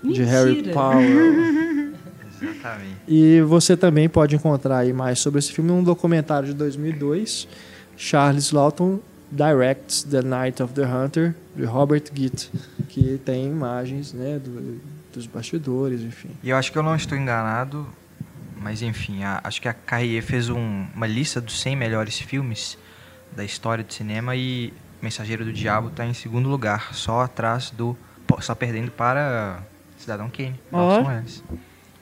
[0.02, 0.26] de Mentira.
[0.26, 1.56] Harry Powell.
[2.66, 2.96] Exatamente.
[3.08, 7.46] E você também pode encontrar aí mais sobre esse filme num documentário de 2002,
[7.96, 8.98] Charles Lawton
[9.30, 12.50] Directs The Night of the Hunter, de Robert Gitt,
[12.88, 14.80] que tem imagens né, do-
[15.12, 16.30] dos bastidores, enfim.
[16.42, 17.86] E eu acho que eu não estou enganado,
[18.60, 22.78] mas enfim, a- acho que a Carrier fez um- uma lista dos 100 melhores filmes
[23.34, 24.72] da história do cinema e
[25.02, 27.96] Mensageiro do Diabo está em segundo lugar, só atrás do.
[28.40, 29.62] Só perdendo para
[29.98, 30.58] Cidadão Kane.
[30.72, 31.02] Ó.